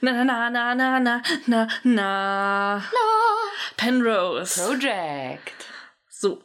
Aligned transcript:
Na 0.00 0.24
na 0.24 0.48
na 0.50 0.74
na 0.74 1.00
na 1.00 1.22
na 1.46 1.68
na. 1.84 2.82
Penrose. 3.76 4.64
Project. 4.66 5.52
So. 6.08 6.40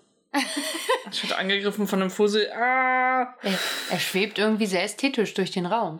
Ich 1.11 1.23
wurde 1.23 1.37
angegriffen 1.37 1.87
von 1.87 2.01
einem 2.01 2.09
Fussel. 2.09 2.51
Ah. 2.51 3.35
Er, 3.43 3.59
er 3.91 3.99
schwebt 3.99 4.39
irgendwie 4.39 4.65
sehr 4.65 4.83
ästhetisch 4.83 5.33
durch 5.35 5.51
den 5.51 5.67
Raum. 5.67 5.99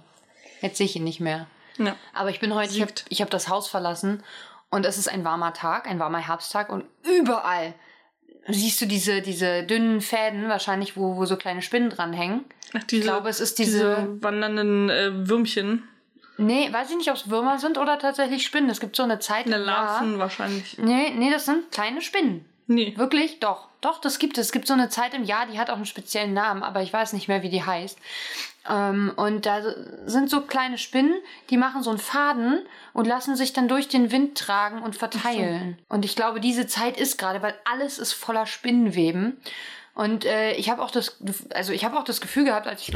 Jetzt 0.62 0.78
sehe 0.78 0.86
ich 0.86 0.96
ihn 0.96 1.04
nicht 1.04 1.20
mehr. 1.20 1.46
Ja. 1.78 1.96
Aber 2.14 2.30
ich 2.32 2.40
bin 2.40 2.54
heute, 2.56 2.74
ich 2.74 2.82
habe 2.82 2.94
hab 3.12 3.30
das 3.30 3.48
Haus 3.50 3.68
verlassen 3.68 4.24
und 4.72 4.86
es 4.86 4.98
ist 4.98 5.08
ein 5.08 5.24
warmer 5.24 5.54
Tag, 5.54 5.88
ein 5.88 6.00
warmer 6.00 6.20
Herbsttag 6.20 6.70
und 6.72 6.86
überall 7.04 7.74
siehst 8.48 8.82
du 8.82 8.86
diese, 8.88 9.22
diese 9.22 9.64
dünnen 9.64 10.02
Fäden, 10.02 10.50
wahrscheinlich, 10.50 10.98
wo, 10.98 11.16
wo 11.16 11.26
so 11.26 11.38
kleine 11.38 11.62
Spinnen 11.62 11.90
dranhängen. 11.92 12.46
Ach, 12.76 12.84
diese, 12.84 13.02
Ich 13.04 13.08
glaube, 13.08 13.30
es 13.30 13.40
ist 13.40 13.60
diese- 13.60 14.18
wandernden 14.22 14.90
äh, 14.90 15.28
Würmchen. 15.30 15.88
Nee, 16.38 16.72
weiß 16.72 16.90
ich 16.92 16.98
nicht, 16.98 17.10
ob 17.10 17.16
es 17.16 17.30
Würmer 17.30 17.60
sind 17.60 17.78
oder 17.78 18.00
tatsächlich 18.00 18.44
Spinnen. 18.46 18.70
Es 18.70 18.80
gibt 18.80 18.96
so 18.96 19.04
eine 19.04 19.20
Zeit 19.20 19.46
Eine 19.46 19.58
im 19.58 19.66
Jahr- 19.66 19.84
Larven 19.86 20.20
wahrscheinlich. 20.20 20.78
Nee, 20.80 21.12
nee, 21.16 21.30
das 21.32 21.46
sind 21.46 21.72
kleine 21.72 22.02
Spinnen. 22.02 22.46
Nee. 22.68 22.94
Wirklich? 22.98 23.40
Doch. 23.40 23.68
Doch, 23.82 24.00
das 24.00 24.18
gibt 24.18 24.38
es. 24.38 24.48
Es 24.48 24.52
gibt 24.54 24.66
so 24.66 24.74
eine 24.74 24.88
Zeit 24.90 25.14
im 25.14 25.26
Jahr, 25.26 25.46
die 25.46 25.60
hat 25.60 25.70
auch 25.70 25.76
einen 25.76 25.86
speziellen 25.86 26.34
Namen, 26.34 26.64
aber 26.64 26.82
ich 26.82 26.94
weiß 26.94 27.12
nicht 27.14 27.28
mehr, 27.28 27.44
wie 27.44 27.50
die 27.50 27.64
heißt. 27.66 28.00
Ähm, 28.70 29.12
und 29.18 29.46
da 29.46 29.62
sind 30.06 30.30
so 30.30 30.40
kleine 30.42 30.78
Spinnen, 30.78 31.14
die 31.50 31.58
machen 31.58 31.84
so 31.84 31.90
einen 31.90 32.00
Faden 32.00 32.62
und 32.94 33.06
lassen 33.06 33.36
sich 33.36 33.52
dann 33.52 33.68
durch 33.68 33.90
den 33.90 34.10
Wind 34.12 34.38
tragen 34.38 34.82
und 34.82 34.96
verteilen. 34.96 35.78
Und 35.90 36.06
ich 36.06 36.16
glaube, 36.16 36.40
diese 36.40 36.66
Zeit 36.66 36.98
ist 36.98 37.18
gerade, 37.18 37.42
weil 37.42 37.56
alles 37.70 38.00
ist 38.00 38.14
voller 38.14 38.46
Spinnenweben. 38.46 39.38
Und 39.96 40.24
äh, 40.24 40.54
ich 40.54 40.70
habe 40.70 40.82
auch 40.82 40.92
das, 40.92 41.18
also 41.54 41.74
ich 41.74 41.84
habe 41.84 42.00
auch 42.00 42.06
das 42.06 42.22
Gefühl 42.22 42.46
gehabt, 42.46 42.66
als 42.68 42.82
ich 42.82 42.94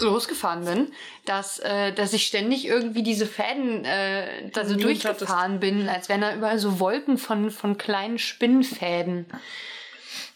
lo 0.00 0.10
losgefahren 0.10 0.64
bin, 0.64 0.92
dass, 1.24 1.58
äh, 1.60 1.92
dass 1.92 2.12
ich 2.12 2.26
ständig 2.26 2.66
irgendwie 2.66 3.02
diese 3.02 3.26
Fäden 3.26 3.84
äh, 3.84 4.50
da 4.50 4.64
so 4.64 4.74
durchgefahren 4.74 5.60
bin, 5.60 5.88
als 5.88 6.08
wären 6.08 6.20
da 6.20 6.34
überall 6.34 6.58
so 6.58 6.80
Wolken 6.80 7.18
von, 7.18 7.50
von 7.50 7.78
kleinen 7.78 8.18
Spinnenfäden. 8.18 9.26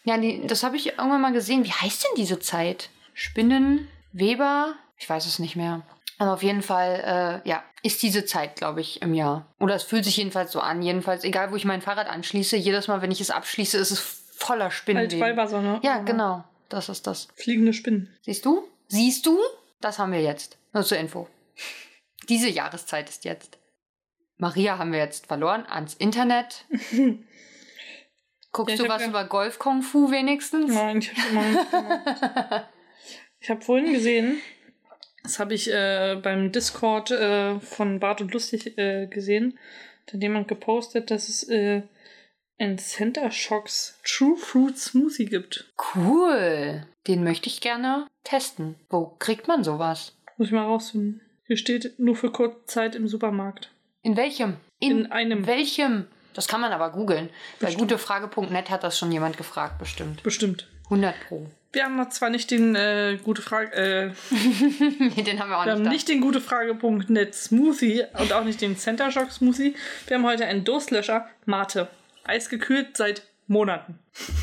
Ja, 0.05 0.19
die, 0.19 0.47
das 0.47 0.63
habe 0.63 0.77
ich 0.77 0.99
irgendwann 0.99 1.21
mal 1.21 1.33
gesehen. 1.33 1.65
Wie 1.65 1.73
heißt 1.73 2.05
denn 2.05 2.17
diese 2.17 2.39
Zeit? 2.39 2.91
Spinnen, 3.13 3.89
Weber? 4.13 4.75
Ich 4.99 5.09
weiß 5.09 5.27
es 5.27 5.39
nicht 5.39 5.57
mehr. 5.57 5.83
Aber 6.19 6.33
auf 6.33 6.43
jeden 6.43 6.63
Fall, 6.63 7.43
äh, 7.45 7.49
ja, 7.49 7.63
ist 7.83 8.03
diese 8.03 8.25
Zeit, 8.25 8.57
glaube 8.57 8.81
ich, 8.81 9.03
im 9.03 9.15
Jahr. 9.15 9.47
Oder 9.59 9.75
es 9.75 9.83
fühlt 9.83 10.05
sich 10.05 10.17
jedenfalls 10.17 10.53
so 10.53 10.61
an. 10.61 10.83
Jedenfalls, 10.83 11.25
egal 11.25 11.51
wo 11.51 11.57
ich 11.57 11.65
mein 11.65 11.83
Fahrrad 11.83 12.09
anschließe, 12.09 12.57
jedes 12.57 12.89
Mal, 12.89 13.03
wenn 13.03 13.11
ich 13.11 13.21
es 13.21 13.31
abschließe, 13.31 13.77
ist 13.77 13.91
es 13.91 14.01
voller 14.01 14.71
Spinnenweben. 14.71 15.23
Altweihwasser, 15.23 15.61
ne? 15.61 15.81
Ja, 15.83 15.99
genau. 15.99 16.45
Das 16.69 16.89
ist 16.89 17.07
das. 17.07 17.29
Fliegende 17.35 17.73
Spinnen. 17.73 18.15
Siehst 18.23 18.45
du? 18.45 18.65
Siehst 18.89 19.27
du? 19.27 19.39
Das 19.81 19.99
haben 19.99 20.13
wir 20.13 20.23
jetzt. 20.23 20.59
Nur 20.73 20.85
zur 20.85 20.99
Info. 20.99 21.29
Diese 22.29 22.49
Jahreszeit 22.49 23.09
ist 23.09 23.25
jetzt. 23.25 23.59
Maria 24.39 24.79
haben 24.79 24.93
wir 24.93 24.99
jetzt 24.99 25.27
verloren 25.27 25.65
ans 25.67 25.95
Internet. 25.95 26.65
Guckst 28.53 28.79
Ja, 28.79 28.85
du 28.85 28.89
was 28.89 29.07
über 29.07 29.25
Golf 29.25 29.59
Kung 29.59 29.83
Fu 29.83 30.11
wenigstens? 30.11 30.73
Nein, 30.73 30.99
ich 30.99 31.13
habe 31.13 31.29
immer 31.31 31.43
nicht 31.43 31.71
gemacht. 31.71 32.69
Ich 33.39 33.51
habe 33.51 33.61
vorhin 33.61 33.93
gesehen, 33.93 34.41
das 35.23 35.39
habe 35.39 35.55
ich 35.55 35.71
äh, 35.71 36.19
beim 36.21 36.51
Discord 36.51 37.13
äh, 37.13 37.61
von 37.61 38.01
Bart 38.01 38.21
und 38.21 38.33
Lustig 38.33 38.77
äh, 38.77 39.07
gesehen, 39.07 39.57
da 40.07 40.15
hat 40.15 40.23
jemand 40.23 40.49
gepostet, 40.49 41.11
dass 41.11 41.29
es 41.29 41.49
äh, 41.49 41.83
ein 42.59 42.79
Center 42.79 43.31
Shocks 43.31 44.01
True 44.05 44.37
Fruit 44.37 44.77
Smoothie 44.77 45.27
gibt. 45.27 45.73
Cool. 45.95 46.89
Den 47.07 47.23
möchte 47.23 47.49
ich 47.49 47.61
gerne 47.61 48.07
testen. 48.25 48.75
Wo 48.91 49.15
kriegt 49.19 49.49
man 49.49 49.63
sowas? 49.63 50.17
Muss 50.37 50.49
ich 50.49 50.55
mal 50.55 50.65
rausfinden. 50.65 51.21
Hier 51.47 51.57
steht 51.57 51.99
nur 51.99 52.17
für 52.17 52.33
kurze 52.33 52.65
Zeit 52.67 52.95
im 52.95 53.07
Supermarkt. 53.07 53.71
In 54.03 54.17
welchem? 54.17 54.57
In 54.81 55.13
einem. 55.13 55.47
welchem? 55.47 56.07
Das 56.35 56.49
kann 56.49 56.61
man 56.61 56.73
aber 56.73 56.91
googeln. 56.91 57.31
Bei 57.61 57.73
gutefrage.net 57.73 58.69
hat 58.71 58.85
das 58.85 58.99
schon 58.99 59.11
jemand 59.13 59.37
gefragt, 59.37 59.79
bestimmt. 59.79 60.23
Bestimmt. 60.23 60.67
100 60.85 61.15
pro. 61.29 61.47
Wir 61.73 61.85
haben 61.85 62.11
zwar 62.11 62.31
nicht 62.31 62.51
den 62.51 62.75
äh, 62.75 63.19
gute 63.23 63.43
Frage, 63.43 63.73
äh, 63.75 64.13
Den 65.23 65.41
haben 65.41 65.51
wir 65.51 65.59
auch 65.59 65.65
wir 65.65 65.73
haben 65.73 65.83
nicht. 65.83 65.93
nicht 65.93 66.09
den 66.09 66.21
gute 66.21 66.41
Frage.net 66.41 67.35
Smoothie 67.35 68.05
und 68.19 68.33
auch 68.33 68.45
nicht 68.45 68.61
den 68.61 68.77
Center 68.77 69.11
Shock 69.11 69.31
Smoothie. 69.31 69.75
Wir 70.07 70.17
haben 70.17 70.25
heute 70.25 70.47
einen 70.47 70.65
Durstlöscher 70.65 71.29
Mate. 71.45 71.89
Eisgekühlt 72.25 72.97
seit 72.97 73.23
Monaten. 73.47 73.99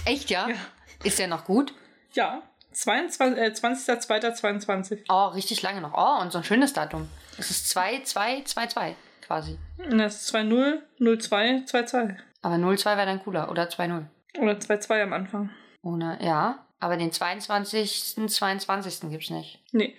Echt, 0.06 0.30
ja? 0.30 0.47
Ja. 0.50 0.56
Ist 1.03 1.19
der 1.19 1.28
noch 1.28 1.45
gut? 1.45 1.74
Ja, 2.13 2.44
22, 2.73 3.38
äh, 3.38 3.51
20.02.22. 3.51 5.06
Oh, 5.09 5.28
richtig 5.28 5.61
lange 5.61 5.81
noch. 5.81 5.94
Oh, 5.94 6.22
und 6.22 6.31
so 6.31 6.39
ein 6.39 6.44
schönes 6.44 6.73
Datum. 6.73 7.09
Es 7.38 7.50
ist 7.50 7.69
2, 7.69 8.01
2, 8.03 8.44
2, 8.44 8.67
2 8.67 8.95
quasi. 9.25 9.57
Das 9.89 10.22
ist 10.22 10.35
2.0, 10.35 10.81
0.2, 11.00 11.69
2.2. 11.69 12.16
Aber 12.41 12.57
02 12.57 12.97
wäre 12.97 13.06
dann 13.06 13.23
cooler. 13.23 13.50
Oder 13.50 13.63
2-0. 13.69 14.06
Oder 14.39 14.53
2.2 14.53 15.03
am 15.03 15.13
Anfang. 15.13 15.50
Ohne, 15.81 16.19
ja. 16.22 16.62
Aber 16.83 16.97
den 16.97 17.13
22. 17.13 18.16
22. 18.27 19.09
gibt's 19.09 19.29
nicht. 19.29 19.59
Nee, 19.71 19.95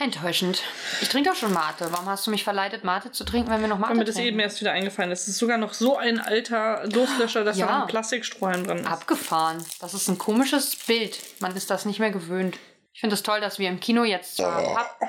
Enttäuschend. 0.00 0.60
Ich 1.00 1.08
trinke 1.08 1.30
doch 1.30 1.36
schon 1.36 1.52
Mate. 1.52 1.86
Warum 1.92 2.06
hast 2.06 2.26
du 2.26 2.32
mich 2.32 2.42
verleitet, 2.42 2.82
Mate 2.82 3.12
zu 3.12 3.22
trinken, 3.24 3.48
wenn 3.50 3.60
wir 3.60 3.68
noch 3.68 3.78
Mate 3.78 3.90
weil 3.92 3.98
mir 3.98 4.04
das 4.04 4.16
trinken? 4.16 4.30
eben 4.30 4.40
erst 4.40 4.60
wieder 4.60 4.72
eingefallen 4.72 5.12
ist. 5.12 5.22
Es 5.22 5.28
ist 5.28 5.38
sogar 5.38 5.56
noch 5.56 5.72
so 5.72 5.96
ein 5.96 6.18
alter 6.18 6.86
Durstlöscher, 6.88 7.44
dass 7.44 7.56
Ja. 7.58 7.66
da 7.66 7.80
ein 7.82 7.86
Plastikstrohhalm 7.86 8.64
dran 8.66 8.78
ist. 8.78 8.86
Abgefahren. 8.88 9.64
Das 9.80 9.94
ist 9.94 10.08
ein 10.08 10.18
komisches 10.18 10.74
Bild. 10.74 11.16
Man 11.40 11.54
ist 11.56 11.70
das 11.70 11.84
nicht 11.84 12.00
mehr 12.00 12.10
gewöhnt. 12.10 12.58
Ich 12.92 13.00
finde 13.00 13.14
es 13.14 13.22
toll, 13.22 13.40
dass 13.40 13.58
wir 13.60 13.68
im 13.68 13.78
Kino 13.78 14.02
jetzt 14.02 14.36
zwar 14.36 14.62
Papp, 14.74 15.00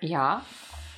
ja, 0.00 0.42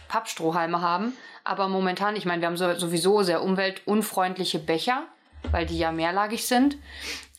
Pappstrohhalme 0.08 0.80
haben, 0.80 1.16
aber 1.42 1.68
momentan, 1.68 2.14
ich 2.16 2.26
meine, 2.26 2.40
wir 2.42 2.46
haben 2.46 2.56
so, 2.56 2.72
sowieso 2.76 3.22
sehr 3.24 3.42
umweltunfreundliche 3.42 4.60
Becher, 4.60 5.02
weil 5.50 5.66
die 5.66 5.78
ja 5.78 5.90
mehrlagig 5.90 6.46
sind. 6.46 6.76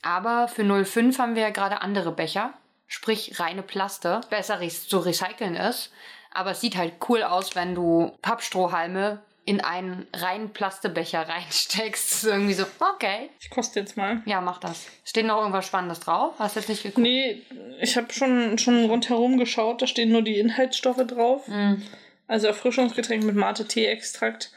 Aber 0.06 0.48
für 0.48 0.86
05 0.86 1.18
haben 1.18 1.34
wir 1.34 1.42
ja 1.42 1.50
gerade 1.50 1.82
andere 1.82 2.12
Becher, 2.12 2.54
sprich 2.86 3.40
reine 3.40 3.64
Plaste, 3.64 4.22
besser 4.30 4.60
zu 4.70 5.00
recyceln 5.00 5.56
ist. 5.56 5.92
Aber 6.32 6.52
es 6.52 6.62
sieht 6.62 6.78
halt 6.78 6.94
cool 7.10 7.24
aus, 7.24 7.56
wenn 7.56 7.74
du 7.74 8.16
Pappstrohhalme 8.22 9.24
in 9.46 9.62
einen 9.62 10.06
reinen 10.14 10.52
Plastebecher 10.52 11.22
reinsteckst. 11.28 12.24
Irgendwie 12.24 12.54
so, 12.54 12.66
okay. 12.94 13.32
Ich 13.40 13.50
koste 13.50 13.80
jetzt 13.80 13.98
mal. 13.98 14.22
Ja, 14.26 14.42
mach 14.42 14.60
das. 14.60 14.86
Steht 15.04 15.26
noch 15.26 15.40
irgendwas 15.40 15.66
Spannendes 15.66 16.02
drauf? 16.02 16.36
Hast 16.38 16.56
du 16.56 16.60
jetzt 16.60 16.70
nicht 16.70 16.84
geguckt? 16.84 17.00
Nee, 17.00 17.42
ich 17.82 17.98
habe 17.98 18.14
schon, 18.14 18.60
schon 18.60 18.86
rundherum 18.86 19.40
geschaut. 19.40 19.82
Da 19.82 19.88
stehen 19.88 20.12
nur 20.12 20.22
die 20.22 20.38
Inhaltsstoffe 20.38 21.04
drauf. 21.08 21.48
Mm. 21.48 21.82
Also 22.28 22.46
Erfrischungsgetränk 22.46 23.24
mit 23.24 23.36
Mate-Tee-Extrakt. 23.36 24.52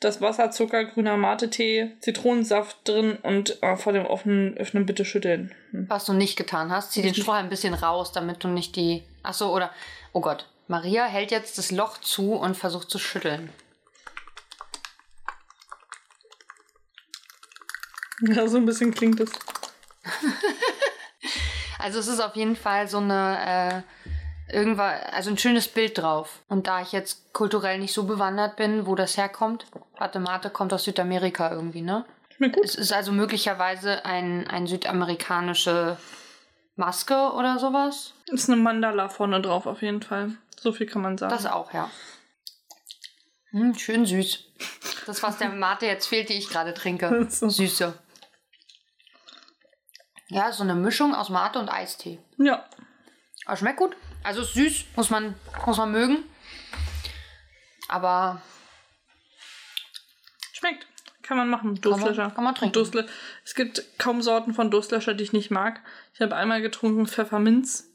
Das 0.00 0.20
Wasser, 0.20 0.52
Zucker, 0.52 0.84
grüner 0.84 1.16
Mate-Tee, 1.16 1.96
Zitronensaft 2.00 2.86
drin 2.86 3.16
und 3.22 3.60
äh, 3.64 3.76
vor 3.76 3.92
dem 3.92 4.06
offenen 4.06 4.56
Öffnen 4.56 4.86
bitte 4.86 5.04
schütteln. 5.04 5.52
Hm. 5.72 5.86
Was 5.88 6.04
du 6.04 6.12
nicht 6.12 6.36
getan 6.36 6.70
hast, 6.70 6.92
zieh 6.92 7.02
den 7.02 7.14
Strohhalm 7.14 7.46
ein 7.46 7.50
bisschen 7.50 7.74
raus, 7.74 8.12
damit 8.12 8.44
du 8.44 8.48
nicht 8.48 8.76
die. 8.76 9.02
Ach 9.24 9.34
so, 9.34 9.52
oder. 9.52 9.72
Oh 10.12 10.20
Gott. 10.20 10.46
Maria 10.68 11.06
hält 11.06 11.30
jetzt 11.32 11.58
das 11.58 11.72
Loch 11.72 11.98
zu 11.98 12.34
und 12.34 12.56
versucht 12.56 12.90
zu 12.90 12.98
schütteln. 12.98 13.50
Ja, 18.20 18.48
so 18.48 18.56
ein 18.56 18.66
bisschen 18.66 18.92
klingt 18.92 19.20
es. 19.20 19.30
Also 21.80 22.00
es 22.00 22.08
ist 22.08 22.18
auf 22.18 22.34
jeden 22.34 22.56
Fall 22.56 22.88
so 22.88 22.98
eine. 22.98 23.84
Äh, 23.86 23.97
irgendwas, 24.50 25.02
also 25.12 25.30
ein 25.30 25.38
schönes 25.38 25.68
Bild 25.68 25.98
drauf. 25.98 26.42
Und 26.48 26.66
da 26.66 26.82
ich 26.82 26.92
jetzt 26.92 27.32
kulturell 27.32 27.78
nicht 27.78 27.92
so 27.92 28.04
bewandert 28.04 28.56
bin, 28.56 28.86
wo 28.86 28.94
das 28.94 29.16
herkommt, 29.16 29.66
warte, 29.98 30.20
Mate 30.20 30.50
kommt 30.50 30.72
aus 30.72 30.84
Südamerika 30.84 31.50
irgendwie, 31.50 31.82
ne? 31.82 32.04
Schmeckt 32.36 32.56
gut. 32.56 32.64
Es 32.64 32.74
ist 32.74 32.92
also 32.92 33.12
möglicherweise 33.12 34.04
ein, 34.04 34.46
ein 34.48 34.66
südamerikanische 34.66 35.96
Maske 36.76 37.32
oder 37.32 37.58
sowas. 37.58 38.14
Ist 38.26 38.48
eine 38.48 38.60
Mandala 38.60 39.08
vorne 39.08 39.40
drauf 39.42 39.66
auf 39.66 39.82
jeden 39.82 40.02
Fall. 40.02 40.36
So 40.58 40.72
viel 40.72 40.86
kann 40.86 41.02
man 41.02 41.18
sagen. 41.18 41.32
Das 41.32 41.46
auch, 41.46 41.72
ja. 41.72 41.90
Hm, 43.50 43.74
schön 43.74 44.06
süß. 44.06 44.44
Das, 45.06 45.22
was 45.22 45.38
der 45.38 45.48
Mate 45.48 45.86
jetzt 45.86 46.06
fehlt, 46.06 46.28
die 46.28 46.34
ich 46.34 46.48
gerade 46.48 46.74
trinke. 46.74 47.26
So. 47.30 47.48
Süße. 47.48 47.94
Ja, 50.28 50.52
so 50.52 50.62
eine 50.62 50.74
Mischung 50.74 51.14
aus 51.14 51.30
Mate 51.30 51.58
und 51.58 51.70
Eistee. 51.70 52.18
Ja. 52.36 52.68
Aber 53.46 53.56
schmeckt 53.56 53.78
gut. 53.78 53.96
Also 54.22 54.42
ist 54.42 54.54
süß, 54.54 54.84
muss 54.96 55.10
man, 55.10 55.34
muss 55.66 55.76
man 55.76 55.92
mögen. 55.92 56.24
Aber 57.88 58.42
Schmeckt. 60.58 60.86
Kann 61.22 61.36
man 61.36 61.48
machen. 61.48 61.80
Durstlöscher. 61.80 62.30
kann 62.30 62.44
man 62.44 62.54
trinken. 62.54 62.72
Durstle 62.72 63.06
es 63.44 63.54
gibt 63.54 63.82
kaum 63.98 64.22
Sorten 64.22 64.54
von 64.54 64.70
Durstlöscher, 64.70 65.14
die 65.14 65.24
ich 65.24 65.32
nicht 65.32 65.50
mag. 65.50 65.80
Ich 66.14 66.20
habe 66.20 66.34
einmal 66.34 66.62
getrunken 66.62 67.06
Pfefferminz. 67.06 67.90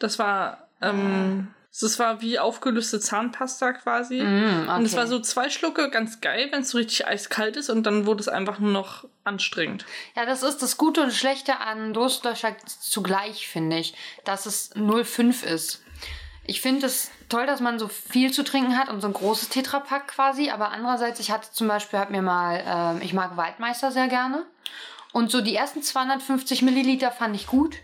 Das 0.00 0.18
war, 0.18 0.68
ähm, 0.82 1.53
das 1.80 1.98
war 1.98 2.20
wie 2.20 2.38
aufgelöste 2.38 3.00
Zahnpasta 3.00 3.72
quasi. 3.72 4.22
Mm, 4.22 4.68
Und 4.68 4.84
es 4.84 4.92
okay. 4.92 5.00
war 5.00 5.06
so 5.06 5.18
zwei 5.20 5.50
Schlucke 5.50 5.90
ganz 5.90 6.20
geil, 6.20 6.48
wenn 6.52 6.62
es 6.62 6.70
so 6.70 6.78
richtig 6.78 7.06
eiskalt 7.06 7.56
ist 7.56 7.68
und 7.68 7.84
dann 7.84 8.06
wurde 8.06 8.20
es 8.20 8.28
einfach 8.28 8.58
nur 8.58 8.70
noch 8.70 9.04
anstrengend. 9.24 9.84
Ja, 10.14 10.24
das 10.24 10.42
ist 10.42 10.62
das 10.62 10.76
Gute 10.76 11.02
und 11.02 11.12
Schlechte 11.12 11.58
an 11.58 11.92
Durstlöscher 11.92 12.56
zugleich, 12.66 13.48
finde 13.48 13.78
ich, 13.78 13.94
dass 14.24 14.46
es 14.46 14.70
05 14.76 15.44
ist. 15.44 15.82
Ich 16.46 16.60
finde 16.60 16.86
es 16.86 17.10
toll, 17.28 17.46
dass 17.46 17.60
man 17.60 17.78
so 17.78 17.88
viel 17.88 18.30
zu 18.30 18.44
trinken 18.44 18.78
hat 18.78 18.88
und 18.90 19.00
so 19.00 19.06
ein 19.06 19.14
großes 19.14 19.48
Tetrapack 19.48 20.08
quasi. 20.08 20.50
Aber 20.50 20.70
andererseits, 20.70 21.18
ich 21.18 21.30
hatte 21.30 21.50
zum 21.52 21.68
Beispiel, 21.68 21.98
hab 21.98 22.10
mir 22.10 22.22
mal, 22.22 22.62
ähm, 22.66 23.02
ich 23.02 23.14
mag 23.14 23.36
Waldmeister 23.36 23.90
sehr 23.90 24.08
gerne. 24.08 24.44
Und 25.12 25.30
so 25.30 25.40
die 25.40 25.54
ersten 25.54 25.82
250 25.82 26.62
Milliliter 26.62 27.10
fand 27.10 27.34
ich 27.34 27.46
gut. 27.46 27.76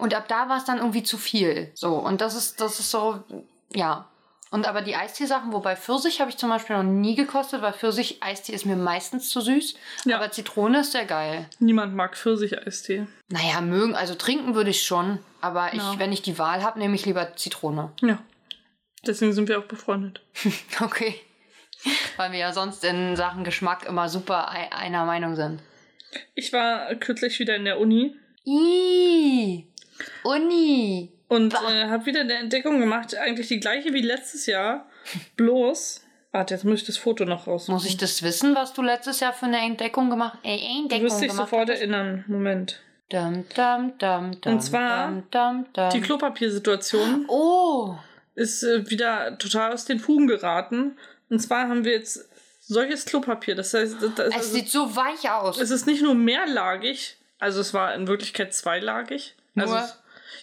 Und 0.00 0.14
ab 0.14 0.26
da 0.28 0.48
war 0.48 0.56
es 0.58 0.64
dann 0.64 0.78
irgendwie 0.78 1.02
zu 1.02 1.18
viel. 1.18 1.70
So, 1.74 1.94
und 1.96 2.20
das 2.20 2.34
ist, 2.34 2.60
das 2.60 2.80
ist 2.80 2.90
so, 2.90 3.22
ja. 3.74 4.06
Und 4.52 4.66
aber 4.66 4.82
die 4.82 4.96
Eistee-Sachen, 4.96 5.52
wobei 5.52 5.76
Pfirsich 5.76 6.20
habe 6.20 6.28
ich 6.30 6.36
zum 6.36 6.48
Beispiel 6.48 6.74
noch 6.76 6.82
nie 6.82 7.14
gekostet, 7.14 7.62
weil 7.62 7.72
Pfirsich-Eistee 7.72 8.52
ist 8.52 8.66
mir 8.66 8.74
meistens 8.74 9.30
zu 9.30 9.40
süß. 9.40 9.74
Ja. 10.06 10.16
Aber 10.16 10.32
Zitrone 10.32 10.80
ist 10.80 10.90
sehr 10.90 11.04
geil. 11.04 11.48
Niemand 11.60 11.94
mag 11.94 12.16
Pfirsich-Eistee. 12.16 13.06
Naja, 13.28 13.60
mögen, 13.60 13.94
also 13.94 14.16
trinken 14.16 14.56
würde 14.56 14.70
ich 14.70 14.82
schon. 14.82 15.20
Aber 15.40 15.68
ich, 15.72 15.78
Ja. 15.78 15.94
wenn 15.98 16.12
ich 16.12 16.22
die 16.22 16.36
Wahl 16.38 16.64
habe, 16.64 16.80
nehme 16.80 16.96
ich 16.96 17.06
lieber 17.06 17.36
Zitrone. 17.36 17.92
Ja. 18.00 18.18
Deswegen 19.06 19.32
sind 19.32 19.48
wir 19.48 19.58
auch 19.60 19.64
befreundet. 19.66 20.20
Okay. 20.80 21.14
Weil 22.16 22.32
wir 22.32 22.38
ja 22.40 22.52
sonst 22.52 22.84
in 22.84 23.16
Sachen 23.16 23.44
Geschmack 23.44 23.86
immer 23.86 24.08
super 24.08 24.50
ei- 24.50 24.70
einer 24.72 25.04
Meinung 25.06 25.36
sind. 25.36 25.62
Ich 26.34 26.52
war 26.52 26.92
kürzlich 26.96 27.38
wieder 27.38 27.54
in 27.56 27.64
der 27.64 27.78
Uni 27.80 28.16
Ih, 28.44 29.66
Uni. 30.24 31.10
und 31.28 31.54
äh, 31.54 31.86
habe 31.88 32.06
wieder 32.06 32.20
eine 32.20 32.34
Entdeckung 32.34 32.80
gemacht, 32.80 33.16
eigentlich 33.16 33.48
die 33.48 33.60
gleiche 33.60 33.92
wie 33.92 34.02
letztes 34.02 34.46
Jahr. 34.46 34.86
Bloß. 35.36 36.04
Warte, 36.32 36.54
jetzt 36.54 36.64
muss 36.64 36.80
ich 36.80 36.86
das 36.86 36.96
Foto 36.96 37.24
noch 37.24 37.46
raus. 37.48 37.66
Muss 37.68 37.84
ich 37.86 37.96
das 37.96 38.22
wissen, 38.22 38.54
was 38.54 38.72
du 38.72 38.82
letztes 38.82 39.18
Jahr 39.20 39.32
für 39.32 39.46
eine 39.46 39.58
Entdeckung 39.58 40.10
gemacht 40.10 40.38
äh, 40.44 40.56
Du 40.58 40.82
Entdeckung 40.82 41.04
wirst 41.06 41.20
dich 41.20 41.32
sofort 41.32 41.62
hattest? 41.62 41.80
erinnern. 41.82 42.24
Moment. 42.28 42.80
Dum, 43.10 43.44
dum, 43.56 43.92
dum, 43.98 44.36
Und 44.44 44.60
zwar. 44.60 45.12
Die 45.92 46.00
Klopapiersituation 46.00 47.24
Oh, 47.26 47.96
ist 48.36 48.62
äh, 48.62 48.88
wieder 48.88 49.36
total 49.38 49.72
aus 49.72 49.84
den 49.84 49.98
Fugen 49.98 50.28
geraten. 50.28 50.96
Und 51.28 51.40
zwar 51.40 51.68
haben 51.68 51.84
wir 51.84 51.92
jetzt 51.92 52.28
solches 52.60 53.04
Klopapier. 53.06 53.56
Das 53.56 53.74
heißt, 53.74 53.96
das, 54.00 54.14
das, 54.14 54.28
es 54.28 54.34
also, 54.34 54.50
sieht 54.54 54.68
so 54.68 54.94
weich 54.94 55.28
aus. 55.28 55.60
es 55.60 55.70
ist 55.72 55.88
nicht 55.88 56.02
nur 56.02 56.14
mehrlagig, 56.14 57.16
also 57.40 57.60
es 57.60 57.74
war 57.74 57.92
in 57.94 58.06
Wirklichkeit 58.06 58.54
zweilagig. 58.54 59.34
Also 59.56 59.74
Nur? 59.74 59.88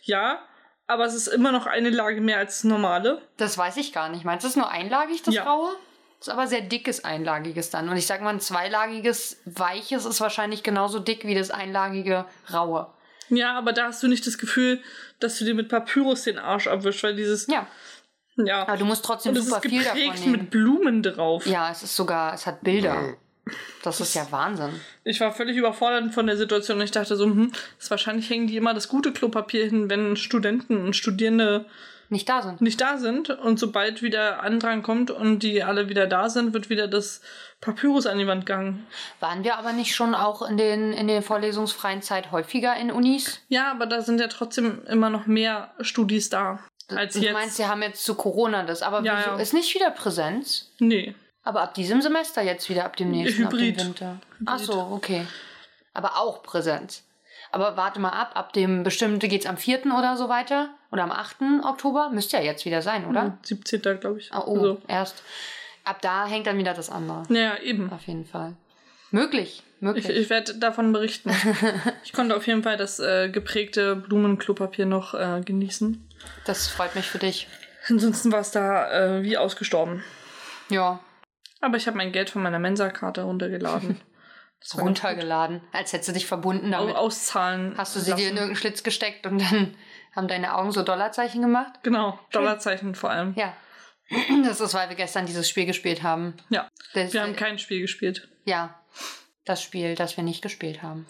ja, 0.04 0.39
aber 0.88 1.06
es 1.06 1.13
ist 1.15 1.27
immer 1.27 1.51
noch 1.51 1.65
eine 1.65 1.89
Lage 1.89 2.21
mehr 2.21 2.38
als 2.38 2.57
das 2.57 2.63
normale. 2.65 3.21
Das 3.38 3.57
weiß 3.57 3.77
ich 3.77 3.94
gar 3.94 4.09
nicht. 4.09 4.24
Meinst 4.25 4.44
du, 4.44 4.48
es 4.48 4.54
ist 4.56 4.57
nur 4.57 4.69
einlagig, 4.71 5.21
das 5.24 5.33
Ja. 5.36 5.44
Raue? 5.44 5.71
Das 6.19 6.27
ist 6.30 6.33
aber 6.33 6.48
sehr 6.48 6.62
dickes 6.62 7.04
einlagiges 7.04 7.69
dann. 7.69 7.89
Und 7.89 7.98
ich 7.98 8.07
sag 8.07 8.21
mal, 8.21 8.31
ein 8.31 8.39
zweilagiges 8.39 9.38
weiches 9.45 10.06
ist 10.06 10.19
wahrscheinlich 10.19 10.63
genauso 10.63 11.00
dick 11.00 11.25
wie 11.25 11.36
das 11.36 11.51
einlagige 11.51 12.25
raue. 12.51 12.88
Ja, 13.30 13.57
aber 13.57 13.74
da 13.74 13.86
hast 13.88 14.01
du 14.01 14.07
nicht 14.07 14.25
das 14.25 14.38
Gefühl, 14.38 14.81
dass 15.19 15.38
du 15.38 15.45
dir 15.45 15.54
mit 15.54 15.69
Papyrus 15.69 16.24
den 16.24 16.39
Arsch 16.39 16.68
abwischst, 16.68 17.04
weil 17.04 17.15
dieses, 17.15 17.45
Ja, 17.48 17.68
ja. 18.38 18.62
aber 18.63 18.77
du 18.77 18.86
musst 18.86 19.04
trotzdem 19.06 19.33
Und 19.33 19.38
es 19.39 19.45
super 19.45 19.62
ist 19.63 19.69
viel 19.69 19.83
davon 19.83 20.00
nehmen. 20.21 20.31
mit 20.31 20.50
Blumen 20.50 21.04
drauf. 21.04 21.45
Ja, 21.45 21.69
es 21.69 21.83
ist 21.83 21.95
sogar, 21.95 22.33
es 22.33 22.48
hat 22.48 22.62
Bilder. 22.62 23.13
Das 23.84 24.00
ist 24.02 24.14
ja 24.16 24.26
Wahnsinn. 24.32 24.80
Ich 25.04 25.20
war 25.20 25.32
völlig 25.32 25.56
überfordert 25.58 26.14
von 26.14 26.28
der 26.28 26.38
Situation. 26.38 26.82
Ich 26.82 26.92
dachte 26.92 27.16
so, 27.16 27.26
hm, 27.26 27.52
das 27.80 27.90
wahrscheinlich 27.92 28.30
hängen 28.30 28.48
die 28.48 28.58
immer 28.58 28.74
das 28.74 28.88
gute 28.88 29.12
Klopapier 29.14 29.66
hin, 29.66 29.90
wenn 29.90 30.16
Studenten 30.16 30.78
und 30.86 30.96
Studierende 30.96 31.66
Nicht 32.10 32.28
da 32.30 32.42
sind. 32.42 32.62
nicht 32.62 32.80
da 32.82 32.98
sind. 32.98 33.30
Und 33.30 33.60
sobald 33.60 34.02
wieder 34.02 34.42
Andrang 34.44 34.82
kommt 34.84 35.12
und 35.12 35.40
die 35.40 35.64
alle 35.64 35.90
wieder 35.90 36.08
da 36.08 36.30
sind, 36.30 36.54
wird 36.54 36.70
wieder 36.70 36.88
das 36.88 37.22
Papyrus 37.62 38.06
an 38.06 38.18
die 38.20 38.28
Wand 38.28 38.46
gegangen. 38.46 38.86
Waren 39.20 39.44
wir 39.44 39.58
aber 39.58 39.74
nicht 39.74 39.96
schon 39.96 40.14
auch 40.16 40.42
in 40.48 40.58
den, 40.58 40.94
in 40.94 41.08
den 41.08 41.22
vorlesungsfreien 41.24 42.02
Zeit 42.02 42.32
häufiger 42.32 42.76
in 42.76 42.92
Unis? 42.92 43.42
Ja, 43.50 43.72
aber 43.72 43.86
da 43.88 44.02
sind 44.02 44.20
ja 44.22 44.28
trotzdem 44.28 44.84
immer 44.88 45.10
noch 45.10 45.26
mehr 45.26 45.72
Studis 45.82 46.30
da. 46.30 46.60
Als 46.90 47.16
du 47.16 47.20
jetzt. 47.20 47.34
meinst, 47.34 47.58
sie 47.58 47.66
haben 47.66 47.82
jetzt 47.82 48.04
zu 48.06 48.16
Corona 48.16 48.64
das, 48.64 48.82
aber 48.82 49.02
Ja, 49.04 49.18
wieso? 49.18 49.30
ja. 49.32 49.38
ist 49.38 49.54
nicht 49.54 49.76
wieder 49.76 49.92
Präsenz? 49.92 50.72
nee. 50.80 51.14
Aber 51.48 51.62
ab 51.62 51.74
diesem 51.76 52.02
Semester 52.02 52.42
jetzt 52.42 52.70
wieder, 52.70 52.84
ab 52.84 52.98
dem 52.98 53.10
nächsten, 53.10 53.46
Hybrid. 53.46 53.76
ab 53.76 53.78
dem 53.78 53.88
Winter. 53.88 54.20
Ach 54.46 54.60
so, 54.60 54.74
okay. 54.92 55.26
Aber 55.94 56.18
auch 56.18 56.44
Präsenz. 56.44 57.06
Aber 57.54 57.78
warte 57.78 58.02
mal 58.02 58.10
ab, 58.10 58.32
ab 58.34 58.52
dem 58.52 58.84
bestimmten 58.84 59.30
geht's 59.30 59.46
am 59.46 59.56
4. 59.56 59.86
oder 59.98 60.18
so 60.18 60.28
weiter? 60.28 60.72
Oder 60.92 61.04
am 61.04 61.12
8. 61.14 61.38
Oktober? 61.64 62.10
Müsste 62.10 62.36
ja 62.36 62.44
jetzt 62.44 62.66
wieder 62.66 62.82
sein, 62.82 63.06
oder? 63.06 63.24
Ja, 63.24 63.38
17. 63.44 63.82
glaube 64.02 64.20
ich. 64.20 64.34
Ah, 64.34 64.44
oh, 64.46 64.56
Also, 64.56 64.82
erst. 64.90 65.24
Ab 65.86 66.02
da 66.02 66.28
hängt 66.28 66.48
dann 66.48 66.58
wieder 66.58 66.74
das 66.74 66.90
andere. 66.90 67.24
ja, 67.30 67.58
eben. 67.60 67.94
Auf 67.94 68.06
jeden 68.08 68.26
Fall. 68.26 68.58
Möglich, 69.12 69.64
möglich. 69.80 70.10
Ich, 70.10 70.18
ich 70.18 70.30
werde 70.30 70.54
davon 70.56 70.92
berichten. 70.92 71.32
ich 72.04 72.12
konnte 72.12 72.36
auf 72.36 72.46
jeden 72.46 72.64
Fall 72.64 72.76
das 72.76 73.00
äh, 73.00 73.30
geprägte 73.30 73.96
Blumenklopapier 73.96 74.86
noch 74.86 75.14
äh, 75.14 75.40
genießen. 75.46 76.10
das 76.44 76.68
freut 76.68 76.94
mich 76.94 77.06
für 77.06 77.20
dich. 77.20 77.48
Ansonsten 77.88 78.34
war 78.34 78.42
es 78.42 78.52
da 78.52 78.92
äh, 78.92 79.24
wie 79.24 79.38
ausgestorben. 79.38 80.04
Ja, 80.70 81.00
Aber 81.62 81.77
ich 81.77 81.88
habe 81.88 81.98
mein 81.98 82.12
Geld 82.12 82.30
von 82.30 82.42
meiner 82.44 82.59
Mensa-Karte 82.59 83.24
runtergeladen. 83.24 84.00
Runtergeladen. 84.75 85.62
Als 85.71 85.94
hättest 85.94 86.09
du 86.09 86.13
dich 86.13 86.25
verbunden 86.25 86.71
damit. 86.71 86.95
Auszahlen. 86.95 87.75
Hast 87.77 87.95
du 87.95 88.00
sie 88.00 88.06
dir 88.06 88.12
in 88.12 88.18
lassen. 88.18 88.27
irgendeinen 88.38 88.56
Schlitz 88.56 88.83
gesteckt 88.83 89.25
und 89.27 89.39
dann 89.39 89.75
haben 90.15 90.27
deine 90.27 90.56
Augen 90.56 90.71
so 90.71 90.81
Dollarzeichen 90.83 91.42
gemacht? 91.42 91.74
Genau, 91.83 92.19
Dollarzeichen 92.31 92.95
vor 92.95 93.09
allem. 93.12 93.33
Ja. 93.36 93.54
Das 94.45 94.62
ist, 94.62 94.74
weil 94.74 94.88
wir 94.89 94.95
gestern 94.95 95.25
dieses 95.25 95.48
Spiel 95.50 95.65
gespielt 95.65 96.01
haben. 96.01 96.33
Ja, 96.50 96.69
Das, 96.94 97.13
wir 97.13 97.21
haben 97.21 97.36
kein 97.36 97.59
Spiel 97.59 97.81
gespielt. 97.81 98.27
ja, 98.45 98.80
das 99.45 99.62
Spiel, 99.62 99.95
das 99.95 100.15
wir 100.18 100.24
nicht 100.24 100.42
gespielt 100.42 100.81
haben. 100.81 101.06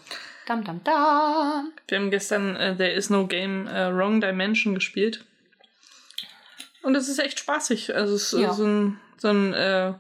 Dam, 0.48 0.64
dam, 0.64 0.84
dam. 0.84 1.72
Wir 1.88 1.98
haben 2.00 2.10
gestern 2.12 2.56
äh, 2.56 2.76
There 2.76 2.92
Is 2.92 3.10
No 3.10 3.28
Game 3.28 3.68
äh, 3.68 3.96
Wrong 3.96 4.20
Dimension 4.22 4.74
gespielt. 4.76 5.26
Und 6.84 6.96
es 6.96 7.08
ist 7.10 7.20
echt 7.20 7.40
spaßig. 7.40 7.96
Also 7.96 8.16
es 8.16 8.34
ist 8.34 8.40
Ja. 8.40 8.54
so 8.54 8.66
ein, 8.66 9.00
so 9.18 9.30
ein 9.30 9.54
äh, 9.54 9.94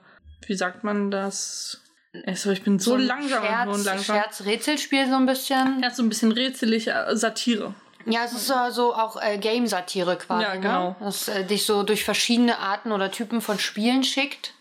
wie 0.45 0.55
sagt 0.55 0.83
man 0.83 1.11
das? 1.11 1.81
Also 2.25 2.51
ich 2.51 2.63
bin 2.63 2.79
so, 2.79 2.95
ein 2.95 3.01
langsam 3.01 3.43
und 3.69 3.75
Scherz, 3.75 3.85
langsam. 3.85 4.15
Scherz-Rätselspiel 4.15 5.07
so 5.09 5.15
ein 5.15 5.25
bisschen. 5.25 5.81
Ja, 5.83 5.91
so 5.91 6.01
ein 6.03 6.09
bisschen 6.09 6.31
rätselig, 6.31 6.87
äh, 6.87 7.15
Satire. 7.15 7.73
Ja, 8.05 8.23
es 8.23 8.31
ist 8.33 8.47
so- 8.47 8.69
so 8.71 8.95
auch 8.95 9.21
äh, 9.21 9.37
Game-Satire 9.37 10.15
quasi. 10.15 10.43
Ja, 10.43 10.55
genau. 10.55 10.89
Ne? 10.91 10.95
Das 11.01 11.27
äh, 11.27 11.43
dich 11.43 11.65
so 11.65 11.83
durch 11.83 12.05
verschiedene 12.05 12.57
Arten 12.59 12.91
oder 12.91 13.11
Typen 13.11 13.41
von 13.41 13.59
Spielen 13.59 14.03
schickt, 14.03 14.53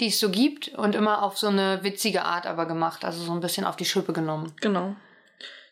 die 0.00 0.08
es 0.08 0.18
so 0.18 0.30
gibt 0.30 0.68
und 0.68 0.94
immer 0.96 1.22
auf 1.22 1.38
so 1.38 1.46
eine 1.46 1.82
witzige 1.84 2.24
Art 2.24 2.46
aber 2.46 2.66
gemacht. 2.66 3.04
Also 3.04 3.22
so 3.22 3.32
ein 3.32 3.40
bisschen 3.40 3.64
auf 3.64 3.76
die 3.76 3.84
Schippe 3.84 4.12
genommen. 4.12 4.52
Genau. 4.60 4.96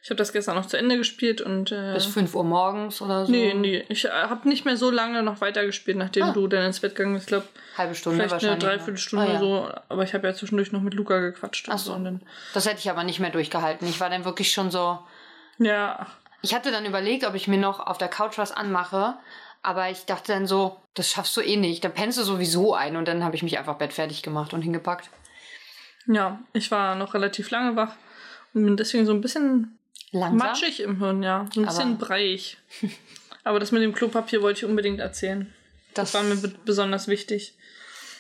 Ich 0.07 0.11
habe 0.11 0.19
das 0.19 0.33
gestern 0.33 0.55
noch 0.55 0.67
zu 0.67 0.77
Ende 0.79 0.97
gespielt 0.97 1.41
und 1.41 1.73
äh, 1.73 1.95
Bis 1.95 2.07
5 2.07 2.33
Uhr 2.37 2.45
morgens 2.45 3.03
oder 3.03 3.27
so. 3.27 3.33
nee, 3.33 3.53
nee, 3.55 3.85
ich 3.89 4.05
äh, 4.05 4.09
habe 4.11 4.49
nicht 4.49 4.65
mehr 4.65 4.77
so 4.77 4.89
lange 4.89 5.21
noch 5.25 5.41
weitergespielt, 5.41 5.97
nachdem 5.97 6.23
Ah. 6.27 6.33
du 6.33 6.47
dann 6.47 6.63
ins 6.67 6.79
Bett 6.79 6.95
gegangen 6.95 7.15
bist. 7.15 7.25
Ich 7.25 7.29
glaube, 7.31 7.49
Halbe 7.77 7.97
Stunde 7.97 8.19
vielleicht 8.21 8.35
eine 8.35 8.43
wahrscheinlich. 8.53 8.63
ne? 8.63 8.77
Dreiviertelstunde 8.77 9.27
Ah, 9.27 9.33
ja. 9.33 9.39
so. 9.41 9.69
Aber 9.89 10.05
ich 10.05 10.15
habe 10.15 10.29
ja 10.29 10.33
zwischendurch 10.33 10.71
noch 10.71 10.81
mit 10.81 10.95
Luca 10.95 11.19
gequatscht. 11.19 11.67
Ach 11.71 11.79
so. 11.79 11.93
Und 11.93 12.05
dann, 12.05 12.23
Das 12.55 12.67
hätte 12.69 12.79
ich 12.79 12.89
aber 12.89 13.03
nicht 13.03 13.19
mehr 13.19 13.31
durchgehalten. 13.31 13.89
Ich 13.89 13.99
war 13.99 14.09
dann 14.09 14.25
wirklich 14.25 14.53
schon 14.53 14.71
so. 14.71 15.01
ja, 15.59 16.07
Ich 16.41 16.55
hatte 16.55 16.71
dann 16.71 16.87
überlegt, 16.87 17.27
ob 17.27 17.35
ich 17.35 17.49
mir 17.49 17.59
noch 17.59 17.81
auf 17.85 17.99
der 17.99 18.07
Couch 18.07 18.39
was 18.39 18.53
anmache. 18.53 19.15
Aber 19.65 19.91
ich 19.91 20.05
dachte 20.07 20.31
dann 20.31 20.47
so, 20.47 20.77
das 20.95 21.11
schaffst 21.11 21.37
du 21.37 21.41
eh 21.41 21.57
nicht. 21.57 21.83
Da 21.85 21.89
pennst 21.89 22.17
du 22.17 22.23
sowieso 22.23 22.75
ein. 22.75 22.95
Und 22.95 23.09
dann 23.09 23.25
habe 23.25 23.35
ich 23.35 23.43
mich 23.43 23.59
einfach 23.59 23.75
bettfertig 23.75 24.23
gemacht 24.23 24.55
und 24.55 24.63
hingepackt. 24.63 25.11
ja, 26.07 26.39
ich 26.53 26.71
war 26.71 26.95
noch 26.95 27.13
relativ 27.15 27.51
lange 27.51 27.75
wach 27.75 27.91
und 28.55 28.65
bin 28.65 28.77
deswegen 28.77 29.05
so 29.05 29.13
ein 29.13 29.21
bisschen 29.21 29.76
Langsam. 30.13 30.37
matschig 30.49 30.81
im 30.81 30.99
Hirn, 30.99 31.23
ja. 31.23 31.41
Ein 31.43 31.49
bisschen 31.67 31.95
Aber- 31.97 32.07
breiig. 32.07 32.57
Aber 33.45 33.61
das 33.61 33.73
mit 33.73 33.83
dem 33.83 33.95
Klopapier 33.95 34.43
wollte 34.43 34.61
ich 34.61 34.65
unbedingt 34.65 35.01
erzählen. 35.01 35.53
Das, 35.95 36.13
Das- 36.13 36.15
war 36.15 36.23
mir 36.29 36.37
be 36.41 36.49
besonders 36.65 37.09
wichtig. 37.09 37.55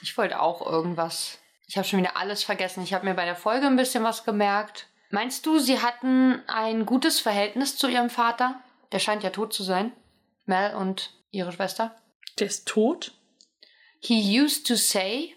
Ich 0.02 0.16
wollte 0.18 0.40
auch 0.40 0.64
irgendwas. 0.66 1.38
Ich 1.68 1.76
habe 1.76 1.86
schon 1.86 1.98
wieder 2.00 2.16
alles 2.16 2.44
vergessen. 2.44 2.82
Ich 2.84 2.94
habe 2.94 3.04
mir 3.06 3.14
bei 3.14 3.24
der 3.24 3.34
Folge 3.36 3.66
ein 3.66 3.76
bisschen 3.76 4.04
was 4.04 4.24
gemerkt. 4.24 4.86
Meinst 5.10 5.46
du, 5.46 5.58
sie 5.58 5.80
hatten 5.80 6.40
ein 6.46 6.86
gutes 6.86 7.18
Verhältnis 7.20 7.76
zu 7.76 7.88
ihrem 7.88 8.10
Vater? 8.10 8.60
Der 8.92 8.98
scheint 8.98 9.22
ja 9.24 9.30
tot 9.30 9.52
zu 9.52 9.62
sein. 9.62 9.92
Mel 10.44 10.74
und 10.76 11.12
ihre 11.30 11.52
Schwester. 11.52 11.96
Der 12.38 12.46
ist 12.46 12.66
tot? 12.68 13.12
He 14.00 14.40
used 14.40 14.66
to 14.66 14.74
say 14.76 15.34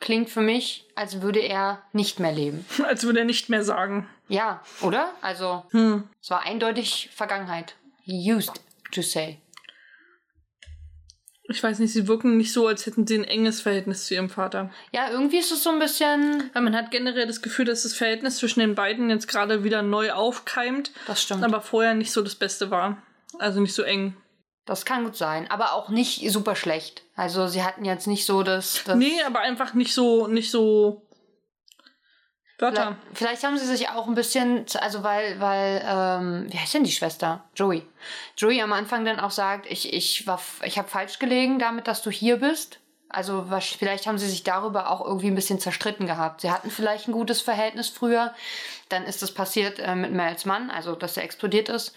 klingt 0.00 0.30
für 0.30 0.40
mich, 0.42 0.86
als 0.94 1.22
würde 1.22 1.40
er 1.40 1.82
nicht 1.92 2.20
mehr 2.20 2.32
leben. 2.32 2.64
Als 2.84 3.04
würde 3.04 3.20
er 3.20 3.24
nicht 3.24 3.48
mehr 3.48 3.64
sagen. 3.64 4.08
Ja, 4.28 4.62
oder? 4.82 5.10
Also, 5.22 5.64
Hm. 5.70 6.04
es 6.22 6.30
war 6.30 6.42
eindeutig 6.42 7.10
Vergangenheit. 7.14 7.74
He 8.04 8.32
used 8.32 8.60
to 8.92 9.02
say. 9.02 9.38
Ich 11.50 11.62
weiß 11.62 11.78
nicht, 11.78 11.92
sie 11.94 12.06
wirken 12.06 12.36
nicht 12.36 12.52
so, 12.52 12.66
als 12.66 12.84
hätten 12.84 13.06
sie 13.06 13.16
ein 13.16 13.24
enges 13.24 13.62
Verhältnis 13.62 14.04
zu 14.06 14.12
ihrem 14.14 14.28
Vater. 14.28 14.70
Ja, 14.92 15.10
irgendwie 15.10 15.38
ist 15.38 15.50
es 15.50 15.62
so 15.62 15.70
ein 15.70 15.78
bisschen. 15.78 16.50
Aber 16.52 16.60
man 16.60 16.76
hat 16.76 16.90
generell 16.90 17.26
das 17.26 17.40
Gefühl, 17.40 17.64
dass 17.64 17.84
das 17.84 17.94
Verhältnis 17.94 18.36
zwischen 18.36 18.60
den 18.60 18.74
beiden 18.74 19.08
jetzt 19.08 19.28
gerade 19.28 19.64
wieder 19.64 19.80
neu 19.80 20.12
aufkeimt, 20.12 20.92
Das 21.06 21.22
stimmt. 21.22 21.42
aber 21.44 21.62
vorher 21.62 21.94
nicht 21.94 22.12
so 22.12 22.20
das 22.20 22.34
Beste 22.34 22.70
war. 22.70 23.02
Also 23.38 23.60
nicht 23.60 23.72
so 23.74 23.82
eng. 23.82 24.14
Das 24.68 24.84
kann 24.84 25.04
gut 25.04 25.16
sein. 25.16 25.50
Aber 25.50 25.72
auch 25.72 25.88
nicht 25.88 26.30
super 26.30 26.54
schlecht. 26.54 27.02
Also, 27.16 27.46
sie 27.46 27.62
hatten 27.62 27.84
jetzt 27.84 28.06
nicht 28.06 28.26
so 28.26 28.42
das. 28.42 28.82
das 28.84 28.96
Nee, 28.96 29.22
aber 29.24 29.40
einfach 29.40 29.74
nicht 29.74 29.94
so, 29.94 30.26
nicht 30.26 30.50
so. 30.50 31.06
Wörter. 32.58 32.96
Vielleicht, 33.12 33.18
vielleicht 33.18 33.44
haben 33.44 33.56
sie 33.56 33.66
sich 33.66 33.88
auch 33.88 34.08
ein 34.08 34.14
bisschen, 34.14 34.66
also 34.80 35.04
weil, 35.04 35.40
weil, 35.40 35.82
ähm, 35.86 36.46
wie 36.50 36.58
heißt 36.58 36.74
denn 36.74 36.84
die 36.84 36.90
Schwester? 36.90 37.44
Joey. 37.54 37.86
Joey 38.36 38.60
am 38.60 38.72
Anfang 38.72 39.04
dann 39.04 39.20
auch 39.20 39.30
sagt, 39.30 39.64
ich, 39.70 39.92
ich 39.92 40.26
war, 40.26 40.40
ich 40.64 40.76
habe 40.76 40.88
falsch 40.88 41.20
gelegen 41.20 41.60
damit, 41.60 41.86
dass 41.86 42.02
du 42.02 42.10
hier 42.10 42.38
bist. 42.38 42.80
Also 43.08 43.48
was, 43.48 43.64
vielleicht 43.64 44.06
haben 44.06 44.18
sie 44.18 44.28
sich 44.28 44.42
darüber 44.42 44.90
auch 44.90 45.06
irgendwie 45.06 45.28
ein 45.28 45.36
bisschen 45.36 45.60
zerstritten 45.60 46.06
gehabt. 46.06 46.40
Sie 46.42 46.50
hatten 46.50 46.70
vielleicht 46.70 47.08
ein 47.08 47.12
gutes 47.12 47.40
Verhältnis 47.40 47.88
früher. 47.88 48.34
Dann 48.88 49.04
ist 49.04 49.22
das 49.22 49.32
passiert 49.32 49.78
äh, 49.78 49.94
mit 49.94 50.12
Mels 50.12 50.44
Mann, 50.44 50.70
also 50.70 50.94
dass 50.96 51.16
er 51.16 51.22
explodiert 51.22 51.68
ist. 51.68 51.94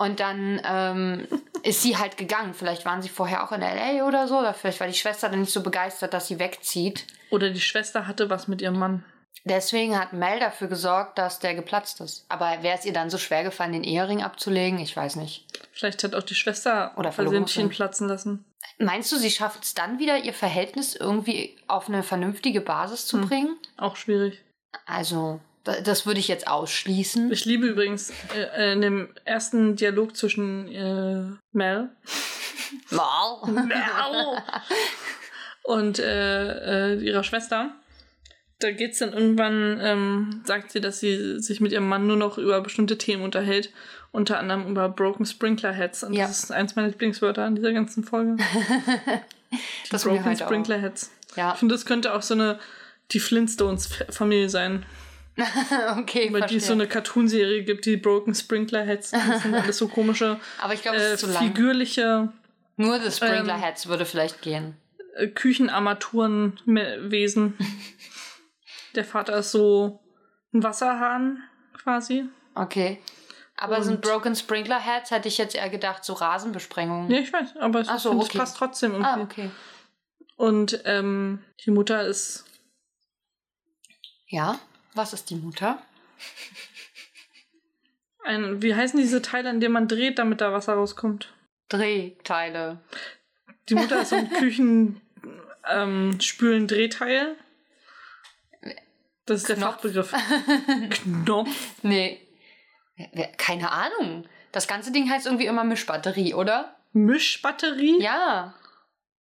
Und 0.00 0.18
dann 0.18 0.58
ähm, 0.64 1.28
ist 1.62 1.82
sie 1.82 1.98
halt 1.98 2.16
gegangen. 2.16 2.54
Vielleicht 2.54 2.86
waren 2.86 3.02
sie 3.02 3.10
vorher 3.10 3.44
auch 3.44 3.52
in 3.52 3.60
LA 3.60 4.06
oder 4.08 4.26
so. 4.28 4.38
Oder 4.38 4.54
vielleicht 4.54 4.80
war 4.80 4.86
die 4.86 4.94
Schwester 4.94 5.28
dann 5.28 5.40
nicht 5.40 5.52
so 5.52 5.62
begeistert, 5.62 6.14
dass 6.14 6.26
sie 6.26 6.38
wegzieht. 6.38 7.06
Oder 7.28 7.50
die 7.50 7.60
Schwester 7.60 8.06
hatte 8.06 8.30
was 8.30 8.48
mit 8.48 8.62
ihrem 8.62 8.78
Mann. 8.78 9.04
Deswegen 9.44 9.98
hat 10.00 10.14
Mel 10.14 10.40
dafür 10.40 10.68
gesorgt, 10.68 11.18
dass 11.18 11.38
der 11.38 11.54
geplatzt 11.54 12.00
ist. 12.00 12.24
Aber 12.30 12.62
wäre 12.62 12.78
es 12.78 12.86
ihr 12.86 12.94
dann 12.94 13.10
so 13.10 13.18
schwer 13.18 13.44
gefallen, 13.44 13.74
den 13.74 13.84
Ehering 13.84 14.22
abzulegen? 14.22 14.78
Ich 14.78 14.96
weiß 14.96 15.16
nicht. 15.16 15.46
Vielleicht 15.72 16.02
hat 16.02 16.14
auch 16.14 16.22
die 16.22 16.34
Schwester 16.34 16.92
Oder 16.96 17.12
versehentlich 17.12 17.58
ihn 17.58 17.68
platzen 17.68 18.08
lassen. 18.08 18.46
Meinst 18.78 19.12
du, 19.12 19.16
sie 19.16 19.30
schafft 19.30 19.64
es 19.64 19.74
dann 19.74 19.98
wieder, 19.98 20.16
ihr 20.16 20.32
Verhältnis 20.32 20.96
irgendwie 20.96 21.58
auf 21.68 21.88
eine 21.88 22.02
vernünftige 22.02 22.62
Basis 22.62 23.06
zu 23.06 23.18
Hm. 23.20 23.28
bringen? 23.28 23.56
Auch 23.76 23.96
schwierig. 23.96 24.42
Also, 24.86 25.40
das 25.84 26.06
würde 26.06 26.20
ich 26.20 26.28
jetzt 26.28 26.46
ausschließen. 26.48 27.30
Ich 27.32 27.44
liebe 27.44 27.66
übrigens 27.66 28.10
äh, 28.34 28.70
äh, 28.70 28.72
in 28.72 28.80
dem 28.80 29.08
ersten 29.24 29.76
Dialog 29.76 30.16
zwischen 30.16 30.68
äh, 30.68 31.30
Mel 31.52 31.88
Mal. 32.90 33.40
Mel 33.46 34.42
und 35.62 35.98
äh, 35.98 36.92
äh, 36.94 37.00
ihrer 37.00 37.24
Schwester. 37.24 37.70
Da 38.58 38.70
geht's 38.72 38.98
dann 38.98 39.12
irgendwann, 39.14 39.78
ähm, 39.82 40.42
sagt 40.44 40.70
sie, 40.72 40.80
dass 40.80 41.00
sie 41.00 41.40
sich 41.40 41.60
mit 41.60 41.72
ihrem 41.72 41.88
Mann 41.88 42.06
nur 42.06 42.16
noch 42.16 42.36
über 42.36 42.60
bestimmte 42.60 42.98
Themen 42.98 43.22
unterhält. 43.22 43.72
Unter 44.12 44.38
anderem 44.38 44.66
über 44.68 44.88
Broken 44.88 45.24
Sprinkler 45.24 45.72
Heads. 45.72 46.02
Und 46.02 46.12
Ja. 46.12 46.26
das 46.26 46.42
ist 46.44 46.50
eins 46.52 46.76
meiner 46.76 46.88
Lieblingswörter 46.88 47.46
in 47.46 47.54
dieser 47.54 47.72
ganzen 47.72 48.04
Folge. 48.04 48.36
Die 49.52 49.58
Das 49.90 50.04
Broken. 50.04 50.36
Sprinkler 50.36 50.78
Heads. 50.78 51.10
Ja, 51.36 51.52
Ich 51.52 51.58
finde, 51.58 51.74
das 51.74 51.86
könnte 51.86 52.12
auch 52.14 52.22
so 52.22 52.34
eine 52.34 52.58
die 53.12 53.20
Flintstones-Familie 53.20 54.48
sein. 54.48 54.84
okay, 55.98 56.30
Weil 56.32 56.42
die 56.42 56.56
es 56.56 56.66
so 56.66 56.68
verstehe. 56.68 56.72
eine 56.72 56.86
Cartoonserie 56.88 57.64
gibt, 57.64 57.86
die 57.86 57.96
Broken 57.96 58.34
Sprinkler 58.34 58.84
Heads. 58.84 59.12
Das 59.12 59.42
sind 59.42 59.54
alles 59.54 59.78
so 59.78 59.88
komische, 59.88 60.38
Aber 60.60 60.74
ich 60.74 60.82
glaube, 60.82 60.98
es 60.98 61.02
äh, 61.04 61.14
ist 61.14 61.20
zu 61.20 61.28
lang. 61.28 61.42
figürliche 61.46 62.32
Nur 62.76 63.00
The 63.00 63.10
Sprinkler 63.10 63.54
ähm, 63.54 63.60
Heads 63.60 63.86
würde 63.88 64.04
vielleicht 64.04 64.42
gehen. 64.42 64.76
äh, 65.16 65.28
Küchenarmaturenwesen. 65.28 67.56
Der 68.94 69.04
Vater 69.04 69.38
ist 69.38 69.52
so 69.52 70.00
ein 70.52 70.62
Wasserhahn 70.62 71.42
quasi. 71.74 72.24
Okay. 72.54 72.98
Aber 73.56 73.82
sind 73.82 73.94
und- 73.96 74.00
Broken 74.02 74.34
Sprinkler 74.34 74.80
Heads, 74.80 75.10
hätte 75.10 75.28
ich 75.28 75.38
jetzt 75.38 75.54
eher 75.54 75.68
gedacht, 75.70 76.04
so 76.04 76.12
Rasenbesprengungen. 76.14 77.10
Ja, 77.10 77.18
ich 77.18 77.32
weiß, 77.32 77.56
aber 77.58 77.80
ich 77.82 77.86
so, 77.88 78.10
finde, 78.10 78.24
okay. 78.24 78.38
passt 78.38 78.56
trotzdem 78.56 78.92
irgendwie. 78.92 79.10
Ah, 79.10 79.20
okay. 79.22 79.50
Und 80.36 80.80
ähm, 80.86 81.40
die 81.64 81.70
Mutter 81.70 82.04
ist 82.06 82.44
Ja, 84.28 84.58
was 84.94 85.12
ist 85.12 85.30
die 85.30 85.36
Mutter? 85.36 85.82
ein, 88.24 88.62
wie 88.62 88.74
heißen 88.74 88.98
diese 88.98 89.22
Teile, 89.22 89.50
an 89.50 89.60
denen 89.60 89.74
man 89.74 89.88
dreht, 89.88 90.18
damit 90.18 90.40
da 90.40 90.52
Wasser 90.52 90.74
rauskommt? 90.74 91.32
Drehteile. 91.68 92.80
Die 93.68 93.74
Mutter 93.74 94.02
ist 94.02 94.10
so 94.10 94.16
ein 94.16 94.30
Küchen 94.38 95.00
ähm. 95.68 96.18
Das 99.26 99.40
ist 99.40 99.48
der 99.48 99.56
Knopf. 99.56 99.74
Fachbegriff. 99.74 100.14
Knopf. 100.90 101.82
Nee. 101.82 102.20
Keine 103.36 103.70
Ahnung. 103.70 104.26
Das 104.52 104.66
ganze 104.66 104.92
Ding 104.92 105.08
heißt 105.08 105.26
irgendwie 105.26 105.46
immer 105.46 105.64
Mischbatterie, 105.64 106.34
oder? 106.34 106.76
Mischbatterie? 106.92 108.02
Ja. 108.02 108.54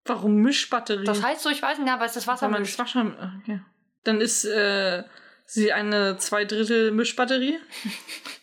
Warum 0.06 0.36
Mischbatterie? 0.36 1.04
Das 1.04 1.22
heißt 1.22 1.42
so, 1.42 1.50
ich 1.50 1.62
weiß 1.62 1.80
nicht, 1.80 1.92
aber 1.92 2.06
es 2.06 2.16
ist 2.16 2.28
Wasser 2.28 2.46
Wenn 2.46 2.54
man 2.54 2.64
das 2.64 2.80
Wasser. 2.80 3.34
Okay. 3.42 3.60
Dann 4.06 4.22
ist 4.22 4.46
äh, 4.46 5.04
sie 5.48 5.74
eine 5.74 6.18
Zweidrittel 6.18 6.92
Mischbatterie. 6.92 7.58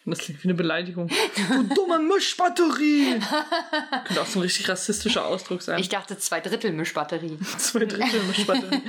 Das 0.06 0.18
klingt 0.18 0.44
wie 0.44 0.49
eine 0.49 0.54
Beleidigung. 0.54 1.08
Du 1.49 1.62
dumme 1.75 1.99
Mischbatterie! 1.99 3.18
Könnte 4.04 4.20
auch 4.20 4.26
so 4.26 4.38
ein 4.38 4.42
richtig 4.42 4.68
rassistischer 4.68 5.25
Ausdruck 5.25 5.62
sein. 5.62 5.78
Ich 5.78 5.88
dachte 5.88 6.18
zwei 6.18 6.40
Drittel 6.40 6.73
Mischbatterie. 6.73 7.38
Zwei 7.56 7.87
Drittel 7.87 8.23
Mischbatterie. 8.25 8.82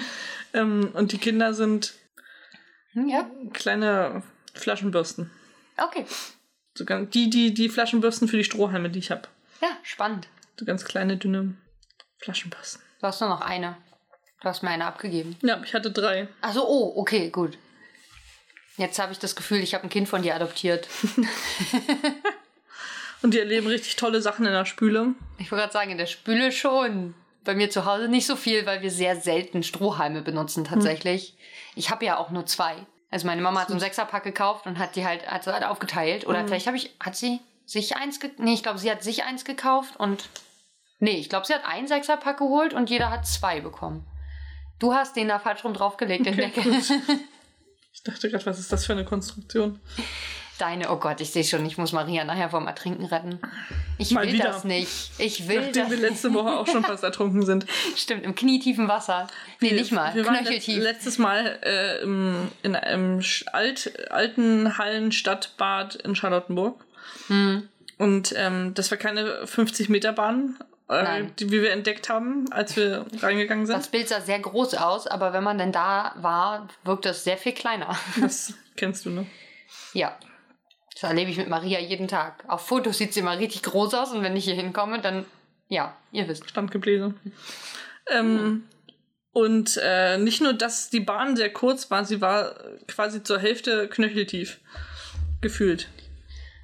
ähm, 0.54 0.90
und 0.92 1.14
die 1.14 1.18
Kinder 1.18 1.54
sind 1.54 1.94
Hm, 2.92 3.08
ja. 3.08 3.30
kleine 3.54 4.24
Flaschenbürsten. 4.56 5.32
Okay. 5.78 6.06
So 6.78 6.84
ganz, 6.84 7.12
die, 7.12 7.30
die, 7.30 7.54
die 7.54 7.70
Flaschenbürsten 7.70 8.28
für 8.28 8.36
die 8.36 8.44
Strohhalme, 8.44 8.90
die 8.90 9.00
ich 9.00 9.10
habe. 9.10 9.30
Ja, 9.62 9.70
spannend. 9.84 10.28
So 10.60 10.66
ganz 10.66 10.84
kleine, 10.84 11.16
dünne 11.16 11.56
Flaschenbürsten. 12.18 12.82
Du 13.00 13.08
hast 13.08 13.22
nur 13.22 13.30
noch 13.30 13.40
eine. 13.40 13.78
Du 14.42 14.50
hast 14.50 14.64
mir 14.64 14.70
eine 14.72 14.84
abgegeben. 14.86 15.38
Ja, 15.44 15.62
ich 15.64 15.74
hatte 15.74 15.92
drei. 15.92 16.28
Also, 16.42 16.68
oh, 16.68 16.92
okay, 17.00 17.30
gut. 17.30 17.58
Jetzt 18.78 19.00
habe 19.00 19.12
ich 19.14 19.20
das 19.20 19.36
Gefühl, 19.36 19.60
ich 19.60 19.74
habe 19.74 19.86
ein 19.86 19.90
Kind 19.90 20.10
von 20.10 20.22
dir 20.22 20.36
adoptiert. 20.36 20.88
Und 23.22 23.34
die 23.34 23.40
erleben 23.40 23.68
richtig 23.68 23.96
tolle 23.96 24.22
Sachen 24.22 24.46
in 24.46 24.52
der 24.52 24.66
Spüle. 24.66 25.14
Ich 25.38 25.52
wollte 25.52 25.62
gerade 25.64 25.74
sagen, 25.74 25.92
in 25.92 25.98
der 25.98 26.06
Spüle 26.06 26.52
schon. 26.52 27.14
Bei 27.44 27.56
mir 27.56 27.70
zu 27.70 27.86
Hause 27.86 28.08
nicht 28.08 28.26
so 28.28 28.36
viel, 28.36 28.66
weil 28.66 28.82
wir 28.82 28.92
sehr 28.92 29.16
selten 29.16 29.64
Strohhalme 29.64 30.22
benutzen 30.22 30.64
tatsächlich. 30.66 31.36
Ich 31.76 31.90
habe 31.92 32.06
ja 32.06 32.18
auch 32.18 32.32
nur 32.32 32.46
zwei. 32.46 32.76
Also 33.12 33.28
meine 33.28 33.42
Mama 33.42 33.62
hat 33.62 33.68
so 33.68 33.74
einen 33.74 33.80
Sechserpack 33.80 34.24
gekauft 34.24 34.66
und 34.66 34.80
hat 34.80 34.96
die 34.96 35.06
halt, 35.06 35.26
hat 35.28 35.44
sie 35.44 35.54
halt 35.54 35.64
aufgeteilt. 35.64 36.26
Oder 36.28 36.42
Mhm. 36.44 36.48
vielleicht 36.48 36.68
habe 36.68 36.78
ich, 36.78 36.92
hat 37.00 37.16
sie 37.16 37.40
sich 37.66 37.96
eins 37.96 38.20
gekauft? 38.20 38.40
Nee, 38.40 38.54
ich 38.56 38.64
glaube, 38.64 38.80
sie 38.80 38.90
hat 38.92 39.04
sich 39.04 39.24
eins 39.24 39.46
gekauft 39.46 39.96
und. 39.98 40.28
Nee, 41.00 41.18
ich 41.18 41.30
glaube, 41.30 41.46
sie 41.46 41.54
hat 41.54 41.66
einen 41.66 41.88
Sechserpack 41.88 42.38
geholt 42.38 42.74
und 42.74 42.90
jeder 42.90 43.12
hat 43.12 43.28
zwei 43.28 43.60
bekommen. 43.62 44.06
Du 44.80 44.94
hast 44.94 45.16
den 45.16 45.28
da 45.28 45.40
falsch 45.40 45.64
rum 45.64 45.74
draufgelegt, 45.74 46.26
den 46.26 46.34
Okay, 46.34 46.52
Deckel. 46.52 46.82
Ich 47.96 48.04
dachte 48.04 48.30
gerade, 48.30 48.46
was 48.46 48.60
ist 48.60 48.72
das 48.72 48.86
für 48.86 48.92
eine 48.94 49.06
Konstruktion? 49.06 49.80
Deine, 50.58 50.90
oh 50.92 50.98
Gott, 50.98 51.20
ich 51.22 51.32
sehe 51.32 51.44
schon, 51.44 51.66
ich 51.66 51.78
muss 51.78 51.92
Maria 51.92 52.24
nachher 52.24 52.50
vom 52.50 52.66
Ertrinken 52.68 53.06
retten. 53.06 53.40
Ich 53.98 54.12
Mal 54.12 54.26
will 54.26 54.34
wieder. 54.34 54.46
das 54.46 54.64
nicht. 54.64 55.12
Ich 55.18 55.48
will 55.50 55.62
Nachdem 55.66 55.84
das 55.84 55.92
wir 55.92 55.98
letzte 55.98 56.34
Woche 56.34 56.50
auch 56.60 56.68
schon 56.68 56.84
fast 56.84 57.04
ertrunken 57.06 57.46
sind. 57.46 57.66
Stimmt, 57.98 58.24
im 58.24 58.36
knietiefen 58.36 58.88
Wasser. 58.88 59.28
Nee, 59.60 59.72
nicht 59.74 59.92
mal. 59.92 60.14
Wir 60.16 60.24
Knöcheltief. 60.24 60.76
letzt- 60.78 60.84
letztes 60.84 61.18
Mal 61.18 61.60
äh, 61.64 62.02
im, 62.04 62.50
in 62.64 62.76
einem 62.76 63.22
alt, 63.52 64.12
alten 64.12 64.78
Hallenstadtbad 64.78 65.96
in 65.96 66.16
Charlottenburg. 66.16 66.86
Hm. 67.28 67.68
Und 67.98 68.34
ähm, 68.38 68.74
das 68.76 68.92
war 68.92 68.98
keine 68.98 69.48
50 69.48 69.90
Meter 69.90 70.12
Bahn, 70.14 70.58
äh, 70.88 71.24
die, 71.40 71.52
wie 71.52 71.62
wir 71.62 71.72
entdeckt 71.72 72.10
haben, 72.10 72.46
als 72.52 72.76
wir 72.76 73.06
reingegangen 73.22 73.66
sind. 73.66 73.78
Das 73.78 73.90
Bild 73.90 74.08
sah 74.08 74.22
sehr 74.22 74.40
groß 74.40 74.76
aus, 74.76 75.08
aber 75.08 75.34
wenn 75.34 75.44
man 75.44 75.58
denn 75.58 75.72
da 75.72 76.14
war, 76.18 76.68
wirkt 76.84 77.06
es 77.06 77.24
sehr 77.24 77.38
viel 77.38 77.54
kleiner. 77.54 77.98
Das 78.22 78.54
kennst 78.76 79.06
du, 79.06 79.10
ne? 79.10 79.26
ja. 79.94 80.18
Das 80.94 81.04
erlebe 81.04 81.30
ich 81.30 81.38
mit 81.38 81.50
Maria 81.50 81.80
jeden 81.80 82.08
Tag. 82.08 82.46
Auf 82.48 82.68
Fotos 82.68 82.98
sieht 82.98 83.14
sie 83.14 83.20
immer 83.20 83.38
richtig 83.38 83.64
groß 83.64 83.94
aus 83.96 84.12
und 84.14 84.24
wenn 84.24 84.38
ich 84.38 84.46
hier 84.46 84.54
hinkomme, 84.54 85.02
dann, 85.02 85.26
ja, 85.68 85.94
ihr 86.14 86.26
wisst. 86.30 86.50
Standgebläse. 86.50 87.14
Ähm, 88.10 88.64
und 89.34 89.78
äh, 89.84 90.18
nicht 90.18 90.42
nur, 90.42 90.54
dass 90.54 90.90
die 90.90 91.02
Bahn 91.02 91.36
sehr 91.36 91.52
kurz 91.52 91.92
war, 91.92 92.06
sie 92.06 92.22
war 92.22 92.56
quasi 92.88 93.24
zur 93.24 93.40
Hälfte 93.40 93.90
knöcheltief 93.90 94.62
gefühlt. 95.42 95.90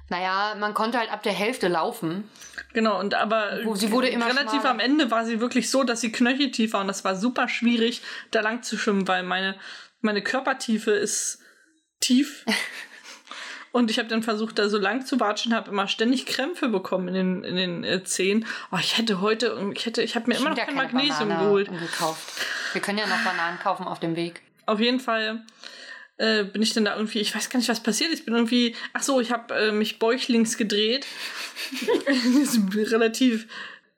Naja, 0.08 0.54
man 0.58 0.74
konnte 0.74 0.98
halt 0.98 1.10
ab 1.10 1.22
der 1.22 1.32
Hälfte 1.32 1.68
laufen. 1.68 2.28
Genau, 2.74 2.98
und 3.00 3.14
aber 3.14 3.60
sie 3.74 3.90
wurde 3.90 4.08
immer 4.08 4.26
relativ 4.26 4.60
schmaler. 4.60 4.70
am 4.70 4.80
Ende 4.80 5.10
war 5.10 5.24
sie 5.24 5.40
wirklich 5.40 5.70
so, 5.70 5.84
dass 5.84 6.00
sie 6.00 6.12
knöcheltief 6.12 6.72
war 6.74 6.82
und 6.82 6.88
das 6.88 7.04
war 7.04 7.16
super 7.16 7.48
schwierig, 7.48 8.02
da 8.30 8.40
lang 8.40 8.62
zu 8.62 8.76
schwimmen, 8.76 9.08
weil 9.08 9.22
meine, 9.22 9.56
meine 10.00 10.22
Körpertiefe 10.22 10.90
ist 10.90 11.40
tief. 12.00 12.44
Und 13.72 13.90
ich 13.90 13.98
habe 13.98 14.06
dann 14.06 14.22
versucht, 14.22 14.58
da 14.58 14.68
so 14.68 14.76
lang 14.76 15.06
zu 15.06 15.18
watschen, 15.18 15.54
habe 15.54 15.70
immer 15.70 15.88
ständig 15.88 16.26
Krämpfe 16.26 16.68
bekommen 16.68 17.08
in 17.08 17.14
den, 17.14 17.44
in 17.44 17.56
den 17.56 17.84
äh, 17.84 18.04
Zehen. 18.04 18.44
Oh, 18.70 18.76
ich 18.78 18.98
hätte 18.98 19.22
heute, 19.22 19.72
ich 19.74 19.86
hätte, 19.86 20.02
ich 20.02 20.14
habe 20.14 20.28
mir 20.28 20.36
immer 20.36 20.50
noch 20.50 20.58
kein 20.58 20.74
Magnesium 20.74 21.30
Banane 21.30 21.44
geholt. 21.44 21.70
gekauft. 21.70 22.44
Wir 22.74 22.82
können 22.82 22.98
ja 22.98 23.06
noch 23.06 23.24
Bananen 23.24 23.58
kaufen 23.58 23.86
auf 23.86 23.98
dem 23.98 24.14
Weg. 24.14 24.42
Auf 24.66 24.78
jeden 24.78 25.00
Fall 25.00 25.40
äh, 26.22 26.44
bin 26.44 26.62
ich 26.62 26.72
dann 26.72 26.84
da 26.84 26.94
irgendwie, 26.94 27.18
ich 27.18 27.34
weiß 27.34 27.50
gar 27.50 27.58
nicht, 27.58 27.68
was 27.68 27.82
passiert 27.82 28.12
ist. 28.12 28.20
Ich 28.20 28.24
bin 28.24 28.34
irgendwie, 28.34 28.76
ach 28.92 29.02
so, 29.02 29.20
ich 29.20 29.32
habe 29.32 29.54
äh, 29.54 29.72
mich 29.72 29.98
bäuchlings 29.98 30.56
gedreht. 30.56 31.04
in 32.06 32.32
diesem 32.32 32.68
relativ 32.68 33.48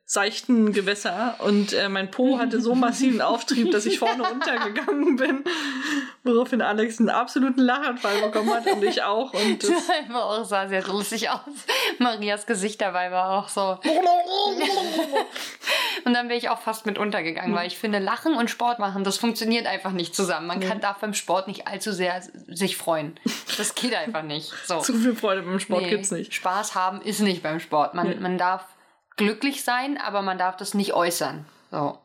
seichten 0.06 0.72
Gewässer 0.72 1.36
und 1.40 1.72
äh, 1.72 1.88
mein 1.88 2.10
Po 2.10 2.38
hatte 2.38 2.60
so 2.60 2.74
massiven 2.74 3.22
Auftrieb, 3.22 3.70
dass 3.72 3.86
ich 3.86 3.98
vorne 3.98 4.22
untergegangen 4.22 5.16
bin, 5.16 5.44
woraufhin 6.22 6.60
Alex 6.60 7.00
einen 7.00 7.08
absoluten 7.08 7.60
Lachanfall 7.60 8.20
bekommen 8.20 8.52
hat 8.52 8.66
und 8.66 8.84
ich 8.84 9.02
auch. 9.02 9.32
Und 9.32 9.62
das 9.62 9.70
Das 9.70 10.08
war 10.10 10.24
auch, 10.26 10.44
sah 10.44 10.68
sehr 10.68 10.86
lustig 10.86 11.30
aus. 11.30 11.40
Marias 11.98 12.46
Gesicht 12.46 12.80
dabei 12.82 13.10
war 13.10 13.30
auch 13.30 13.48
so. 13.48 13.78
Und 16.04 16.14
dann 16.14 16.28
wäre 16.28 16.38
ich 16.38 16.48
auch 16.48 16.60
fast 16.60 16.86
mit 16.86 16.98
untergegangen, 16.98 17.54
weil 17.54 17.66
ich 17.66 17.78
finde, 17.78 17.98
Lachen 17.98 18.34
und 18.36 18.50
Sport 18.50 18.78
machen, 18.78 19.04
das 19.04 19.16
funktioniert 19.18 19.66
einfach 19.66 19.92
nicht 19.92 20.14
zusammen. 20.14 20.46
Man 20.46 20.60
kann, 20.60 20.80
darf 20.80 20.98
beim 20.98 21.14
Sport 21.14 21.48
nicht 21.48 21.66
allzu 21.66 21.92
sehr 21.92 22.22
sich 22.48 22.76
freuen. 22.76 23.18
Das 23.56 23.74
geht 23.74 23.94
einfach 23.94 24.22
nicht. 24.22 24.52
So. 24.66 24.80
zu 24.82 24.94
viel 24.94 25.14
Freude 25.14 25.42
beim 25.42 25.60
Sport 25.60 25.82
Nee, 25.82 25.90
gibt's 25.90 26.10
nicht. 26.10 26.34
Spaß 26.34 26.74
haben 26.74 27.00
ist 27.02 27.20
nicht 27.20 27.42
beim 27.42 27.60
Sport. 27.60 27.94
Man, 27.94 28.08
Nee. 28.08 28.14
man 28.16 28.38
darf 28.38 28.64
glücklich 29.16 29.62
sein, 29.64 29.98
aber 29.98 30.22
man 30.22 30.38
darf 30.38 30.56
das 30.56 30.74
nicht 30.74 30.92
äußern. 30.94 31.44
So. 31.70 31.98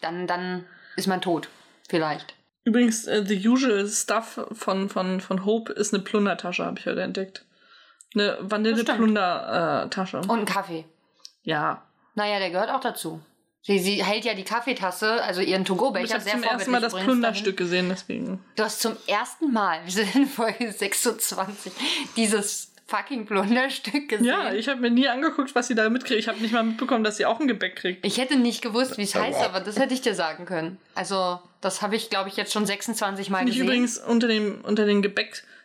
Dann, 0.00 0.26
dann 0.26 0.66
ist 0.96 1.06
man 1.06 1.20
tot. 1.20 1.48
Vielleicht. 1.88 2.34
Übrigens, 2.64 3.06
äh, 3.06 3.24
The 3.26 3.48
Usual 3.48 3.86
Stuff 3.88 4.40
von, 4.52 4.88
von, 4.88 5.20
von 5.20 5.44
Hope 5.44 5.72
ist 5.72 5.92
eine 5.92 6.02
Plundertasche, 6.02 6.64
habe 6.64 6.78
ich 6.78 6.86
heute 6.86 7.02
entdeckt. 7.02 7.44
Eine. 8.14 8.38
Vanille-Plunder-Tasche. 8.40 10.18
Und 10.20 10.30
ein 10.40 10.44
Kaffee. 10.44 10.84
Ja. 11.42 11.82
Naja, 12.14 12.38
der 12.38 12.50
gehört 12.50 12.70
auch 12.70 12.80
dazu. 12.80 13.20
Sie, 13.62 13.78
sie 13.78 14.04
hält 14.04 14.26
ja 14.26 14.34
die 14.34 14.44
Kaffeetasse, 14.44 15.22
also 15.22 15.40
ihren 15.40 15.62
Ich 15.62 15.68
To-Go-Becher 15.68 16.14
habe 16.14 16.22
sehr 16.22 16.34
zum 16.34 16.42
ersten 16.42 16.70
Mal 16.70 16.80
das 16.82 16.94
Plunderstück 16.94 17.56
gesehen, 17.56 17.88
deswegen. 17.88 18.44
Du 18.56 18.62
hast 18.62 18.80
zum 18.82 18.94
ersten 19.06 19.52
Mal, 19.52 19.80
wir 19.84 19.92
sind 20.04 20.14
in 20.14 20.26
Folge 20.26 20.70
26, 20.70 21.72
dieses 22.14 22.72
fucking 22.86 23.24
Plunderstück 23.24 24.10
gesehen. 24.10 24.26
Ja, 24.26 24.52
ich 24.52 24.68
habe 24.68 24.82
mir 24.82 24.90
nie 24.90 25.08
angeguckt, 25.08 25.54
was 25.54 25.68
sie 25.68 25.74
da 25.74 25.88
mitkriegt. 25.88 26.20
Ich 26.20 26.28
habe 26.28 26.40
nicht 26.40 26.52
mal 26.52 26.62
mitbekommen, 26.62 27.04
dass 27.04 27.16
sie 27.16 27.24
auch 27.24 27.40
ein 27.40 27.48
Gebäck 27.48 27.76
kriegt. 27.76 28.04
Ich 28.04 28.18
hätte 28.18 28.36
nicht 28.36 28.60
gewusst, 28.60 28.98
wie 28.98 29.02
es 29.02 29.14
heißt, 29.14 29.40
aber 29.40 29.60
das 29.60 29.78
hätte 29.78 29.94
ich 29.94 30.02
dir 30.02 30.14
sagen 30.14 30.44
können. 30.44 30.78
Also, 30.94 31.40
das 31.62 31.80
habe 31.80 31.96
ich, 31.96 32.10
glaube 32.10 32.28
ich, 32.28 32.36
jetzt 32.36 32.52
schon 32.52 32.66
26 32.66 33.30
Mal 33.30 33.38
Finde 33.38 33.52
ich 33.52 33.56
gesehen. 33.56 33.68
übrigens 33.68 33.96
unter, 33.98 34.28
dem, 34.28 34.60
unter 34.62 34.84
den 34.84 35.00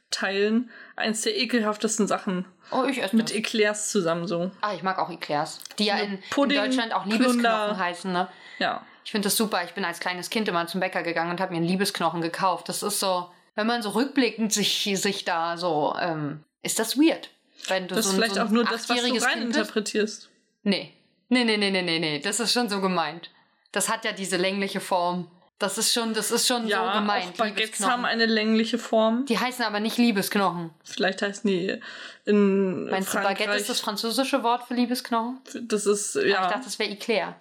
Gebäckteilen 0.09 0.69
eins 0.95 1.21
der 1.21 1.37
ekelhaftesten 1.37 2.07
Sachen. 2.07 2.45
oh, 2.71 2.83
ich 2.85 3.01
esse 3.01 3.15
Mit 3.15 3.29
das. 3.29 3.35
Eclairs 3.35 3.89
zusammen 3.89 4.27
so. 4.27 4.51
Ah, 4.61 4.73
ich 4.73 4.83
mag 4.83 4.97
auch 4.99 5.09
Eclairs. 5.09 5.59
Die 5.77 5.85
ja 5.85 5.97
in, 5.97 6.13
in 6.13 6.19
Pudding, 6.29 6.57
Deutschland 6.57 6.93
auch 6.93 7.03
Plunder. 7.03 7.27
Liebesknochen 7.27 7.77
heißen, 7.77 8.11
ne? 8.11 8.27
Ja. 8.59 8.85
Ich 9.05 9.11
finde 9.11 9.27
das 9.27 9.37
super. 9.37 9.63
Ich 9.63 9.71
bin 9.73 9.85
als 9.85 9.99
kleines 9.99 10.29
Kind 10.29 10.47
immer 10.47 10.67
zum 10.67 10.79
Bäcker 10.79 11.03
gegangen 11.03 11.31
und 11.31 11.39
habe 11.39 11.51
mir 11.51 11.57
einen 11.57 11.67
Liebesknochen 11.67 12.21
gekauft. 12.21 12.69
Das 12.69 12.83
ist 12.83 12.99
so, 12.99 13.29
wenn 13.55 13.67
man 13.67 13.81
so 13.81 13.89
rückblickend 13.91 14.51
sich, 14.51 14.89
sich 14.95 15.25
da 15.25 15.57
so, 15.57 15.95
ähm, 15.99 16.43
ist 16.61 16.79
das 16.79 16.97
weird. 16.97 17.29
Wenn 17.67 17.87
du 17.87 17.95
Das 17.95 18.05
so 18.05 18.11
ist 18.11 18.15
vielleicht 18.15 18.35
so 18.35 18.41
auch 18.41 18.49
nur 18.49 18.63
das, 18.63 18.89
was 18.89 19.01
du 19.01 19.23
reininterpretierst. 19.23 20.29
Nee. 20.63 20.93
Nee, 21.29 21.43
nee, 21.43 21.57
nee, 21.57 21.71
nee, 21.71 21.81
nee, 21.81 21.99
nee. 21.99 22.19
Das 22.19 22.39
ist 22.39 22.51
schon 22.53 22.69
so 22.69 22.81
gemeint. 22.81 23.29
Das 23.71 23.89
hat 23.89 24.03
ja 24.05 24.11
diese 24.11 24.37
längliche 24.37 24.79
Form. 24.79 25.29
Das 25.59 25.77
ist 25.77 25.93
schon, 25.93 26.13
das 26.13 26.31
ist 26.31 26.47
schon 26.47 26.67
Ja, 26.67 26.93
so 26.93 26.99
gemeint. 26.99 27.25
auch 27.25 27.31
Baguettes 27.33 27.85
haben 27.85 28.05
eine 28.05 28.25
längliche 28.25 28.77
Form. 28.77 29.25
Die 29.25 29.37
heißen 29.37 29.63
aber 29.65 29.81
nicht 29.81 29.97
Liebesknochen. 29.97 30.69
Vielleicht 30.85 31.21
heißen 31.21 31.49
die 31.49 31.77
in 32.25 32.85
Meinst 32.89 33.09
du, 33.09 33.13
Frankreich... 33.13 33.39
Baguette 33.39 33.57
ist 33.59 33.69
das 33.69 33.81
französische 33.81 34.41
Wort 34.43 34.67
für 34.67 34.73
Liebesknochen? 34.73 35.39
Das 35.63 35.85
ist, 35.85 36.15
Ich 36.15 36.31
ja, 36.31 36.47
dachte, 36.47 36.61
das 36.63 36.79
wäre 36.79 36.89
Eclair. 36.91 37.35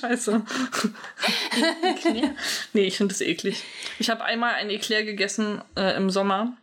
scheiße. 0.00 0.42
nee, 2.72 2.82
ich 2.84 2.96
finde 2.96 3.14
das 3.14 3.20
eklig. 3.20 3.64
Ich 3.98 4.10
habe 4.10 4.24
einmal 4.24 4.54
ein 4.54 4.70
Eclair 4.70 5.04
gegessen 5.04 5.62
äh, 5.76 5.96
im 5.96 6.10
Sommer. 6.10 6.56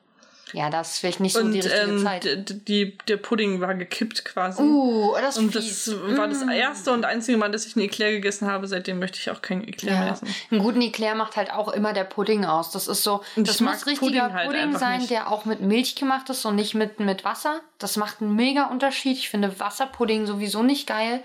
Ja, 0.54 0.70
das 0.70 0.94
ist 0.94 1.00
vielleicht 1.00 1.20
nicht 1.20 1.34
so 1.34 1.40
und 1.42 1.52
die 1.52 1.60
richtige 1.60 1.82
ähm, 1.82 2.04
Zeit. 2.04 2.68
die, 2.68 2.98
der 3.08 3.18
Pudding 3.18 3.60
war 3.60 3.76
gekippt 3.76 4.24
quasi. 4.24 4.62
Uh, 4.62 5.14
das 5.20 5.36
ist 5.36 5.44
und 5.44 5.52
fies. 5.52 5.86
das 5.86 6.18
war 6.18 6.28
das 6.28 6.42
erste 6.44 6.92
und 6.94 7.04
einzige 7.06 7.38
Mal, 7.38 7.52
dass 7.52 7.66
ich 7.66 7.76
ein 7.76 7.82
Eclair 7.82 8.12
gegessen 8.12 8.48
habe. 8.48 8.68
Seitdem 8.68 9.00
möchte 9.00 9.18
ich 9.20 9.30
auch 9.30 9.42
kein 9.42 9.68
Eclair 9.68 9.94
mehr 9.98 10.06
Ja. 10.08 10.14
essen. 10.14 10.34
Einen 10.52 10.62
guten 10.62 10.82
Eclair 10.82 11.16
macht 11.16 11.36
halt 11.36 11.52
auch 11.52 11.68
immer 11.70 11.94
der 11.94 12.06
Pudding 12.06 12.46
aus. 12.46 12.72
Das 12.72 12.88
ist 12.88 13.04
so, 13.04 13.22
Und 13.36 13.48
das 13.48 13.60
muss 13.60 13.86
richtiger 13.86 14.30
Pudding 14.30 14.34
halt 14.34 14.48
Pudding 14.48 14.78
sein, 14.78 15.00
nicht. 15.00 15.10
der 15.12 15.30
auch 15.32 15.46
mit 15.46 15.60
Milch 15.62 15.96
gemacht 15.96 16.30
ist 16.30 16.46
und 16.46 16.56
nicht 16.56 16.74
mit, 16.76 17.00
mit 17.00 17.26
Wasser. 17.26 17.60
Das 17.78 17.98
macht 17.98 18.22
einen 18.22 18.36
mega 18.36 18.66
Unterschied. 18.66 19.18
Ich 19.18 19.30
finde 19.30 19.60
Wasserpudding 19.60 20.26
sowieso 20.26 20.64
nicht 20.64 20.88
geil. 20.88 21.22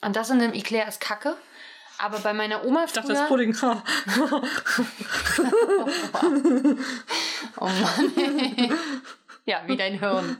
Und 0.00 0.16
das 0.16 0.30
in 0.30 0.40
einem 0.40 0.52
Eclair 0.52 0.86
ist 0.88 1.00
kacke. 1.00 1.36
Aber 1.98 2.18
bei 2.20 2.32
meiner 2.32 2.64
Oma 2.64 2.84
Ich 2.84 2.92
dachte, 2.92 3.08
früher... 3.08 3.18
das 3.20 3.28
Pudding. 3.28 3.54
ha. 3.62 3.82
Oh 7.60 7.66
Mann. 7.66 8.12
ja, 9.44 9.62
wie 9.66 9.76
dein 9.76 9.98
Hirn. 9.98 10.36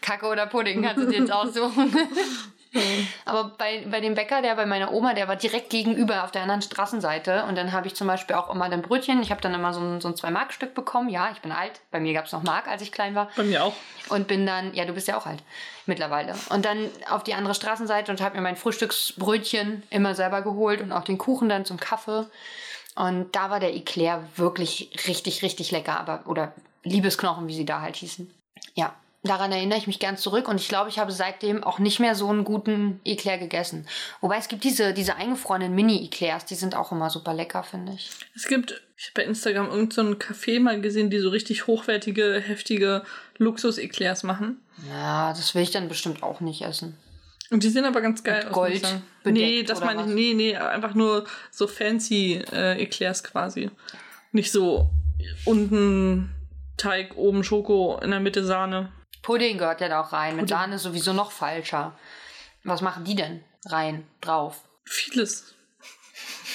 Kacke 0.00 0.26
oder 0.26 0.46
Pudding 0.46 0.82
kannst 0.82 1.02
du 1.02 1.06
dir 1.06 1.18
jetzt 1.20 1.32
aussuchen. 1.32 1.94
Aber 3.24 3.52
bei, 3.58 3.84
bei 3.90 4.00
dem 4.00 4.14
Bäcker, 4.14 4.42
der 4.42 4.54
bei 4.56 4.66
meiner 4.66 4.92
Oma, 4.92 5.14
der 5.14 5.28
war 5.28 5.36
direkt 5.36 5.70
gegenüber 5.70 6.24
auf 6.24 6.30
der 6.30 6.42
anderen 6.42 6.62
Straßenseite. 6.62 7.44
Und 7.44 7.56
dann 7.56 7.72
habe 7.72 7.86
ich 7.86 7.94
zum 7.94 8.06
Beispiel 8.06 8.36
auch 8.36 8.52
immer 8.52 8.68
dann 8.68 8.82
Brötchen. 8.82 9.22
Ich 9.22 9.30
habe 9.30 9.40
dann 9.40 9.54
immer 9.54 9.74
so 9.74 9.80
ein, 9.80 10.00
so 10.00 10.08
ein 10.08 10.16
Zwei-Mark-Stück 10.16 10.74
bekommen. 10.74 11.08
Ja, 11.08 11.30
ich 11.32 11.40
bin 11.40 11.52
alt. 11.52 11.80
Bei 11.90 12.00
mir 12.00 12.14
gab 12.14 12.26
es 12.26 12.32
noch 12.32 12.42
Mark, 12.42 12.68
als 12.68 12.82
ich 12.82 12.92
klein 12.92 13.14
war. 13.14 13.30
Bei 13.36 13.44
mir 13.44 13.64
auch. 13.64 13.74
Und 14.08 14.26
bin 14.26 14.46
dann, 14.46 14.74
ja, 14.74 14.84
du 14.84 14.92
bist 14.92 15.08
ja 15.08 15.16
auch 15.16 15.26
alt 15.26 15.42
mittlerweile. 15.86 16.34
Und 16.50 16.64
dann 16.64 16.88
auf 17.10 17.24
die 17.24 17.34
andere 17.34 17.54
Straßenseite 17.54 18.10
und 18.10 18.20
habe 18.20 18.36
mir 18.36 18.42
mein 18.42 18.56
Frühstücksbrötchen 18.56 19.82
immer 19.90 20.14
selber 20.14 20.42
geholt 20.42 20.80
und 20.80 20.92
auch 20.92 21.04
den 21.04 21.18
Kuchen 21.18 21.48
dann 21.48 21.64
zum 21.64 21.78
Kaffee. 21.78 22.26
Und 22.94 23.34
da 23.34 23.50
war 23.50 23.60
der 23.60 23.74
Eclair 23.74 24.22
wirklich 24.36 24.90
richtig, 25.08 25.42
richtig 25.42 25.70
lecker. 25.70 25.98
Aber, 25.98 26.22
oder 26.26 26.52
Liebesknochen, 26.84 27.48
wie 27.48 27.54
sie 27.54 27.64
da 27.64 27.80
halt 27.80 27.96
hießen. 27.96 28.32
Ja, 28.74 28.94
daran 29.22 29.52
erinnere 29.52 29.78
ich 29.78 29.86
mich 29.86 29.98
gern 29.98 30.16
zurück. 30.16 30.48
Und 30.48 30.60
ich 30.60 30.68
glaube, 30.68 30.90
ich 30.90 30.98
habe 30.98 31.12
seitdem 31.12 31.62
auch 31.62 31.78
nicht 31.78 32.00
mehr 32.00 32.14
so 32.14 32.28
einen 32.28 32.44
guten 32.44 33.00
Eclair 33.04 33.38
gegessen. 33.38 33.86
Wobei 34.20 34.38
es 34.38 34.48
gibt 34.48 34.64
diese, 34.64 34.92
diese 34.92 35.16
eingefrorenen 35.16 35.74
Mini-Eclairs, 35.74 36.44
die 36.46 36.54
sind 36.54 36.74
auch 36.74 36.92
immer 36.92 37.10
super 37.10 37.34
lecker, 37.34 37.62
finde 37.62 37.92
ich. 37.92 38.10
Es 38.34 38.46
gibt, 38.46 38.82
ich 38.96 39.06
habe 39.06 39.22
bei 39.22 39.24
Instagram 39.24 39.70
irgendein 39.70 39.90
so 39.90 40.12
Café 40.12 40.60
mal 40.60 40.80
gesehen, 40.80 41.10
die 41.10 41.18
so 41.18 41.30
richtig 41.30 41.66
hochwertige, 41.66 42.42
heftige 42.44 43.02
Luxus-Eclairs 43.38 44.22
machen. 44.22 44.60
Ja, 44.88 45.30
das 45.30 45.54
will 45.54 45.62
ich 45.62 45.70
dann 45.70 45.88
bestimmt 45.88 46.22
auch 46.22 46.40
nicht 46.40 46.62
essen. 46.62 46.96
Und 47.50 47.62
die 47.62 47.68
sehen 47.68 47.84
aber 47.84 48.00
ganz 48.00 48.24
geil 48.24 48.38
Mit 48.38 48.46
aus. 48.46 48.52
Gold 48.54 48.80
sagen. 48.80 49.02
bedeckt 49.22 49.46
Nee, 49.46 49.62
das 49.62 49.80
meine 49.80 50.02
ich, 50.02 50.06
nee, 50.08 50.32
nee, 50.34 50.56
einfach 50.56 50.94
nur 50.94 51.26
so 51.50 51.66
fancy 51.66 52.42
äh, 52.50 52.82
Eclairs 52.82 53.22
quasi. 53.22 53.70
Nicht 54.32 54.50
so 54.50 54.88
unten 55.44 56.30
Teig, 56.78 57.16
oben 57.16 57.44
Schoko, 57.44 58.00
in 58.02 58.10
der 58.10 58.20
Mitte 58.20 58.42
Sahne. 58.42 58.90
Pudding 59.22 59.58
gehört 59.58 59.80
ja 59.80 59.88
da 59.88 60.00
auch 60.02 60.12
rein. 60.12 60.36
Mit 60.36 60.44
Pudding. 60.44 60.56
Sahne 60.56 60.76
ist 60.76 60.82
sowieso 60.82 61.12
noch 61.12 61.32
falscher. 61.32 61.96
Was 62.64 62.80
machen 62.80 63.04
die 63.04 63.14
denn 63.14 63.42
rein, 63.66 64.06
drauf? 64.20 64.60
Vieles. 64.84 65.54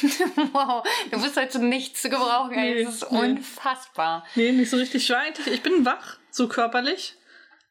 Wow, 0.53 0.86
du 1.10 1.21
bist 1.21 1.38
halt 1.38 1.51
zu 1.51 1.60
nichts 1.60 2.03
zu 2.03 2.10
gebrauchen. 2.10 2.51
Nee, 2.56 2.84
das 2.84 3.01
ist 3.01 3.12
nee. 3.12 3.17
unfassbar. 3.17 4.23
Nee, 4.36 4.51
nicht 4.51 4.69
so 4.69 4.77
richtig. 4.77 5.03
Ich 5.03 5.10
war 5.10 5.21
eigentlich, 5.21 5.47
ich 5.47 5.63
bin 5.63 5.86
wach, 5.86 6.17
so 6.30 6.47
körperlich, 6.47 7.15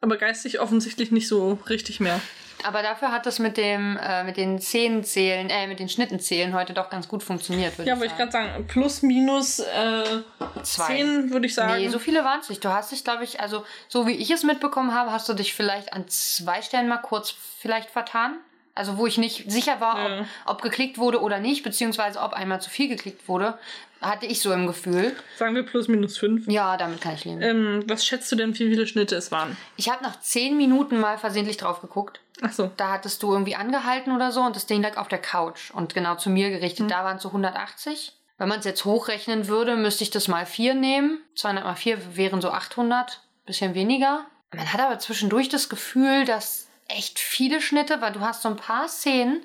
aber 0.01 0.17
geistig 0.17 0.59
offensichtlich 0.59 1.13
nicht 1.13 1.29
so 1.29 1.61
richtig 1.69 2.01
mehr. 2.01 2.21
Aber 2.65 2.83
dafür 2.83 3.13
hat 3.13 3.27
das 3.27 3.39
mit 3.39 3.57
dem, 3.57 3.97
äh, 4.03 4.25
mit 4.25 4.37
den 4.37 4.59
Zehenzählen, 4.61 5.51
äh, 5.51 5.67
mit 5.67 5.79
den 5.79 5.89
Schnittenzählen 5.89 6.55
heute 6.55 6.73
doch 6.73 6.91
ganz 6.91 7.07
gut 7.09 7.23
funktioniert, 7.23 7.77
würde 7.79 7.89
Ja, 7.89 7.95
ich 7.95 8.01
wollte 8.01 8.13
ich 8.15 8.19
sagen. 8.19 8.31
gerade 8.31 8.53
sagen, 8.55 8.67
plus, 8.67 9.03
minus 9.03 9.59
äh, 9.61 10.23
Zwei. 10.63 10.87
10, 10.97 11.31
würde 11.31 11.47
ich 11.47 11.55
sagen. 11.55 11.75
Nee, 11.81 11.89
so 11.89 11.99
viele 11.99 12.25
waren 12.25 12.41
es 12.41 12.49
nicht. 12.49 12.65
Du 12.65 12.71
hast 12.71 12.93
dich, 12.93 13.05
glaube 13.05 13.25
ich, 13.25 13.41
also 13.41 13.65
so 13.89 14.07
wie 14.07 14.13
ich 14.13 14.31
es 14.31 14.43
mitbekommen 14.43 14.95
habe, 14.95 15.13
hast 15.13 15.29
du 15.29 15.35
dich 15.35 15.55
vielleicht 15.55 15.93
an 15.93 16.09
zwei 16.09 16.63
Stellen 16.63 16.89
mal 16.89 16.99
kurz 16.99 17.35
vielleicht 17.61 17.91
vertan. 17.91 18.37
Also 18.75 18.99
wo 18.99 19.07
ich 19.07 19.17
nicht 19.17 19.51
sicher 19.51 19.81
war, 19.81 19.99
Ja. 19.99 20.21
ob, 20.21 20.27
ob 20.57 20.63
geklickt 20.63 20.99
wurde 20.99 21.23
oder 21.23 21.39
nicht, 21.39 21.63
beziehungsweise 21.63 22.21
ob 22.21 22.35
einmal 22.35 22.61
zu 22.61 22.69
viel 22.69 22.89
geklickt 22.89 23.27
wurde, 23.29 23.59
hatte 24.01 24.27
ich 24.27 24.41
so 24.41 24.53
im 24.53 24.67
Gefühl. 24.67 25.17
Sagen 25.37 25.55
wir 25.55 25.65
plus, 25.65 25.89
minus 25.89 26.19
5. 26.19 26.49
Ja, 26.49 26.77
damit 26.77 27.01
kann 27.01 27.15
ich 27.15 27.25
leben. 27.25 27.43
Ähm, 27.43 27.85
was 27.89 28.05
schätzt 28.05 28.31
du 28.31 28.37
denn, 28.37 28.53
wie 28.55 28.69
viele 28.69 28.87
Schnitte 28.87 29.17
es 29.17 29.31
waren? 29.33 29.57
Ich 29.77 29.91
habe 29.91 30.03
nach 30.03 30.21
zehn 30.21 30.57
Minuten 30.57 31.01
mal 31.01 31.19
versehentlich 31.19 31.57
drauf 31.57 31.81
geguckt. 31.81 32.21
Ach 32.43 32.53
so. 32.53 32.71
Da 32.77 32.93
hattest 32.93 33.23
du 33.23 33.33
irgendwie 33.33 33.57
angehalten 33.57 34.13
oder 34.13 34.33
so 34.33 34.43
und 34.43 34.57
das 34.57 34.67
Ding 34.67 34.83
lag 34.83 34.97
auf 34.97 35.09
der 35.09 35.21
Couch 35.21 35.71
und 35.73 35.95
genau 35.95 36.17
zu 36.17 36.31
mir 36.31 36.51
gerichtet. 36.51 36.91
Da 36.91 37.05
waren 37.05 37.17
es 37.17 37.23
so 37.23 37.29
180. 37.29 38.13
Wenn 38.39 38.49
man 38.49 38.59
es 38.59 38.67
jetzt 38.67 38.85
hochrechnen 38.85 39.49
würde, 39.49 39.77
müsste 39.77 40.05
ich 40.05 40.11
das 40.11 40.29
mal 40.29 40.45
4 40.45 40.75
nehmen. 40.75 41.21
200 41.37 41.65
mal 41.65 41.75
4 41.75 42.17
wären 42.17 42.43
so 42.43 42.51
800, 42.51 43.23
bisschen 43.47 43.75
weniger. 43.75 44.27
Man 44.55 44.73
hat 44.73 44.81
aber 44.81 44.99
zwischendurch 44.99 45.49
das 45.49 45.69
Gefühl, 45.69 46.25
dass 46.25 46.69
echt 46.89 47.19
viele 47.19 47.61
Schnitte, 47.61 48.01
weil 48.01 48.13
du 48.13 48.21
hast 48.21 48.43
so 48.43 48.49
ein 48.49 48.57
paar 48.57 48.89
Szenen, 48.89 49.43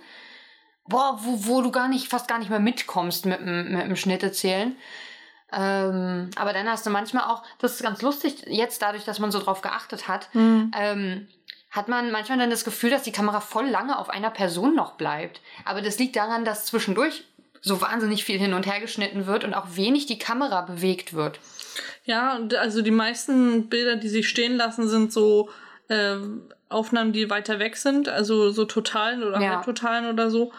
boah, 0.92 1.20
wo, 1.24 1.46
wo 1.48 1.62
du 1.62 1.72
gar 1.72 1.88
nicht, 1.88 2.08
fast 2.08 2.28
gar 2.28 2.38
nicht 2.40 2.50
mehr 2.52 2.60
mitkommst 2.60 3.26
mit, 3.26 3.40
dem- 3.40 3.72
mit 3.72 3.82
dem 3.88 3.96
Schnittezählen. 3.96 4.76
Ähm, 5.54 6.30
aber 6.38 6.54
dann 6.54 6.70
hast 6.70 6.86
du 6.86 6.90
manchmal 6.92 7.24
auch, 7.26 7.44
das 7.60 7.74
ist 7.74 7.84
ganz 7.84 8.02
lustig, 8.02 8.44
jetzt 8.48 8.82
dadurch, 8.82 9.04
dass 9.04 9.20
man 9.20 9.32
so 9.32 9.40
drauf 9.40 9.62
geachtet 9.62 10.08
hat, 10.08 10.30
ähm, 10.34 11.28
hat 11.72 11.88
man 11.88 12.12
manchmal 12.12 12.38
dann 12.38 12.50
das 12.50 12.64
Gefühl, 12.64 12.90
dass 12.90 13.04
die 13.04 13.12
Kamera 13.12 13.40
voll 13.42 13.68
lange 13.68 13.98
auf 13.98 14.10
einer 14.10 14.30
Person 14.30 14.76
noch 14.76 14.94
bleibt. 14.94 15.42
Aber 15.66 15.82
das 15.82 16.00
liegt 16.00 16.16
daran, 16.16 16.46
dass 16.46 16.66
zwischendurch 16.66 17.26
so 17.62 17.80
wahnsinnig 17.82 18.24
viel 18.24 18.40
hin 18.40 18.54
und 18.54 18.66
her 18.66 18.80
geschnitten 18.80 19.26
wird 19.28 19.44
und 19.44 19.54
auch 19.54 19.68
wenig 19.76 20.06
die 20.06 20.18
Kamera 20.20 20.62
bewegt 20.62 21.14
wird. 21.14 21.40
Ja, 22.06 22.36
und 22.36 22.56
also 22.56 22.82
die 22.82 22.92
meisten 22.92 23.70
Bilder, 23.70 23.96
die 23.98 24.10
sich 24.10 24.28
stehen 24.28 24.56
lassen, 24.58 24.88
sind 24.90 25.14
so 25.14 25.50
äh, 25.92 26.16
Aufnahmen, 26.70 27.12
die 27.14 27.30
weiter 27.30 27.60
weg 27.60 27.76
sind, 27.76 28.08
also 28.10 28.50
so 28.52 28.66
totalen 28.66 29.24
oder 29.24 29.40
Ja. 29.42 29.50
halbtotalen 29.56 30.10
oder 30.10 30.30
so. 30.32 30.52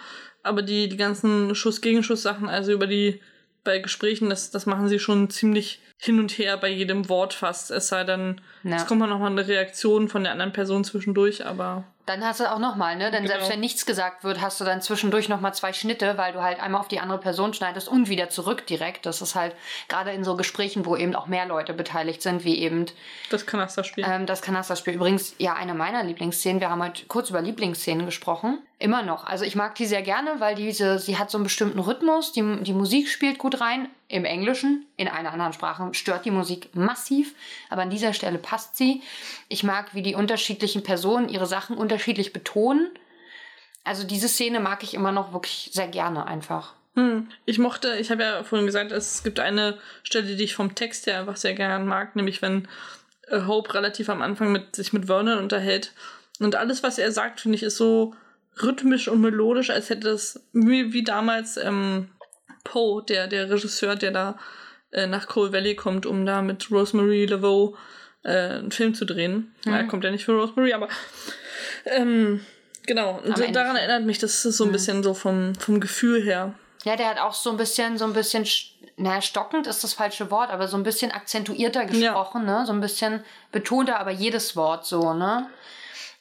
Aber 0.43 0.63
die, 0.63 0.89
die 0.89 0.97
ganzen 0.97 1.55
Schuss-Gegenschuss-Sachen, 1.55 2.49
also 2.49 2.73
über 2.73 2.87
die 2.87 3.21
bei 3.65 3.79
Gesprächen, 3.79 4.29
das, 4.29 4.51
das 4.51 4.67
machen 4.67 4.89
sie 4.89 4.99
schon 4.99 5.31
ziemlich 5.31 5.81
hin 5.97 6.19
und 6.19 6.33
her 6.37 6.57
bei 6.57 6.69
jedem 6.69 7.09
Wort 7.09 7.33
fast. 7.33 7.71
Es 7.71 7.87
sei 7.89 8.03
denn, 8.03 8.41
Ja. 8.65 8.75
es 8.77 8.87
kommt 8.87 9.01
mal 9.01 9.07
nochmal 9.07 9.31
eine 9.31 9.47
Reaktion 9.47 10.09
von 10.09 10.25
der 10.25 10.33
anderen 10.33 10.53
Person 10.53 10.83
zwischendurch, 10.83 11.47
aber 11.47 11.85
Dann 12.05 12.25
hast 12.25 12.41
du 12.41 12.51
auch 12.53 12.59
nochmal, 12.59 12.97
ne? 12.97 13.11
Denn 13.13 13.23
Genau. 13.23 13.35
selbst 13.35 13.51
wenn 13.51 13.61
nichts 13.61 13.87
gesagt 13.87 14.25
wird, 14.25 14.41
hast 14.41 14.61
du 14.61 14.65
dann 14.65 14.83
zwischendurch 14.83 15.29
nochmal 15.29 15.55
zwei 15.55 15.73
Schnitte, 15.73 16.19
weil 16.19 16.33
du 16.33 16.43
halt 16.43 16.61
einmal 16.61 16.81
auf 16.81 16.89
die 16.89 16.99
andere 16.99 17.19
Person 17.19 17.55
schneidest 17.55 17.87
und 17.89 18.09
wieder 18.09 18.29
zurück 18.29 18.67
direkt. 18.67 19.07
Das 19.07 19.23
ist 19.23 19.35
halt 19.37 19.55
gerade 19.89 20.11
in 20.13 20.25
so 20.25 20.35
Gesprächen, 20.37 20.85
wo 20.85 20.97
eben 20.97 21.15
auch 21.15 21.27
mehr 21.27 21.47
Leute 21.47 21.73
beteiligt 21.75 22.21
sind, 22.21 22.45
wie 22.45 22.59
eben 22.59 22.87
das 23.31 23.47
Kanasterspiel. 23.47 24.05
ähm, 24.07 24.27
das 24.27 24.43
Kanasterspiel. 24.43 24.95
Übrigens, 24.95 25.35
ja, 25.39 25.55
eine 25.55 25.75
meiner 25.75 26.03
Lieblingsszenen. 26.03 26.61
Wir 26.61 26.71
haben 26.71 26.83
heute 26.83 27.07
kurz 27.07 27.31
über 27.31 27.41
Lieblingsszenen 27.41 28.05
gesprochen. 28.05 28.59
Immer 28.79 29.03
noch. 29.03 29.25
Also 29.25 29.45
ich 29.45 29.55
mag 29.55 29.77
die 29.77 29.87
sehr 29.87 30.03
gerne, 30.03 30.41
weil 30.41 30.57
diese, 30.57 30.99
sie 30.99 31.17
hat 31.17 31.31
so 31.31 31.39
einen 31.39 31.45
bestimmten 31.45 31.79
Rhythmus. 31.79 32.33
Die, 32.33 32.43
die 32.63 32.73
Musik 32.73 33.09
spielt 33.09 33.39
gut 33.39 33.61
rein. 33.61 33.89
Im 34.09 34.25
Englischen, 34.25 34.87
in 34.97 35.07
einer 35.09 35.33
anderen 35.33 35.53
Sprache 35.53 35.89
stört 35.93 36.25
die 36.25 36.33
Musik 36.33 36.75
massiv. 36.75 37.35
Aber 37.71 37.83
an 37.83 37.91
dieser 37.91 38.13
Stelle 38.13 38.39
passt 38.39 38.77
sie. 38.77 39.03
Ich 39.49 39.63
mag, 39.63 39.95
wie 39.95 40.03
die 40.03 40.17
unterschiedlichen 40.17 40.83
Personen 40.83 41.29
ihre 41.29 41.47
Sachen 41.47 41.77
unterschiedlich 41.77 42.33
betonen. 42.33 42.91
Also 43.85 44.05
diese 44.05 44.29
Szene 44.29 44.59
mag 44.59 44.83
ich 44.83 44.95
immer 44.95 45.13
noch 45.13 45.33
wirklich 45.33 45.71
sehr 45.73 45.89
gerne 45.89 46.27
einfach. 46.27 46.75
Hm. 46.95 47.29
Ich 47.47 47.59
mochte, 47.59 47.97
ich 47.97 48.11
habe 48.11 48.23
ja 48.23 48.45
vorhin 48.45 48.67
gesagt, 48.67 48.93
es 48.93 49.23
gibt 49.23 49.41
eine 49.41 49.79
Stelle, 50.03 50.37
die 50.37 50.45
ich 50.45 50.55
vom 50.55 50.75
Text 50.75 51.07
her 51.07 51.21
einfach 51.21 51.37
sehr 51.37 51.55
gern 51.55 51.87
mag, 51.87 52.17
nämlich 52.17 52.43
wenn 52.43 52.69
äh, 53.29 53.43
Hope 53.47 53.75
relativ 53.75 54.09
am 54.09 54.23
Anfang 54.23 54.53
mit, 54.53 54.77
sich 54.77 54.93
mit 54.93 55.07
Vernon 55.07 55.39
unterhält. 55.39 55.93
Und 56.39 56.57
alles, 56.57 56.83
was 56.83 56.99
er 56.99 57.13
sagt, 57.13 57.41
finde 57.41 57.57
ich, 57.57 57.63
ist 57.63 57.77
so 57.77 58.15
rhythmisch 58.61 59.09
und 59.09 59.21
melodisch, 59.21 59.71
als 59.71 59.89
hätte 59.91 60.11
das 60.11 60.45
wie, 60.53 60.93
wie 60.93 61.05
damals 61.05 61.57
ähm, 61.57 62.11
Poe, 62.65 63.03
der, 63.03 63.27
der 63.29 63.49
Regisseur, 63.51 63.97
der 63.97 64.11
da 64.11 64.39
äh, 64.91 65.07
nach 65.07 65.27
Coal 65.29 65.53
Valley 65.53 65.75
kommt, 65.77 66.05
um 66.07 66.27
da 66.27 66.43
mit 66.43 66.71
Rosemary 66.71 67.27
Laveau 67.27 67.77
äh, 68.25 68.31
einen 68.59 68.71
Film 68.73 68.95
zu 68.95 69.05
drehen. 69.05 69.55
Mhm. 69.65 69.73
Er 69.73 69.85
kommt 69.85 70.05
ja 70.05 70.11
nicht 70.11 70.25
für 70.25 70.33
Rosemary, 70.33 70.73
aber 70.75 70.89
ähm, 71.87 72.41
genau. 72.87 73.21
Daran 73.53 73.77
erinnert 73.77 74.05
mich 74.05 74.19
das 74.19 74.43
so 74.43 74.65
ein 74.65 74.73
bisschen 74.73 75.03
so 75.03 75.15
vom, 75.15 75.55
vom 75.57 75.81
Gefühl 75.81 76.23
her. 76.23 76.55
Ja, 76.85 76.97
der 76.97 77.09
hat 77.09 77.19
auch 77.19 77.35
so 77.35 77.51
ein 77.51 77.57
bisschen, 77.57 77.97
so 77.97 78.05
ein 78.05 78.13
bisschen, 78.13 78.45
sch- 78.45 78.73
naja, 78.97 79.23
stockend 79.23 79.67
ist 79.67 79.85
das 79.85 79.95
falsche 79.95 80.31
Wort, 80.31 80.51
aber 80.51 80.67
so 80.69 80.77
ein 80.77 80.83
bisschen 80.83 81.13
akzentuierter 81.13 81.85
gesprochen, 81.87 82.45
ne? 82.45 82.65
So 82.67 82.73
ein 82.73 82.81
bisschen 82.81 83.23
betonter, 83.53 83.99
aber 84.01 84.11
jedes 84.11 84.57
Wort 84.57 84.85
so, 84.85 85.15
ne? 85.15 85.49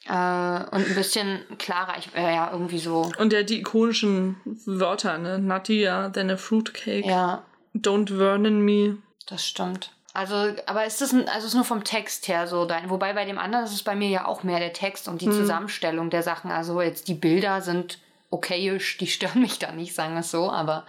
Äh, 0.06 0.10
und 0.12 0.86
ein 0.88 0.94
bisschen 0.94 1.40
klarer, 1.58 1.94
ich, 1.98 2.08
äh, 2.14 2.34
ja, 2.34 2.50
irgendwie 2.52 2.78
so. 2.78 3.10
Und 3.18 3.32
der 3.32 3.44
die 3.44 3.60
ikonischen 3.60 4.36
Wörter, 4.66 5.18
ne? 5.18 5.38
Nuttier 5.38 6.10
than 6.12 6.30
a 6.30 6.36
fruitcake. 6.36 7.06
Ja, 7.06 7.42
Don't 7.74 8.16
Vernon 8.16 8.60
me. 8.60 8.98
das 9.26 9.46
stimmt. 9.46 9.92
Also, 10.14 10.34
aber 10.66 10.84
ist 10.84 11.00
das 11.00 11.12
ein, 11.12 11.26
also 11.28 11.46
ist 11.46 11.54
nur 11.54 11.64
vom 11.64 11.84
Text 11.84 12.28
her 12.28 12.46
so 12.46 12.66
dein, 12.66 12.90
wobei 12.90 13.14
bei 13.14 13.24
dem 13.24 13.38
anderen 13.38 13.64
ist 13.64 13.72
es 13.72 13.82
bei 13.82 13.94
mir 13.94 14.08
ja 14.10 14.26
auch 14.26 14.42
mehr 14.42 14.58
der 14.58 14.74
Text 14.74 15.08
und 15.08 15.22
die 15.22 15.26
Hm. 15.26 15.32
Zusammenstellung 15.32 16.10
der 16.10 16.22
Sachen. 16.22 16.50
Also 16.50 16.82
jetzt 16.82 17.08
die 17.08 17.14
Bilder 17.14 17.62
sind 17.62 17.98
okayisch, 18.28 18.98
die 18.98 19.06
stören 19.06 19.40
mich 19.40 19.58
da 19.58 19.72
nicht, 19.72 19.94
sagen 19.94 20.12
wir 20.14 20.20
es 20.20 20.30
so, 20.30 20.50
aber 20.50 20.84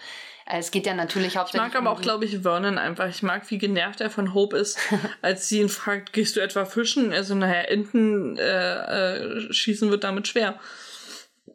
es 0.45 0.71
geht 0.71 0.85
ja 0.85 0.93
natürlich 0.93 1.29
Ich 1.33 1.37
hauptsächlich 1.37 1.73
mag 1.73 1.75
aber 1.81 1.91
auch, 1.91 2.01
glaube 2.01 2.25
ich, 2.25 2.39
Vernon 2.41 2.77
einfach. 2.77 3.07
Ich 3.07 3.23
mag, 3.23 3.49
wie 3.49 3.57
genervt 3.57 4.01
er 4.01 4.09
von 4.09 4.33
Hope 4.33 4.57
ist, 4.57 4.77
als 5.21 5.47
sie 5.49 5.59
ihn 5.61 5.69
fragt, 5.69 6.13
gehst 6.13 6.35
du 6.35 6.39
etwa 6.41 6.65
fischen? 6.65 7.13
Also, 7.13 7.33
naja, 7.35 7.61
Enten 7.61 8.37
äh, 8.37 9.15
äh, 9.47 9.53
schießen 9.53 9.89
wird 9.89 10.03
damit 10.03 10.27
schwer. 10.27 10.59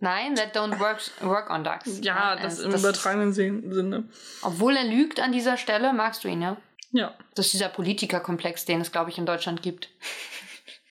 Nein, 0.01 0.37
that 0.37 0.57
don't 0.57 0.79
work, 0.79 1.01
work 1.21 1.51
on 1.51 1.65
ducks. 1.65 2.01
Ja, 2.03 2.35
äh, 2.35 2.43
das 2.43 2.61
im 2.61 2.71
ist- 2.73 2.81
übertragenen 2.81 3.33
Sin- 3.33 3.73
Sinne. 3.73 4.05
Obwohl 4.43 4.77
er 4.77 4.85
lügt 4.85 5.19
an 5.21 5.33
dieser 5.33 5.57
Stelle, 5.57 5.93
magst 5.93 6.23
du 6.25 6.29
ihn, 6.29 6.41
ja? 6.41 6.57
Ja. 6.93 7.15
Das 7.35 7.47
ist 7.47 7.53
dieser 7.55 7.69
Politikerkomplex, 7.69 8.65
den 8.65 8.81
es, 8.81 8.93
glaube 8.93 9.11
ich, 9.11 9.19
in 9.19 9.27
Deutschland 9.27 9.61
gibt. 9.63 9.91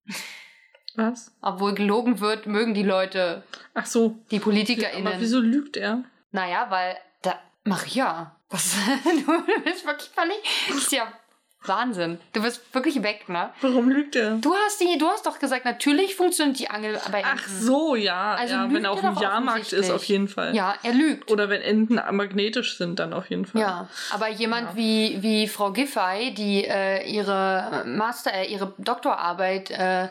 Was? 0.95 1.31
Obwohl 1.41 1.73
gelogen 1.75 2.19
wird, 2.19 2.47
mögen 2.47 2.73
die 2.73 2.83
Leute, 2.83 3.43
Ach 3.75 3.85
so. 3.85 4.17
die 4.31 4.37
Aber 4.37 4.45
PolitikerInnen. 4.45 5.13
wieso 5.19 5.39
lügt 5.39 5.77
er? 5.77 6.03
Naja, 6.31 6.67
weil. 6.69 6.97
Maria, 7.67 8.35
was? 8.49 8.75
du 9.03 9.61
bist 9.63 9.85
wirklich 9.85 10.09
völlig. 10.09 10.37
Das 10.67 10.77
ist 10.77 10.91
ja 10.91 11.07
Wahnsinn. 11.67 12.19
Du 12.33 12.41
bist 12.41 12.61
wirklich 12.73 13.01
weg, 13.03 13.27
ne? 13.29 13.49
Warum 13.61 13.89
lügt 13.89 14.15
er? 14.15 14.35
Du 14.35 14.53
hast, 14.53 14.79
die, 14.79 14.97
du 14.97 15.07
hast 15.07 15.25
doch 15.25 15.39
gesagt, 15.39 15.65
natürlich 15.65 16.15
funktioniert 16.15 16.59
die 16.59 16.69
Angel 16.69 16.99
bei 17.11 17.23
Ach 17.25 17.31
Enten. 17.31 17.61
so, 17.61 17.95
ja. 17.95 18.35
Also 18.35 18.53
ja 18.53 18.71
wenn 18.71 18.85
er 18.85 18.91
auf 18.91 19.01
dem 19.01 19.15
Jahrmarkt 19.15 19.73
ist, 19.73 19.91
auf 19.91 20.03
jeden 20.05 20.27
Fall. 20.27 20.55
Ja, 20.55 20.75
er 20.83 20.93
lügt. 20.93 21.29
Oder 21.31 21.49
wenn 21.49 21.61
Enten 21.61 21.99
magnetisch 22.11 22.77
sind, 22.77 22.99
dann 22.99 23.13
auf 23.13 23.29
jeden 23.29 23.45
Fall. 23.45 23.61
Ja, 23.61 23.89
aber 24.11 24.29
jemand 24.29 24.75
wie, 24.75 25.21
wie 25.21 25.47
Frau 25.47 25.71
Giffey, 25.71 26.33
die 26.33 26.63
äh, 26.65 27.03
ihre 27.09 27.83
Master, 27.85 28.33
äh, 28.33 28.45
ihre 28.45 28.73
Doktorarbeit 28.77 29.71
äh, 29.71 30.07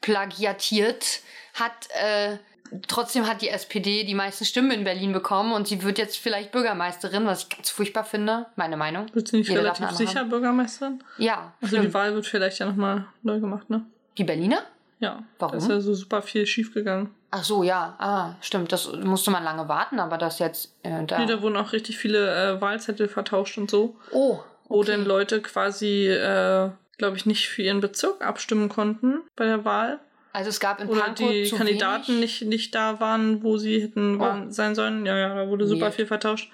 plagiatiert, 0.00 1.20
hat 1.54 1.88
äh, 2.02 2.38
trotzdem 2.86 3.26
hat 3.26 3.42
die 3.42 3.48
SPD 3.48 4.04
die 4.04 4.14
meisten 4.14 4.44
Stimmen 4.44 4.70
in 4.70 4.84
Berlin 4.84 5.12
bekommen 5.12 5.52
und 5.52 5.66
sie 5.68 5.82
wird 5.82 5.98
jetzt 5.98 6.18
vielleicht 6.18 6.52
Bürgermeisterin, 6.52 7.26
was 7.26 7.44
ich 7.44 7.48
ganz 7.48 7.70
furchtbar 7.70 8.04
finde, 8.04 8.46
meine 8.56 8.76
Meinung. 8.76 9.06
Wird 9.14 9.28
sie 9.28 9.38
nicht 9.38 9.48
Jeder 9.48 9.62
relativ 9.62 9.90
sicher 9.90 10.20
haben. 10.20 10.30
Bürgermeisterin? 10.30 11.02
Ja, 11.18 11.52
Also 11.60 11.76
stimmt. 11.76 11.88
die 11.88 11.94
Wahl 11.94 12.14
wird 12.14 12.26
vielleicht 12.26 12.58
ja 12.58 12.66
nochmal 12.66 13.06
neu 13.22 13.40
gemacht, 13.40 13.68
ne? 13.70 13.84
die 14.16 14.24
Berliner? 14.24 14.62
Ja. 15.00 15.22
Warum? 15.38 15.52
Da 15.52 15.58
ist 15.58 15.68
ja 15.70 15.80
so 15.80 15.94
super 15.94 16.22
viel 16.22 16.44
schiefgegangen. 16.44 17.10
Ach 17.30 17.44
so, 17.44 17.62
ja, 17.62 17.94
ah, 17.98 18.34
stimmt, 18.40 18.72
das 18.72 18.90
musste 18.92 19.30
man 19.30 19.44
lange 19.44 19.68
warten, 19.68 20.00
aber 20.00 20.18
das 20.18 20.38
jetzt 20.38 20.74
äh, 20.82 21.04
da. 21.04 21.18
Nee, 21.18 21.26
da 21.26 21.40
wurden 21.42 21.56
auch 21.56 21.72
richtig 21.72 21.98
viele 21.98 22.54
äh, 22.56 22.60
Wahlzettel 22.60 23.06
vertauscht 23.08 23.58
und 23.58 23.70
so. 23.70 23.96
oh, 24.12 24.40
Wo 24.68 24.78
okay. 24.80 24.90
denn 24.92 25.04
Leute 25.04 25.40
quasi, 25.40 26.08
äh, 26.08 26.70
glaube 26.96 27.16
ich, 27.16 27.26
nicht 27.26 27.48
für 27.48 27.62
ihren 27.62 27.80
Bezirk 27.80 28.24
abstimmen 28.26 28.68
konnten 28.68 29.20
bei 29.36 29.44
der 29.44 29.64
Wahl. 29.64 30.00
Also 30.32 30.50
es 30.50 30.60
gab 30.60 30.80
in 30.80 30.88
Oder 30.88 31.00
Pankow 31.02 31.28
die 31.30 31.50
Kandidaten 31.50 32.08
wenig. 32.16 32.40
nicht, 32.40 32.42
nicht 32.48 32.74
da 32.74 33.00
waren, 33.00 33.42
wo 33.42 33.56
sie 33.58 33.80
hätten 33.80 34.16
Oh. 34.16 34.20
waren, 34.20 34.52
sein 34.52 34.74
sollen. 34.74 35.06
Ja, 35.06 35.16
ja, 35.16 35.34
da 35.34 35.48
wurde 35.48 35.66
super 35.66 35.86
Weird. 35.86 35.94
viel 35.94 36.06
vertauscht. 36.06 36.50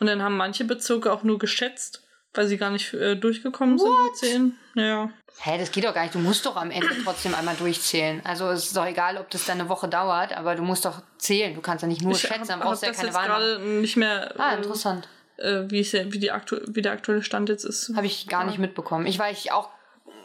Und 0.00 0.06
dann 0.08 0.22
haben 0.22 0.36
manche 0.36 0.64
Bezirke 0.64 1.12
auch 1.12 1.22
nur 1.22 1.38
geschätzt, 1.38 2.02
weil 2.34 2.46
sie 2.46 2.56
gar 2.56 2.70
nicht 2.70 2.92
äh, 2.94 3.14
durchgekommen 3.14 3.78
sind 3.78 3.90
mit 4.04 4.16
zehn. 4.16 4.58
Ja, 4.74 4.82
ja. 4.84 5.10
Hä, 5.38 5.58
das 5.58 5.70
geht 5.70 5.84
doch 5.84 5.94
gar 5.94 6.02
nicht. 6.02 6.14
Du 6.14 6.18
musst 6.18 6.44
doch 6.44 6.56
am 6.56 6.70
Ende 6.70 6.88
trotzdem 7.04 7.34
einmal 7.34 7.54
durchzählen. 7.56 8.20
Also 8.24 8.48
es 8.50 8.66
ist 8.66 8.76
doch 8.76 8.86
egal, 8.86 9.16
ob 9.18 9.30
das 9.30 9.46
dann 9.46 9.60
eine 9.60 9.68
Woche 9.68 9.88
dauert, 9.88 10.36
aber 10.36 10.54
du 10.56 10.62
musst 10.62 10.84
doch 10.84 11.02
zählen. 11.18 11.54
Du 11.54 11.60
kannst 11.60 11.82
ja 11.82 11.88
nicht 11.88 12.02
nur 12.02 12.12
Ich 12.12 12.20
schätzen, 12.20 12.48
dann 12.48 12.60
brauchst 12.60 12.82
du 12.82 12.86
ja 12.86 12.92
keine 12.92 13.14
Wahl. 13.14 13.26
gerade 13.26 13.60
nicht 13.60 13.96
mehr, 13.96 14.34
Ah, 14.38 14.52
äh, 14.52 14.56
interessant. 14.56 15.08
äh, 15.38 15.62
wie, 15.68 15.80
ja- 15.82 16.12
wie, 16.12 16.18
die 16.18 16.30
aktu 16.32 16.56
wie 16.68 16.82
der 16.82 16.92
aktuelle 16.92 17.22
Stand 17.22 17.48
jetzt 17.48 17.64
ist. 17.64 17.92
Habe 17.96 18.06
ich 18.06 18.26
gar 18.28 18.44
nicht 18.44 18.58
mitbekommen. 18.58 19.06
Ich, 19.06 19.18
weil 19.18 19.32
ich 19.32 19.52
auch 19.52 19.68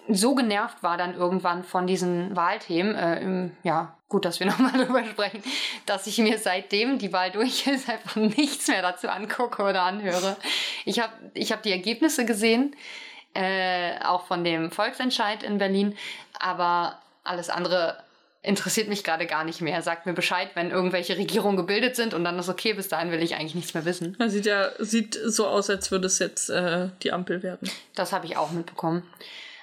so 0.10 0.36
genervt 0.36 0.84
war 0.84 0.98
dann 0.98 1.16
irgendwann 1.16 1.64
von 1.64 1.88
diesen 1.88 2.36
Wahlthemen. 2.36 2.96
Äh, 2.96 3.22
im, 3.22 3.52
ja, 3.64 3.96
gut, 4.10 4.26
dass 4.26 4.40
wir 4.40 4.48
nochmal 4.48 4.74
drüber 4.74 5.04
sprechen, 5.06 5.44
dass 5.86 6.08
ich 6.08 6.18
mir 6.18 6.38
seitdem 6.38 6.98
die 6.98 7.14
Wahl 7.14 7.32
durch 7.32 7.68
ist 7.68 7.90
einfach 7.90 8.16
nichts 8.16 8.68
mehr 8.68 8.82
dazu 8.82 9.10
angucke 9.10 9.64
oder 9.64 9.84
anhöre. 9.84 10.38
Ich 10.86 11.00
habe 11.00 11.14
ich 11.34 11.52
hab 11.52 11.64
die 11.64 11.72
Ergebnisse 11.72 12.26
gesehen, 12.26 12.76
äh, 13.34 14.00
auch 14.04 14.26
von 14.26 14.44
dem 14.44 14.72
Volksentscheid 14.72 15.44
in 15.44 15.58
Berlin, 15.58 15.96
aber 16.40 17.00
alles 17.24 17.50
andere 17.50 17.98
interessiert 18.42 18.88
mich 18.88 19.04
gerade 19.04 19.26
gar 19.26 19.44
nicht 19.44 19.62
mehr. 19.62 19.82
Sagt 19.82 20.06
mir 20.06 20.14
Bescheid, 20.14 20.52
wenn 20.54 20.72
irgendwelche 20.72 21.18
Regierungen 21.18 21.58
gebildet 21.58 21.96
sind 21.96 22.14
und 22.14 22.24
dann 22.24 22.40
ist 22.40 22.48
okay, 22.48 22.74
bis 22.74 22.88
dahin 22.88 23.12
will 23.12 23.22
ich 23.22 23.36
eigentlich 23.36 23.56
nichts 23.56 23.74
mehr 23.74 23.84
wissen. 23.84 24.16
Ja, 24.20 24.30
sieht 24.30 24.46
ja 24.46 24.70
sieht 24.80 25.20
so 25.26 25.48
aus, 25.48 25.70
als 25.70 25.92
würde 25.92 26.08
es 26.08 26.20
jetzt 26.20 26.50
äh, 26.50 26.90
die 27.04 27.12
Ampel 27.12 27.44
werden. 27.44 27.70
Das 27.96 28.14
habe 28.14 28.26
ich 28.26 28.38
auch 28.38 28.52
mitbekommen. 28.52 29.04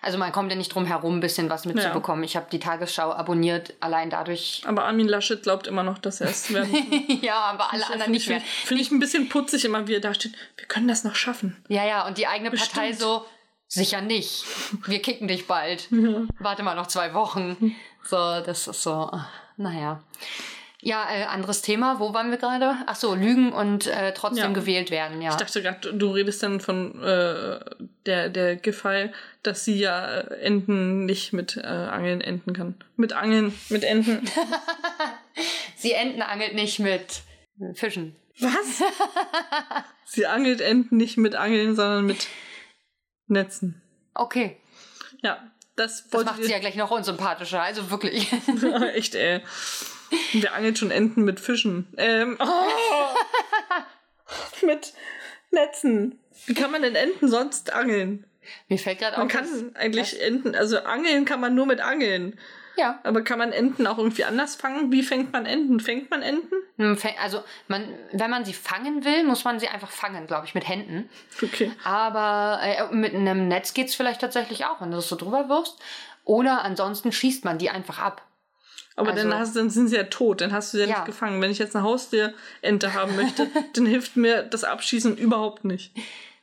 Also 0.05 0.19
man 0.19 0.33
kommt 0.33 0.51
ja 0.51 0.57
nicht 0.57 0.75
drum 0.75 0.85
herum, 0.85 1.17
ein 1.17 1.21
bisschen 1.21 1.49
was 1.49 1.65
mitzubekommen. 1.65 2.25
Ich 2.25 2.37
habe 2.37 2.47
die 2.53 2.59
Tagesschau 2.59 3.11
abonniert, 3.11 3.73
allein 3.81 4.11
dadurch. 4.11 4.63
Aber 4.67 4.85
Armin 4.85 5.09
Laschet 5.09 5.43
glaubt 5.43 5.67
immer 5.67 5.83
noch, 5.83 5.97
dass 5.97 6.21
er 6.21 6.29
es 6.29 6.53
werden 6.53 6.75
ja, 7.23 7.37
aber 7.37 7.73
alle 7.73 7.87
anderen 7.91 8.13
nicht 8.13 8.25
ich, 8.25 8.29
mehr. 8.29 8.41
finde 8.41 8.83
ich 8.83 8.91
ein 8.91 8.99
bisschen 8.99 9.31
putzig 9.31 9.65
immer, 9.65 9.89
wie 9.89 9.95
er 9.95 10.01
da 10.01 10.13
steht. 10.13 10.35
Wir 10.59 10.67
können 10.67 10.89
das 10.89 11.05
noch 11.05 11.15
schaffen. 11.15 11.57
Ja, 11.69 11.87
ja, 11.87 12.07
und 12.07 12.19
die 12.19 12.27
eigene 12.27 12.51
Partei 12.51 12.89
Bestimmt. 12.89 13.01
so, 13.01 13.25
sicher 13.67 14.03
nicht. 14.03 14.45
Wir 14.87 15.01
kicken 15.01 15.27
dich 15.27 15.47
bald. 15.47 15.89
Warte 16.39 16.63
mal 16.63 16.75
noch 16.75 16.89
zwei 16.89 17.15
Wochen. 17.15 17.75
So, 18.05 18.17
das 18.17 18.69
ist 18.69 18.83
so, 18.83 19.09
ach, 19.11 19.31
naja. 19.57 20.03
Ja, 20.87 21.09
äh, 21.11 21.25
anderes 21.25 21.63
Thema. 21.63 21.99
Wo 21.99 22.13
waren 22.13 22.31
wir 22.31 22.37
gerade? 22.37 22.77
Ach 22.85 22.95
so, 22.95 23.15
Lügen 23.15 23.53
und 23.55 23.87
äh, 23.87 24.13
trotzdem 24.13 24.45
Ja. 24.45 24.53
gewählt 24.53 24.91
werden, 24.91 25.23
ja. 25.23 25.31
Ich 25.31 25.37
dachte 25.37 25.63
gerade, 25.63 25.95
du 25.95 26.11
redest 26.11 26.43
dann 26.43 26.61
von 26.61 27.03
äh, 27.03 27.59
der, 28.05 28.29
der 28.29 28.57
Giffey, 28.57 29.11
dass 29.43 29.65
sie 29.65 29.79
ja 29.79 30.21
Enten 30.21 31.07
nicht 31.07 31.33
mit 31.33 31.57
äh, 31.57 31.63
Angeln 31.63 32.21
enden 32.21 32.53
kann. 32.53 32.75
Mit 32.97 33.15
Angeln, 33.15 33.59
mit 33.71 33.83
Enten. 33.83 34.31
Sie 35.77 35.93
Enten 35.93 36.23
angelt 36.23 36.55
nicht 36.55 36.79
mit 36.79 37.23
Fischen. 37.75 38.15
Was? 38.41 38.83
sie 40.07 40.27
angelt 40.27 40.61
Enten 40.61 40.97
nicht 40.97 41.17
mit 41.19 41.35
Angeln, 41.35 41.75
sondern 41.77 42.07
mit 42.07 42.27
Netzen. 43.27 43.83
Okay. 44.15 44.57
Ja. 45.23 45.51
das, 45.77 46.09
das 46.09 46.25
macht 46.25 46.43
sie 46.43 46.51
ja 46.53 46.59
gleich 46.59 46.77
noch 46.77 46.91
unsympathischer, 46.91 47.63
also 47.63 47.91
wirklich. 47.91 48.33
Echt, 48.95 49.15
ey. 49.15 49.43
Wir 50.33 50.53
angeln 50.55 50.77
schon 50.77 50.91
Enten 50.91 51.25
mit 51.25 51.41
Fischen. 51.41 51.87
Ähm, 51.97 52.37
oh. 52.41 53.87
mit 54.67 54.93
Netzen. 55.51 56.19
Wie 56.47 56.55
kann 56.55 56.71
man 56.71 56.83
denn 56.83 56.95
Enten 56.95 57.29
sonst 57.29 57.73
angeln? 57.73 58.27
Mir 58.69 58.79
fällt 58.79 58.99
gerade 58.99 59.15
auf. 59.15 59.19
Man 59.19 59.29
kann 59.29 59.75
eigentlich 59.75 60.21
Enten, 60.21 60.55
also 60.55 60.79
angeln 60.81 61.25
kann 61.25 61.41
man 61.41 61.55
nur 61.55 61.67
mit 61.67 61.81
Angeln. 61.81 62.39
Ja. 62.77 62.99
Aber 63.05 63.23
kann 63.23 63.39
man 63.39 63.53
Enten 63.53 63.87
auch 63.87 63.99
irgendwie 63.99 64.25
anders 64.25 64.57
fangen? 64.57 64.91
Wie 64.91 65.03
fängt 65.03 65.33
man 65.33 65.47
Enten? 65.47 65.79
Fängt 65.81 66.11
man 66.11 66.23
Enten? 66.23 66.55
Hm, 66.77 66.99
also, 67.23 67.45
man, 67.69 67.89
wenn 68.13 68.31
man 68.31 68.45
sie 68.45 68.53
fangen 68.53 69.05
will, 69.05 69.23
muss 69.25 69.45
man 69.45 69.61
sie 69.61 69.69
einfach 69.69 69.91
fangen, 69.91 70.27
glaube 70.27 70.47
ich, 70.47 70.55
mit 70.55 70.69
Händen. 70.69 71.09
Okay. 71.41 71.71
Aber 71.85 72.59
äh, 72.63 72.93
mit 72.95 73.15
einem 73.15 73.47
Netz 73.47 73.75
geht 73.75 73.89
es 73.89 73.95
vielleicht 73.95 74.21
tatsächlich 74.21 74.65
auch, 74.65 74.81
wenn 74.81 74.91
du 74.91 74.97
das 74.97 75.09
so 75.09 75.17
drüber 75.17 75.49
wirfst. 75.49 75.79
Oder 76.25 76.63
ansonsten 76.63 77.13
schießt 77.13 77.45
man 77.45 77.59
die 77.59 77.71
einfach 77.71 78.01
ab. 78.01 78.23
Aber 78.97 79.11
also, 79.11 79.29
dann, 79.29 79.39
hast, 79.39 79.57
dann 79.57 79.71
sind 79.71 79.89
sie 79.89 79.97
ja 79.97 80.05
tot, 80.05 80.41
dann 80.41 80.53
hast 80.53 80.73
du 80.73 80.79
sie 80.79 80.85
ja, 80.85 80.89
ja. 80.89 80.97
nicht 80.97 81.07
gefangen. 81.07 81.43
Wenn 81.43 81.51
ich 81.51 81.59
jetzt 81.59 81.75
eine 81.75 81.85
Haustierente 81.85 82.95
haben 82.95 83.17
möchte, 83.17 83.49
dann 83.75 83.87
hilft 83.87 84.17
mir 84.17 84.43
das 84.43 84.65
Abschießen 84.65 85.17
überhaupt 85.17 85.65
nicht. 85.65 85.93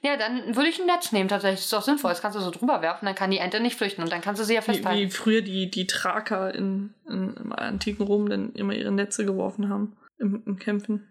Ja, 0.03 0.17
dann 0.17 0.55
würde 0.55 0.69
ich 0.69 0.79
ein 0.79 0.87
Netz 0.87 1.11
nehmen 1.11 1.29
tatsächlich. 1.29 1.59
Das 1.59 1.65
ist 1.65 1.73
doch 1.73 1.83
sinnvoll. 1.83 2.09
Das 2.09 2.21
kannst 2.21 2.37
du 2.37 2.41
so 2.41 2.49
drüber 2.49 2.81
werfen, 2.81 3.05
dann 3.05 3.15
kann 3.15 3.29
die 3.31 3.37
Ente 3.37 3.59
nicht 3.59 3.77
flüchten 3.77 4.03
und 4.03 4.11
dann 4.11 4.21
kannst 4.21 4.41
du 4.41 4.45
sie 4.45 4.55
ja 4.55 4.61
festhalten. 4.61 4.99
Wie, 4.99 5.05
wie 5.05 5.11
früher 5.11 5.41
die, 5.41 5.69
die 5.69 5.87
Thraker 5.87 6.53
in, 6.53 6.93
in, 7.07 7.35
im 7.35 7.53
antiken 7.53 8.05
Rom 8.05 8.27
dann 8.27 8.53
immer 8.53 8.73
ihre 8.73 8.91
Netze 8.91 9.25
geworfen 9.25 9.69
haben 9.69 9.95
im, 10.17 10.41
im 10.45 10.57
Kämpfen. 10.57 11.07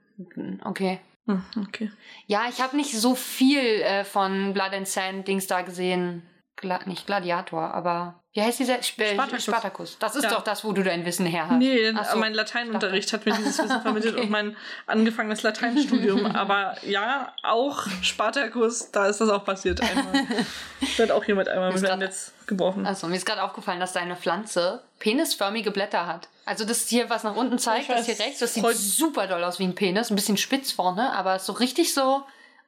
Okay. 0.64 0.98
Hm, 1.26 1.42
okay. 1.68 1.90
Ja, 2.26 2.42
ich 2.48 2.60
habe 2.60 2.76
nicht 2.76 2.92
so 2.92 3.14
viel 3.14 3.60
äh, 3.60 4.04
von 4.04 4.52
Blood 4.52 4.72
and 4.72 4.88
Sand 4.88 5.28
Dings 5.28 5.46
da 5.46 5.62
gesehen. 5.62 6.22
Gla 6.60 6.80
nicht 6.84 7.06
Gladiator, 7.06 7.72
aber 7.74 8.20
wie 8.32 8.42
heißt 8.42 8.60
dieser? 8.60 8.78
Sp 8.78 9.02
Spartacus. 9.02 9.44
Spartacus. 9.44 9.96
Das 9.98 10.14
ist 10.14 10.24
ja. 10.24 10.30
doch 10.30 10.42
das, 10.42 10.62
wo 10.62 10.72
du 10.72 10.84
dein 10.84 11.04
Wissen 11.04 11.26
her 11.26 11.48
hast. 11.48 11.58
Nee, 11.58 11.92
so. 12.12 12.18
mein 12.18 12.32
Lateinunterricht 12.32 13.12
hat 13.12 13.26
mir 13.26 13.34
dieses 13.34 13.58
Wissen 13.58 13.80
vermittelt 13.82 14.14
okay. 14.14 14.24
und 14.24 14.30
mein 14.30 14.56
angefangenes 14.86 15.42
Lateinstudium. 15.42 16.26
Aber 16.36 16.76
ja, 16.86 17.32
auch 17.42 17.88
Spartacus, 18.02 18.92
da 18.92 19.06
ist 19.06 19.20
das 19.20 19.30
auch 19.30 19.44
passiert 19.44 19.80
einmal. 19.80 20.26
da 20.96 21.02
hat 21.02 21.10
auch 21.10 21.24
jemand 21.24 21.48
einmal 21.48 21.72
mit 21.72 21.84
einem 21.84 21.98
Netz 21.98 22.32
geworfen. 22.46 22.86
Achso, 22.86 23.08
mir 23.08 23.16
ist 23.16 23.26
gerade 23.26 23.42
aufgefallen, 23.42 23.80
dass 23.80 23.94
deine 23.94 24.14
Pflanze 24.14 24.82
penisförmige 25.00 25.72
Blätter 25.72 26.06
hat. 26.06 26.28
Also 26.44 26.64
das 26.64 26.86
hier, 26.88 27.10
was 27.10 27.24
nach 27.24 27.34
unten 27.34 27.58
zeigt, 27.58 27.88
das 27.88 28.06
hier 28.06 28.18
rechts, 28.18 28.38
das 28.38 28.54
sieht 28.54 28.64
super 28.76 29.26
doll 29.26 29.42
aus 29.42 29.58
wie 29.58 29.64
ein 29.64 29.74
Penis. 29.74 30.10
Ein 30.10 30.16
bisschen 30.16 30.36
spitz 30.36 30.70
vorne, 30.72 31.12
aber 31.14 31.38
so 31.38 31.52
richtig 31.52 31.94
so... 31.94 32.22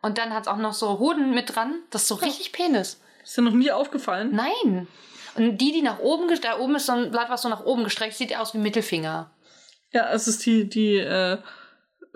Und 0.04 0.18
dann 0.18 0.34
hat 0.34 0.42
es 0.42 0.48
auch 0.48 0.56
noch 0.56 0.72
so 0.72 0.98
Hoden 0.98 1.32
mit 1.32 1.54
dran. 1.54 1.76
Das 1.90 2.02
ist 2.02 2.08
so 2.08 2.16
richtig 2.16 2.50
Penis. 2.50 3.00
Ist 3.22 3.36
dir 3.36 3.42
noch 3.42 3.52
nie 3.52 3.70
aufgefallen? 3.70 4.34
Nein. 4.34 4.88
Und 5.34 5.58
die, 5.58 5.72
die 5.72 5.82
nach 5.82 5.98
oben, 6.00 6.28
da 6.40 6.58
oben 6.58 6.74
ist 6.74 6.86
so 6.86 6.92
ein 6.92 7.10
Blatt, 7.10 7.30
was 7.30 7.42
so 7.42 7.48
nach 7.48 7.64
oben 7.64 7.84
gestreckt 7.84 8.14
sieht 8.14 8.36
aus 8.36 8.54
wie 8.54 8.58
Mittelfinger. 8.58 9.30
Ja, 9.92 10.10
es 10.12 10.28
ist 10.28 10.44
die, 10.44 10.68
die, 10.68 10.96
äh, 10.96 11.38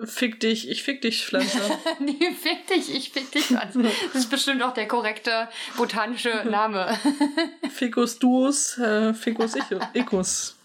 Fick 0.05 0.39
dich, 0.39 0.69
ich 0.69 0.83
fick 0.83 1.01
dich 1.01 1.25
Pflanze. 1.25 1.59
die 1.99 2.31
Fick 2.41 2.67
dich, 2.67 2.93
ich 2.93 3.09
fick 3.09 3.31
dich 3.31 3.45
Pflanze. 3.45 3.81
Das 3.81 4.15
ist 4.15 4.29
bestimmt 4.29 4.61
auch 4.61 4.73
der 4.73 4.87
korrekte 4.87 5.49
botanische 5.75 6.43
Name. 6.45 6.95
Ficus 7.73 8.19
duus, 8.19 8.77
äh, 8.77 9.15
Ficus 9.15 9.55
icus. 9.95 10.55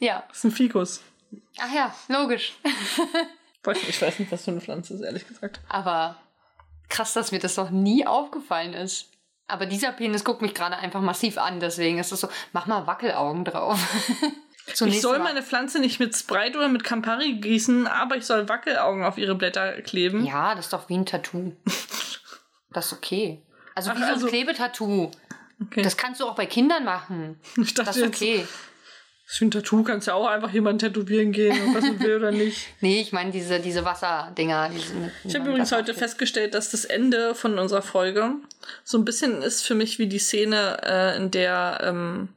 ja. 0.00 0.24
Das 0.28 0.38
ist 0.38 0.44
ein 0.44 0.50
Ficus. 0.50 1.00
Ach 1.58 1.72
ja, 1.72 1.94
logisch. 2.08 2.54
ich 3.88 4.02
weiß 4.02 4.18
nicht, 4.18 4.32
was 4.32 4.44
für 4.44 4.50
eine 4.50 4.60
Pflanze 4.60 4.94
ist, 4.94 5.02
ehrlich 5.02 5.28
gesagt. 5.28 5.60
Aber 5.68 6.16
krass, 6.88 7.12
dass 7.12 7.32
mir 7.32 7.38
das 7.38 7.56
noch 7.56 7.70
nie 7.70 8.06
aufgefallen 8.06 8.74
ist. 8.74 9.10
Aber 9.48 9.66
dieser 9.66 9.92
Penis 9.92 10.24
guckt 10.24 10.42
mich 10.42 10.54
gerade 10.54 10.76
einfach 10.76 11.00
massiv 11.00 11.38
an, 11.38 11.60
deswegen 11.60 11.98
ist 11.98 12.12
es 12.12 12.20
so, 12.20 12.28
mach 12.52 12.66
mal 12.66 12.86
Wackelaugen 12.86 13.44
drauf. 13.44 13.78
ich 14.66 15.00
soll 15.00 15.20
meine 15.20 15.42
Pflanze 15.42 15.78
nicht 15.78 16.00
mit 16.00 16.16
Sprite 16.16 16.58
oder 16.58 16.68
mit 16.68 16.82
Campari 16.82 17.34
gießen, 17.34 17.86
aber 17.86 18.16
ich 18.16 18.26
soll 18.26 18.48
Wackelaugen 18.48 19.04
auf 19.04 19.18
ihre 19.18 19.36
Blätter 19.36 19.80
kleben. 19.82 20.24
Ja, 20.24 20.54
das 20.56 20.66
ist 20.66 20.72
doch 20.72 20.88
wie 20.88 20.96
ein 20.96 21.06
Tattoo. 21.06 21.52
das 22.70 22.86
ist 22.86 22.92
okay. 22.92 23.42
Also 23.76 23.90
Ach, 23.90 23.96
wie 23.96 24.00
so 24.00 24.06
ein 24.06 24.12
also, 24.14 24.26
Klebetattoo. 24.26 25.10
Okay. 25.62 25.82
Das 25.82 25.96
kannst 25.96 26.20
du 26.20 26.26
auch 26.26 26.34
bei 26.34 26.46
Kindern 26.46 26.84
machen. 26.84 27.38
Ich 27.56 27.74
dachte 27.74 27.86
das 27.86 27.96
ist 27.98 28.06
okay. 28.06 28.38
Jetzt, 28.38 28.52
für 29.28 29.44
ein 29.44 29.50
Tattoo 29.50 29.82
kannst 29.82 30.06
du 30.06 30.12
ja 30.12 30.16
auch 30.16 30.28
einfach 30.28 30.52
jemanden 30.52 30.78
tätowieren 30.78 31.32
gehen, 31.32 31.58
ob 31.66 31.82
man 31.82 31.98
will 31.98 32.16
oder 32.16 32.30
nicht. 32.30 32.68
Nee, 32.80 33.00
ich 33.00 33.10
meine 33.10 33.32
diese, 33.32 33.58
diese 33.58 33.84
Wasserdinger. 33.84 34.70
Diese 34.72 34.94
ich 35.24 35.34
habe 35.34 35.48
übrigens 35.48 35.72
heute 35.72 35.94
festgestellt, 35.94 36.54
dass 36.54 36.70
das 36.70 36.84
Ende 36.84 37.34
von 37.34 37.58
unserer 37.58 37.82
Folge 37.82 38.34
so 38.84 38.96
ein 38.96 39.04
bisschen 39.04 39.42
ist 39.42 39.62
für 39.62 39.74
mich 39.74 39.98
wie 39.98 40.06
die 40.06 40.20
Szene, 40.20 40.78
äh, 40.84 41.16
in 41.16 41.32
der 41.32 41.80
ähm, 41.82 42.28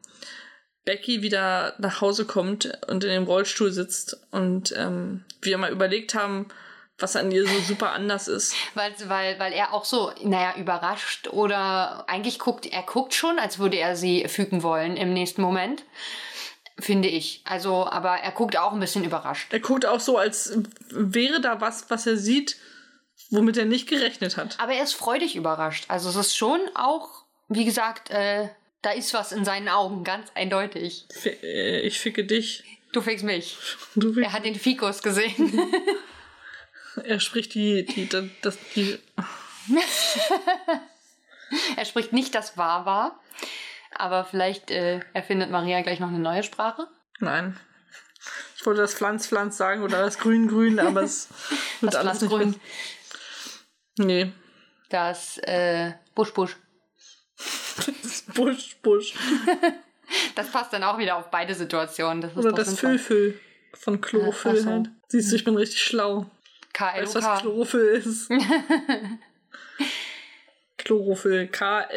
Becky 0.84 1.21
wieder 1.21 1.75
nach 1.78 2.02
Hause 2.02 2.25
kommt 2.25 2.71
und 2.88 3.04
in 3.04 3.12
dem 3.12 3.25
Rollstuhl 3.25 3.71
sitzt 3.71 4.19
und 4.32 4.73
ähm, 4.75 5.23
wir 5.43 5.60
mal 5.60 5.71
überlegt 5.71 6.15
haben, 6.15 6.47
was 6.97 7.15
an 7.15 7.32
ihr 7.32 7.45
so 7.45 7.60
super 7.60 7.91
anders 7.91 8.28
ist. 8.28 8.56
Weil, 8.73 8.93
weil, 9.06 9.39
weil 9.39 9.54
er 9.54 9.73
auch 9.73 9.86
so, 9.86 10.12
naja, 10.23 10.56
überrascht 10.58 11.28
oder 11.28 12.10
eigentlich 12.10 12.39
guckt, 12.39 12.65
er 12.65 12.82
guckt 12.82 13.13
schon, 13.13 13.38
als 13.38 13.60
würde 13.60 13.78
er 13.78 13.95
sie 13.95 14.28
fügen 14.28 14.63
wollen 14.63 14.97
im 14.97 15.13
nächsten 15.13 15.43
Moment 15.43 15.84
finde 16.79 17.07
ich. 17.07 17.41
Also, 17.45 17.85
aber 17.85 18.17
er 18.17 18.31
guckt 18.31 18.57
auch 18.57 18.73
ein 18.73 18.79
bisschen 18.79 19.03
überrascht. 19.03 19.53
Er 19.53 19.59
guckt 19.59 19.85
auch 19.85 19.99
so, 19.99 20.17
als 20.17 20.57
wäre 20.89 21.41
da 21.41 21.61
was, 21.61 21.89
was 21.89 22.07
er 22.07 22.17
sieht, 22.17 22.57
womit 23.29 23.57
er 23.57 23.65
nicht 23.65 23.87
gerechnet 23.87 24.37
hat. 24.37 24.59
Aber 24.59 24.73
er 24.73 24.83
ist 24.83 24.93
freudig 24.93 25.35
überrascht. 25.35 25.85
Also 25.87 26.09
es 26.09 26.15
ist 26.15 26.35
schon 26.35 26.59
auch, 26.75 27.23
wie 27.47 27.65
gesagt, 27.65 28.09
äh, 28.09 28.49
da 28.81 28.91
ist 28.91 29.13
was 29.13 29.31
in 29.31 29.45
seinen 29.45 29.67
Augen, 29.67 30.03
ganz 30.03 30.29
eindeutig. 30.35 31.05
Äh, 31.25 31.81
ich 31.81 31.99
ficke 31.99 32.23
dich. 32.23 32.63
Du 32.91 33.01
fickst 33.01 33.23
mich. 33.23 33.57
Du 33.95 34.13
fickst 34.13 34.29
er 34.29 34.33
hat 34.33 34.45
den 34.45 34.55
Fikus 34.55 35.03
gesehen. 35.03 35.61
er 37.03 37.19
spricht 37.19 37.53
die, 37.53 37.85
die, 37.85 38.09
das, 38.41 38.57
die. 38.75 38.97
er 41.75 41.85
spricht 41.85 42.13
nicht 42.13 42.33
das 42.33 42.57
Wahr 42.57 42.85
war. 42.85 43.19
Aber 43.95 44.23
vielleicht 44.23 44.71
äh, 44.71 45.02
erfindet 45.13 45.49
Maria 45.49 45.82
gleich 45.82 45.99
noch 45.99 46.10
eine 46.10 46.19
neue 46.19 46.43
Sprache. 46.43 46.88
Nein. 47.19 47.58
Ich 48.56 48.65
wollte 48.65 48.82
das 48.82 48.93
Pflanz, 48.93 49.28
Pflanz 49.28 49.58
sagen 49.58 49.84
oder 49.84 50.02
das 50.02 50.17
Grün, 50.17 50.47
Grün, 50.47 50.80
aber 50.80 51.04
es 51.04 51.30
wird 51.82 51.93
das 51.93 51.99
alles 51.99 52.19
Grün. 52.19 52.56
Nee. 53.97 54.32
Das 54.89 55.38
äh, 55.39 55.93
Busch, 56.15 56.34
Busch. 56.34 56.58
Das 57.38 58.23
Busch, 58.34 58.78
Busch. 58.82 59.13
das 60.36 60.52
passt 60.52 60.73
dann 60.73 60.84
auch 60.84 60.97
wieder 60.97 61.15
auf 61.15 61.30
beide 61.32 61.56
Situationen. 61.56 62.21
Das 62.21 62.36
oder 62.36 62.52
das 62.52 62.78
Füllfüll 62.80 63.39
von 63.73 64.02
Chlorophyll 64.02 64.56
ja, 64.56 64.62
so. 64.62 64.69
halt. 64.69 64.89
Siehst 65.08 65.32
du, 65.32 65.36
ich 65.36 65.43
bin 65.43 65.56
richtig 65.56 65.82
schlau. 65.82 66.30
K-L-O-K. 66.73 67.02
Weißt 67.02 67.15
du, 67.15 67.21
was 67.21 67.41
Chlorophyll 67.41 67.86
ist? 67.86 68.30
Chlorophyll. 70.79 71.47
K-L-O-R-O-F-Ü-L-L. 71.47 71.93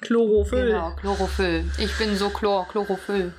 Chlorophyll. 0.00 0.66
Genau, 0.66 0.90
Chlorophyll. 1.00 1.64
Ich 1.78 1.96
bin 1.98 2.16
so 2.16 2.30
Chlor, 2.30 2.68
Chlorophyll. 2.68 3.32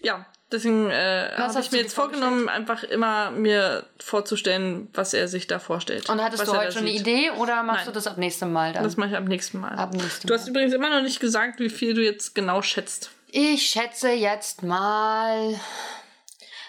Ja, 0.00 0.26
deswegen 0.52 0.90
äh, 0.90 1.30
habe 1.36 1.60
ich 1.60 1.72
mir 1.72 1.78
jetzt 1.78 1.94
vorgenommen, 1.94 2.48
einfach 2.48 2.84
immer 2.84 3.30
mir 3.30 3.86
vorzustellen, 3.98 4.88
was 4.92 5.14
er 5.14 5.28
sich 5.28 5.46
da 5.46 5.58
vorstellt. 5.58 6.10
Und 6.10 6.22
hattest 6.22 6.46
du 6.46 6.52
heute 6.56 6.72
schon 6.72 6.86
sieht. 6.86 7.06
eine 7.06 7.20
Idee 7.20 7.30
oder 7.30 7.62
machst 7.62 7.86
Nein. 7.86 7.86
du 7.86 7.92
das 7.92 8.06
ab 8.06 8.18
nächstem 8.18 8.52
Mal 8.52 8.72
dann? 8.74 8.84
Das 8.84 8.96
mache 8.96 9.10
ich 9.10 9.16
ab 9.16 9.24
nächsten 9.24 9.60
Mal. 9.60 9.74
Ab 9.76 9.94
nächstem 9.94 10.28
du 10.28 10.34
hast 10.34 10.46
übrigens 10.46 10.74
immer 10.74 10.90
noch 10.90 11.02
nicht 11.02 11.20
gesagt, 11.20 11.58
wie 11.60 11.70
viel 11.70 11.94
du 11.94 12.02
jetzt 12.02 12.34
genau 12.34 12.60
schätzt. 12.60 13.10
Ich 13.30 13.66
schätze 13.66 14.10
jetzt 14.10 14.62
mal 14.62 15.58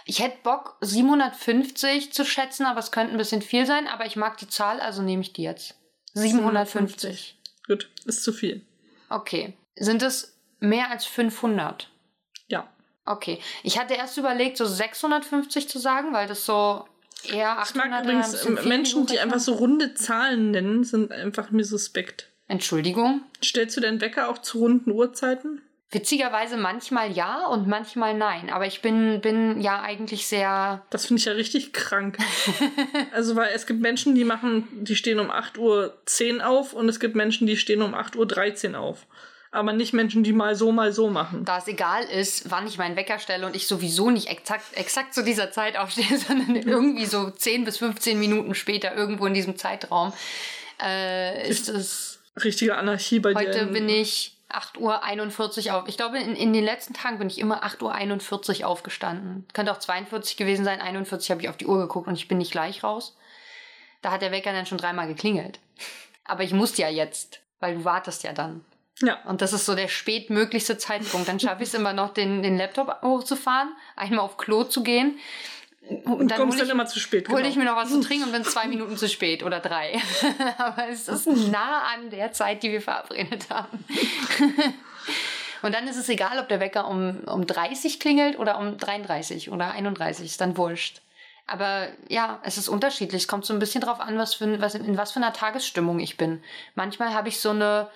ich 0.05 0.19
hätte 0.19 0.37
Bock, 0.43 0.77
750 0.81 2.13
zu 2.13 2.25
schätzen, 2.25 2.65
aber 2.65 2.79
es 2.79 2.91
könnte 2.91 3.13
ein 3.13 3.17
bisschen 3.17 3.41
viel 3.41 3.65
sein. 3.65 3.87
Aber 3.87 4.05
ich 4.05 4.15
mag 4.15 4.37
die 4.37 4.47
Zahl, 4.47 4.79
also 4.79 5.01
nehme 5.01 5.23
ich 5.23 5.33
die 5.33 5.41
jetzt. 5.43 5.75
750. 6.13 6.91
750. 6.93 7.37
Gut, 7.67 7.89
ist 8.05 8.23
zu 8.23 8.31
viel. 8.31 8.61
Okay. 9.09 9.53
Sind 9.75 10.03
es 10.03 10.37
mehr 10.59 10.91
als 10.91 11.05
500? 11.05 11.89
Ja. 12.47 12.69
Okay. 13.05 13.39
Ich 13.63 13.79
hatte 13.79 13.95
erst 13.95 14.17
überlegt, 14.17 14.57
so 14.57 14.65
650 14.65 15.67
zu 15.67 15.79
sagen, 15.79 16.13
weil 16.13 16.27
das 16.27 16.45
so 16.45 16.85
eher 17.23 17.57
800 17.59 17.65
Ich 17.65 17.75
mag 17.75 18.03
übrigens 18.03 18.65
Menschen, 18.65 19.07
die 19.07 19.19
einfach 19.19 19.39
so 19.39 19.53
runde 19.53 19.95
Zahlen 19.95 20.51
nennen, 20.51 20.83
sind 20.83 21.11
einfach 21.11 21.49
mir 21.49 21.65
suspekt. 21.65 22.29
Entschuldigung? 22.47 23.21
Stellst 23.43 23.75
du 23.75 23.81
deinen 23.81 24.01
Wecker 24.01 24.29
auch 24.29 24.37
zu 24.37 24.59
runden 24.59 24.91
Uhrzeiten? 24.91 25.63
Witzigerweise 25.91 26.57
manchmal 26.57 27.11
ja 27.11 27.45
und 27.45 27.67
manchmal 27.67 28.15
nein. 28.15 28.49
Aber 28.49 28.65
ich 28.65 28.81
bin, 28.81 29.21
bin 29.21 29.61
ja 29.61 29.81
eigentlich 29.81 30.27
sehr. 30.27 30.83
Das 30.89 31.05
finde 31.05 31.19
ich 31.19 31.25
ja 31.25 31.33
richtig 31.33 31.73
krank. 31.73 32.17
also, 33.13 33.35
weil 33.35 33.51
es 33.53 33.65
gibt 33.67 33.81
Menschen, 33.81 34.15
die 34.15 34.23
machen, 34.25 34.67
die 34.83 34.95
stehen 34.95 35.19
um 35.19 35.29
8.10 35.31 36.37
Uhr 36.37 36.47
auf 36.47 36.73
und 36.73 36.89
es 36.89 36.99
gibt 36.99 37.15
Menschen, 37.15 37.47
die 37.47 37.55
stehen 37.55 37.81
um 37.81 37.93
8.13 37.93 38.71
Uhr 38.73 38.79
auf. 38.79 39.05
Aber 39.51 39.71
nicht 39.71 39.93
Menschen, 39.93 40.23
die 40.23 40.33
mal 40.33 40.53
so, 40.55 40.73
mal 40.73 40.91
so 40.91 41.09
machen. 41.09 41.45
Da 41.45 41.59
es 41.59 41.67
egal 41.67 42.03
ist, 42.03 42.51
wann 42.51 42.67
ich 42.67 42.77
meinen 42.77 42.97
Wecker 42.97 43.19
stelle 43.19 43.45
und 43.45 43.55
ich 43.55 43.67
sowieso 43.67 44.09
nicht 44.09 44.27
exakt, 44.27 44.65
exakt 44.75 45.13
zu 45.13 45.23
dieser 45.23 45.51
Zeit 45.51 45.77
aufstehe, 45.77 46.17
sondern 46.27 46.57
irgendwie 46.57 47.05
so 47.05 47.29
10 47.29 47.63
bis 47.63 47.77
15 47.77 48.19
Minuten 48.19 48.53
später 48.53 48.93
irgendwo 48.93 49.27
in 49.27 49.33
diesem 49.33 49.55
Zeitraum 49.55 50.11
äh, 50.83 51.47
ist 51.49 51.69
es. 51.69 52.19
Richtige 52.43 52.75
Anarchie 52.75 53.19
bei 53.19 53.33
Heute 53.33 53.51
dir. 53.51 53.61
in- 53.61 53.71
bin 53.71 53.87
ich 53.87 54.34
8.41 54.49 55.67
Uhr 55.67 55.75
auf. 55.75 55.87
Ich 55.87 55.97
glaube, 55.97 56.19
in, 56.19 56.35
in 56.35 56.53
den 56.53 56.63
letzten 56.63 56.93
Tagen 56.93 57.17
bin 57.17 57.27
ich 57.27 57.39
immer 57.39 57.63
8.41 57.63 58.61
Uhr 58.61 58.67
aufgestanden. 58.67 59.45
Könnte 59.53 59.71
auch 59.71 59.79
42 59.79 60.37
gewesen 60.37 60.65
sein. 60.65 60.81
41 60.81 61.31
habe 61.31 61.41
ich 61.41 61.49
auf 61.49 61.57
die 61.57 61.67
Uhr 61.67 61.79
geguckt 61.79 62.07
und 62.07 62.15
ich 62.15 62.27
bin 62.27 62.37
nicht 62.37 62.51
gleich 62.51 62.83
raus. 62.83 63.17
Da 64.01 64.11
hat 64.11 64.21
der 64.21 64.31
Wecker 64.31 64.53
dann 64.53 64.65
schon 64.65 64.77
dreimal 64.77 65.07
geklingelt. 65.07 65.59
Aber 66.25 66.43
ich 66.43 66.53
musste 66.53 66.81
ja 66.81 66.89
jetzt, 66.89 67.39
weil 67.59 67.75
du 67.75 67.85
wartest 67.85 68.23
ja 68.23 68.33
dann. 68.33 68.63
Ja. 69.01 69.21
Und 69.25 69.41
das 69.41 69.51
ist 69.51 69.65
so 69.65 69.75
der 69.75 69.87
spätmöglichste 69.87 70.77
Zeitpunkt. 70.77 71.27
Dann 71.27 71.39
schaffe 71.39 71.63
ich 71.63 71.69
es 71.69 71.75
immer 71.75 71.93
noch, 71.93 72.13
den, 72.13 72.41
den 72.41 72.57
Laptop 72.57 73.01
hochzufahren, 73.01 73.75
einmal 73.95 74.19
auf 74.19 74.37
Klo 74.37 74.63
zu 74.63 74.83
gehen. 74.83 75.19
Und 75.87 76.31
dann 76.31 76.39
kommst 76.39 76.59
dann 76.59 76.65
ich, 76.65 76.71
immer 76.71 76.85
zu 76.87 76.99
spät. 76.99 77.29
hol 77.29 77.37
genau. 77.37 77.49
ich 77.49 77.55
mir 77.55 77.65
noch 77.65 77.75
was 77.75 77.89
zu 77.89 78.01
trinken 78.01 78.25
und 78.25 78.31
bin 78.31 78.43
zwei 78.43 78.67
Minuten 78.67 78.97
zu 78.97 79.07
spät 79.07 79.43
oder 79.43 79.59
drei. 79.59 80.01
Aber 80.57 80.87
es 80.89 81.07
ist 81.07 81.27
nah 81.27 81.83
an 81.93 82.09
der 82.09 82.31
Zeit, 82.31 82.63
die 82.63 82.71
wir 82.71 82.81
verabredet 82.81 83.47
haben. 83.49 83.85
Und 85.61 85.73
dann 85.73 85.87
ist 85.87 85.97
es 85.97 86.09
egal, 86.09 86.37
ob 86.37 86.47
der 86.47 86.59
Wecker 86.59 86.87
um, 86.87 87.21
um 87.25 87.47
30 87.47 87.99
klingelt 87.99 88.37
oder 88.37 88.59
um 88.59 88.77
33 88.77 89.51
oder 89.51 89.71
31. 89.71 90.27
Ist 90.27 90.39
dann 90.39 90.57
wurscht. 90.57 91.01
Aber 91.47 91.87
ja, 92.07 92.39
es 92.43 92.57
ist 92.57 92.67
unterschiedlich. 92.67 93.23
Es 93.23 93.27
kommt 93.27 93.45
so 93.45 93.53
ein 93.53 93.59
bisschen 93.59 93.81
drauf 93.81 93.99
an, 93.99 94.17
was 94.17 94.35
für, 94.35 94.61
was, 94.61 94.75
in 94.75 94.97
was 94.97 95.11
für 95.11 95.17
einer 95.17 95.33
Tagesstimmung 95.33 95.99
ich 95.99 96.17
bin. 96.17 96.43
Manchmal 96.75 97.13
habe 97.15 97.29
ich 97.29 97.39
so 97.39 97.49
eine, 97.49 97.89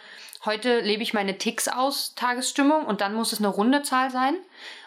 heute 0.45 0.80
lebe 0.82 1.04
ich 1.04 1.13
meine 1.13 1.38
Ticks 1.38 1.67
aus, 1.67 2.15
Tagesstimmung, 2.15 2.86
und 2.86 3.02
dann 3.02 3.13
muss 3.13 3.34
es 3.34 3.39
eine 3.39 3.47
runde 3.47 3.82
Zahl 3.84 4.12
sein. 4.12 4.36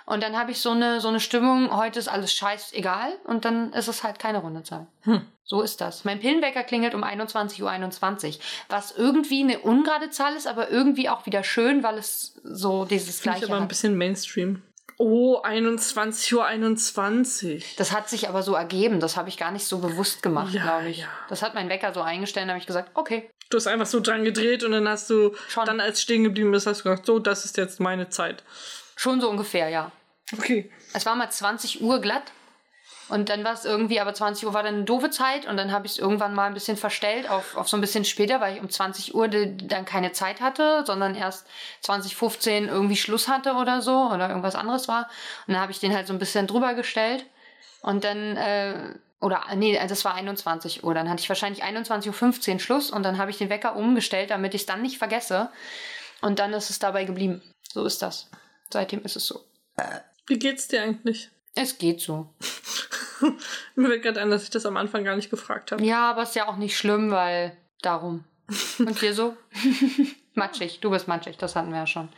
Und 0.04 0.22
dann 0.22 0.36
habe 0.36 0.50
ich 0.50 0.60
so 0.60 0.70
eine, 0.70 1.00
so 1.00 1.08
eine 1.08 1.20
Stimmung, 1.20 1.76
heute 1.76 1.98
ist 1.98 2.08
alles 2.08 2.32
scheißegal, 2.32 3.12
und 3.24 3.44
dann 3.44 3.72
ist 3.72 3.88
es 3.88 4.02
halt 4.02 4.18
keine 4.18 4.38
runde 4.38 4.62
Zahl. 4.62 4.86
Hm. 5.02 5.26
So 5.44 5.60
ist 5.60 5.80
das. 5.80 6.04
Mein 6.04 6.20
Pillenwecker 6.20 6.62
klingelt 6.64 6.94
um 6.94 7.04
21.21 7.04 7.62
Uhr, 7.62 7.70
21, 7.70 8.40
was 8.68 8.92
irgendwie 8.92 9.42
eine 9.42 9.58
ungerade 9.58 10.10
Zahl 10.10 10.34
ist, 10.34 10.46
aber 10.46 10.70
irgendwie 10.70 11.08
auch 11.08 11.26
wieder 11.26 11.44
schön, 11.44 11.82
weil 11.82 11.98
es 11.98 12.40
so 12.42 12.84
dieses 12.84 13.20
Finde 13.20 13.38
ich 13.38 13.42
Gleiche 13.42 13.52
aber 13.52 13.62
ein 13.62 13.68
bisschen 13.68 13.96
Mainstream. 13.96 14.62
Oh, 15.04 15.40
21 15.42 16.32
Uhr 16.32 16.44
21. 16.46 17.74
Das 17.76 17.90
hat 17.90 18.08
sich 18.08 18.28
aber 18.28 18.44
so 18.44 18.54
ergeben. 18.54 19.00
Das 19.00 19.16
habe 19.16 19.28
ich 19.28 19.36
gar 19.36 19.50
nicht 19.50 19.64
so 19.66 19.78
bewusst 19.78 20.22
gemacht, 20.22 20.54
Ja, 20.54 20.62
glaube 20.62 20.90
ich. 20.90 20.98
ja. 20.98 21.08
Das 21.28 21.42
hat 21.42 21.54
mein 21.54 21.68
Wecker 21.68 21.92
so 21.92 22.02
eingestellt, 22.02 22.46
da 22.46 22.50
habe 22.52 22.60
ich 22.60 22.66
gesagt, 22.68 22.92
okay. 22.94 23.28
Du 23.50 23.56
hast 23.56 23.66
einfach 23.66 23.86
so 23.86 23.98
dran 23.98 24.22
gedreht 24.24 24.62
und 24.62 24.70
dann 24.70 24.88
hast 24.88 25.10
du, 25.10 25.34
Schon. 25.48 25.66
dann 25.66 25.80
als 25.80 26.00
stehen 26.00 26.22
geblieben 26.22 26.52
bist, 26.52 26.68
hast 26.68 26.78
du 26.80 26.84
gesagt, 26.84 27.06
so, 27.06 27.18
das 27.18 27.44
ist 27.44 27.56
jetzt 27.56 27.80
meine 27.80 28.10
Zeit. 28.10 28.44
Schon 28.94 29.20
so 29.20 29.28
ungefähr, 29.28 29.68
ja. 29.68 29.90
Okay. 30.38 30.70
Es 30.94 31.04
war 31.04 31.16
mal 31.16 31.28
20 31.30 31.82
Uhr 31.82 32.00
glatt. 32.00 32.22
Und 33.08 33.28
dann 33.28 33.44
war 33.44 33.52
es 33.52 33.64
irgendwie, 33.64 34.00
aber 34.00 34.14
20 34.14 34.46
Uhr 34.46 34.54
war 34.54 34.62
dann 34.62 34.76
eine 34.76 34.84
doofe 34.84 35.10
Zeit 35.10 35.46
und 35.46 35.56
dann 35.56 35.72
habe 35.72 35.86
ich 35.86 35.92
es 35.92 35.98
irgendwann 35.98 36.34
mal 36.34 36.46
ein 36.46 36.54
bisschen 36.54 36.76
verstellt 36.76 37.28
auf, 37.28 37.56
auf 37.56 37.68
so 37.68 37.76
ein 37.76 37.80
bisschen 37.80 38.04
später, 38.04 38.40
weil 38.40 38.54
ich 38.54 38.62
um 38.62 38.70
20 38.70 39.14
Uhr 39.14 39.28
dann 39.28 39.84
keine 39.84 40.12
Zeit 40.12 40.40
hatte, 40.40 40.84
sondern 40.86 41.14
erst 41.14 41.46
2015 41.80 42.68
irgendwie 42.68 42.96
Schluss 42.96 43.28
hatte 43.28 43.54
oder 43.54 43.82
so 43.82 44.10
oder 44.10 44.28
irgendwas 44.28 44.54
anderes 44.54 44.88
war. 44.88 45.08
Und 45.46 45.54
dann 45.54 45.62
habe 45.62 45.72
ich 45.72 45.80
den 45.80 45.94
halt 45.94 46.06
so 46.06 46.12
ein 46.12 46.18
bisschen 46.18 46.46
drüber 46.46 46.74
gestellt 46.74 47.26
und 47.82 48.04
dann, 48.04 48.36
äh, 48.36 48.94
oder 49.20 49.44
nee, 49.56 49.78
das 49.88 50.04
war 50.04 50.14
21 50.14 50.84
Uhr. 50.84 50.94
Dann 50.94 51.10
hatte 51.10 51.20
ich 51.20 51.28
wahrscheinlich 51.28 51.64
21.15 51.64 52.54
Uhr 52.54 52.60
Schluss 52.60 52.90
und 52.90 53.02
dann 53.02 53.18
habe 53.18 53.30
ich 53.30 53.38
den 53.38 53.50
Wecker 53.50 53.76
umgestellt, 53.76 54.30
damit 54.30 54.54
ich 54.54 54.62
es 54.62 54.66
dann 54.66 54.82
nicht 54.82 54.98
vergesse. 54.98 55.50
Und 56.22 56.38
dann 56.38 56.52
ist 56.52 56.70
es 56.70 56.78
dabei 56.78 57.04
geblieben. 57.04 57.42
So 57.72 57.84
ist 57.84 58.00
das. 58.00 58.30
Seitdem 58.72 59.02
ist 59.02 59.16
es 59.16 59.26
so. 59.26 59.44
Wie 60.26 60.38
geht's 60.38 60.68
dir 60.68 60.82
eigentlich? 60.82 61.30
Es 61.54 61.78
geht 61.78 62.00
so. 62.00 62.32
Mir 63.74 63.88
wird 63.88 64.02
gerade 64.02 64.20
ein, 64.20 64.30
dass 64.30 64.44
ich 64.44 64.50
das 64.50 64.66
am 64.66 64.76
Anfang 64.76 65.04
gar 65.04 65.16
nicht 65.16 65.30
gefragt 65.30 65.72
habe. 65.72 65.84
Ja, 65.84 66.10
aber 66.10 66.22
ist 66.22 66.34
ja 66.34 66.48
auch 66.48 66.56
nicht 66.56 66.76
schlimm, 66.76 67.10
weil 67.10 67.56
darum. 67.82 68.24
Und 68.78 69.00
dir 69.00 69.14
so? 69.14 69.36
matschig. 70.34 70.80
Du 70.80 70.90
bist 70.90 71.08
matschig, 71.08 71.36
das 71.36 71.54
hatten 71.54 71.70
wir 71.70 71.78
ja 71.78 71.86
schon. 71.86 72.08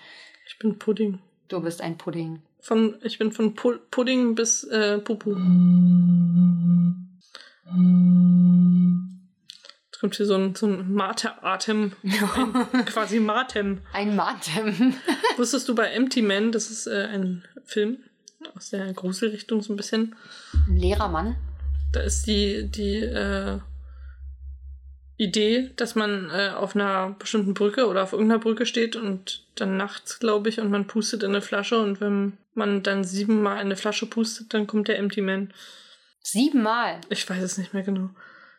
Ich 0.47 0.59
bin 0.59 0.79
Pudding. 0.79 1.19
Du 1.49 1.61
bist 1.61 1.81
ein 1.81 1.99
Pudding. 1.99 2.43
Von, 2.61 2.97
ich 3.03 3.19
bin 3.19 3.33
von 3.33 3.55
Pu 3.55 3.75
Pudding 3.91 4.35
bis 4.35 4.65
äh, 4.65 4.99
Pupu. 4.99 5.31
Jetzt 9.87 10.01
kommt 10.01 10.15
hier 10.15 10.25
so 10.25 10.35
ein, 10.35 10.55
so 10.55 10.67
ein 10.67 10.95
Mate-Atem. 10.95 11.93
Quasi 12.87 13.21
Matem. 13.21 13.83
Ein 13.93 14.17
Matem. 14.17 14.95
Wusstest 15.37 15.69
du 15.69 15.75
bei 15.75 15.89
Empty 15.89 16.23
Man, 16.23 16.53
das 16.53 16.71
ist 16.71 16.87
äh, 16.87 17.09
ein 17.13 17.45
Film 17.65 17.99
aus 18.57 18.71
der 18.71 18.93
Gruselrichtung 18.93 19.63
so 19.63 19.73
ein 19.73 19.77
bisschen. 19.77 20.15
Ein 20.69 20.77
leerer 20.77 21.09
Mann. 21.09 21.37
Da 21.93 22.01
ist 22.01 22.27
die, 22.27 22.69
die 22.71 22.97
äh, 22.97 23.59
Idee, 25.17 25.71
dass 25.77 25.95
man 25.95 26.31
äh, 26.31 26.51
auf 26.51 26.75
einer 26.75 27.15
bestimmten 27.19 27.55
Brücke 27.55 27.87
oder 27.87 28.03
auf 28.03 28.13
irgendeiner 28.13 28.41
Brücke 28.41 28.67
steht 28.67 28.97
und 28.97 29.45
dann 29.55 29.77
nachts, 29.77 30.19
glaube 30.19 30.49
ich, 30.49 30.61
und 30.61 30.71
man 30.71 30.87
pustet 30.87 31.23
in 31.23 31.31
eine 31.31 31.41
Flasche 31.41 31.81
und 31.81 32.01
wenn 32.01 32.37
man 32.55 32.83
dann 32.83 33.05
siebenmal 33.05 33.57
in 33.57 33.67
eine 33.67 33.77
Flasche 33.77 34.07
pustet, 34.07 34.53
dann 34.55 34.67
kommt 34.67 34.89
der 34.89 34.99
Empty 34.99 35.21
Man. 35.21 35.53
Siebenmal. 36.21 37.01
Ich 37.11 37.29
weiß 37.29 37.43
es 37.43 37.59
nicht 37.59 37.75
mehr 37.75 37.83
genau. 37.83 38.11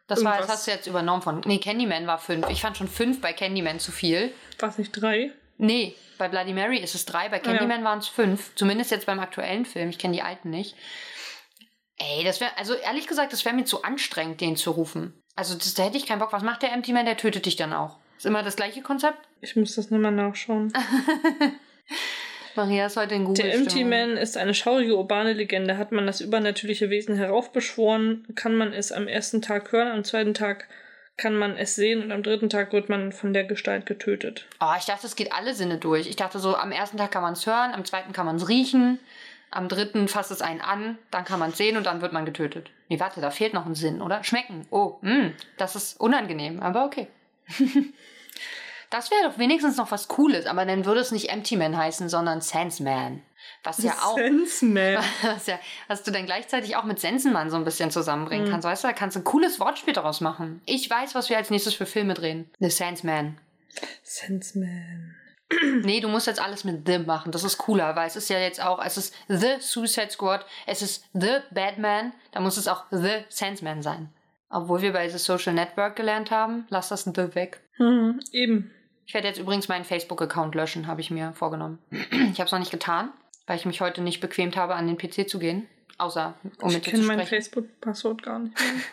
Das 0.07 0.23
war, 0.23 0.37
das 0.37 0.49
hast 0.49 0.67
du 0.67 0.71
jetzt 0.71 0.87
übernommen 0.87 1.23
von. 1.23 1.41
Nee, 1.45 1.57
Candyman 1.57 2.05
war 2.05 2.19
fünf. 2.19 2.47
Ich 2.49 2.61
fand 2.61 2.77
schon 2.77 2.87
fünf 2.87 3.21
bei 3.21 3.33
Candyman 3.33 3.79
zu 3.79 3.91
viel. 3.91 4.31
War 4.59 4.69
es 4.69 4.77
nicht 4.77 4.91
drei? 4.91 5.31
Nee, 5.57 5.95
bei 6.17 6.27
Bloody 6.27 6.53
Mary 6.53 6.79
ist 6.79 6.95
es 6.95 7.05
drei, 7.05 7.29
bei 7.29 7.37
Ah, 7.37 7.45
ja. 7.45 7.57
Candyman 7.57 7.83
waren 7.83 7.99
es 7.99 8.07
fünf. 8.07 8.53
Zumindest 8.55 8.91
jetzt 8.91 9.05
beim 9.05 9.19
aktuellen 9.19 9.65
Film. 9.65 9.89
Ich 9.89 9.97
kenne 9.99 10.13
die 10.13 10.21
alten 10.21 10.49
nicht. 10.49 10.75
Ey, 11.97 12.23
das 12.25 12.41
wäre, 12.41 12.57
also 12.57 12.73
ehrlich 12.73 13.07
gesagt, 13.07 13.31
das 13.31 13.45
wäre 13.45 13.55
mir 13.55 13.63
zu 13.65 13.83
anstrengend, 13.83 14.41
den 14.41 14.57
zu 14.57 14.71
rufen. 14.71 15.13
Also 15.35 15.55
das, 15.55 15.73
da 15.73 15.83
hätte 15.83 15.97
ich 15.97 16.05
keinen 16.05 16.19
Bock. 16.19 16.33
Was 16.33 16.43
macht 16.43 16.61
der 16.61 16.73
Empty 16.73 16.91
Man? 16.93 17.05
Der 17.05 17.17
tötet 17.17 17.45
dich 17.45 17.55
dann 17.55 17.73
auch. 17.73 17.97
Ist 18.17 18.25
immer 18.25 18.43
das 18.43 18.55
gleiche 18.55 18.81
Konzept? 18.81 19.17
Ich 19.41 19.55
muss 19.55 19.75
das 19.75 19.91
nochmal 19.91 20.11
nachschauen. 20.11 20.71
Maria 22.55 22.85
ist 22.85 22.95
heute 22.97 23.15
in 23.15 23.25
Google. 23.25 23.43
Der 23.43 23.53
Empty 23.53 23.83
Man 23.83 24.15
ist 24.17 24.37
eine 24.37 24.53
schaurige 24.53 24.95
urbane 24.97 25.33
Legende. 25.33 25.77
Hat 25.77 25.91
man 25.91 26.05
das 26.07 26.21
übernatürliche 26.21 26.89
Wesen 26.89 27.15
heraufbeschworen, 27.15 28.25
kann 28.35 28.55
man 28.55 28.71
es 28.73 28.91
am 28.91 29.07
ersten 29.07 29.41
Tag 29.41 29.71
hören, 29.71 29.89
am 29.89 30.03
zweiten 30.05 30.33
Tag 30.33 30.67
kann 31.17 31.37
man 31.37 31.55
es 31.57 31.75
sehen 31.75 32.03
und 32.03 32.11
am 32.11 32.23
dritten 32.23 32.49
Tag 32.49 32.73
wird 32.73 32.89
man 32.89 33.11
von 33.11 33.33
der 33.33 33.45
Gestalt 33.45 33.85
getötet. 33.85 34.47
Oh, 34.59 34.73
ich 34.77 34.85
dachte, 34.85 35.07
es 35.07 35.15
geht 35.15 35.31
alle 35.31 35.53
Sinne 35.53 35.77
durch. 35.77 36.07
Ich 36.07 36.17
dachte 36.17 36.39
so, 36.39 36.55
am 36.55 36.71
ersten 36.71 36.97
Tag 36.97 37.11
kann 37.11 37.21
man 37.21 37.33
es 37.33 37.47
hören, 37.47 37.73
am 37.73 37.85
zweiten 37.85 38.11
kann 38.11 38.25
man 38.25 38.35
es 38.35 38.49
riechen, 38.49 38.99
am 39.49 39.69
dritten 39.69 40.07
fasst 40.07 40.31
es 40.31 40.41
einen 40.41 40.61
an, 40.61 40.97
dann 41.11 41.23
kann 41.23 41.39
man 41.39 41.51
es 41.51 41.57
sehen 41.57 41.77
und 41.77 41.85
dann 41.85 42.01
wird 42.01 42.11
man 42.11 42.25
getötet. 42.25 42.69
Nee, 42.89 42.99
warte, 42.99 43.21
da 43.21 43.31
fehlt 43.31 43.53
noch 43.53 43.65
ein 43.65 43.75
Sinn, 43.75 44.01
oder? 44.01 44.23
Schmecken. 44.23 44.67
Oh, 44.69 44.97
mh, 45.01 45.31
das 45.57 45.75
ist 45.75 45.99
unangenehm, 45.99 46.59
aber 46.59 46.85
okay. 46.85 47.07
das 48.89 49.09
wäre 49.09 49.29
doch 49.29 49.37
wenigstens 49.37 49.77
noch 49.77 49.91
was 49.91 50.09
Cooles, 50.09 50.45
aber 50.45 50.65
dann 50.65 50.85
würde 50.85 50.99
es 50.99 51.11
nicht 51.11 51.29
Empty 51.29 51.55
Man 51.55 51.77
heißen, 51.77 52.09
sondern 52.09 52.41
Senseman. 52.41 53.21
Was 53.65 53.81
ja 53.83 53.93
auch. 54.03 54.15
Senseman. 54.15 55.03
Was, 55.23 55.47
ja, 55.47 55.59
was 55.87 56.03
du 56.03 56.11
dann 56.11 56.25
gleichzeitig 56.25 56.75
auch 56.75 56.83
mit 56.83 56.99
Sensenmann 56.99 57.49
so 57.49 57.55
ein 57.57 57.63
bisschen 57.65 57.91
zusammenbringen 57.91 58.47
Mhm. 58.47 58.51
kannst. 58.51 58.67
Weißt 58.67 58.83
du, 58.83 58.87
da 58.87 58.93
kannst 58.93 59.15
du 59.15 59.21
ein 59.21 59.23
cooles 59.23 59.59
Wortspiel 59.59 59.93
daraus 59.93 60.21
machen. 60.21 60.61
Ich 60.65 60.89
weiß, 60.89 61.15
was 61.15 61.29
wir 61.29 61.37
als 61.37 61.49
nächstes 61.49 61.73
für 61.73 61.85
Filme 61.85 62.13
drehen. 62.13 62.49
The 62.59 62.69
Senseman. 62.69 63.37
Senseman. 64.03 65.15
Nee, 65.83 65.99
du 65.99 66.07
musst 66.07 66.25
jetzt 66.27 66.41
alles 66.41 66.63
mit 66.63 66.87
The 66.87 66.99
machen. 66.99 67.31
Das 67.31 67.43
ist 67.43 67.57
cooler, 67.59 67.95
weil 67.95 68.07
es 68.07 68.15
ist 68.15 68.29
ja 68.29 68.39
jetzt 68.39 68.61
auch, 68.63 68.83
es 68.83 68.97
ist 68.97 69.13
The 69.27 69.55
Suicide 69.59 70.09
Squad, 70.09 70.45
es 70.65 70.81
ist 70.81 71.05
The 71.13 71.37
Batman, 71.51 72.13
da 72.31 72.39
muss 72.39 72.57
es 72.57 72.67
auch 72.67 72.83
The 72.91 73.23
Senseman 73.29 73.81
sein. 73.83 74.09
Obwohl 74.49 74.81
wir 74.81 74.93
bei 74.93 75.07
The 75.09 75.17
Social 75.19 75.53
Network 75.53 75.95
gelernt 75.95 76.31
haben, 76.31 76.65
lass 76.69 76.89
das 76.89 77.03
The 77.03 77.35
weg. 77.35 77.61
Hm, 77.77 78.19
eben. 78.31 78.71
Ich 79.05 79.13
werde 79.13 79.27
jetzt 79.27 79.39
übrigens 79.39 79.67
meinen 79.67 79.85
Facebook-Account 79.85 80.55
löschen, 80.55 80.87
habe 80.87 81.01
ich 81.01 81.11
mir 81.11 81.33
vorgenommen. 81.33 81.77
Ich 81.91 82.39
habe 82.39 82.45
es 82.45 82.51
noch 82.51 82.59
nicht 82.59 82.71
getan, 82.71 83.11
weil 83.47 83.57
ich 83.57 83.65
mich 83.65 83.81
heute 83.81 84.01
nicht 84.01 84.19
bequemt 84.21 84.55
habe, 84.57 84.75
an 84.75 84.87
den 84.87 84.97
PC 84.97 85.29
zu 85.29 85.39
gehen. 85.39 85.67
Außer, 85.97 86.33
um 86.61 86.69
Ich 86.69 86.75
mit 86.75 86.85
dir 86.85 86.91
kenne 86.91 87.03
zu 87.03 87.07
mein 87.07 87.19
sprechen. 87.19 87.35
Facebook-Passwort 87.35 88.23
gar 88.23 88.39
nicht 88.39 88.59
mehr. 88.59 88.69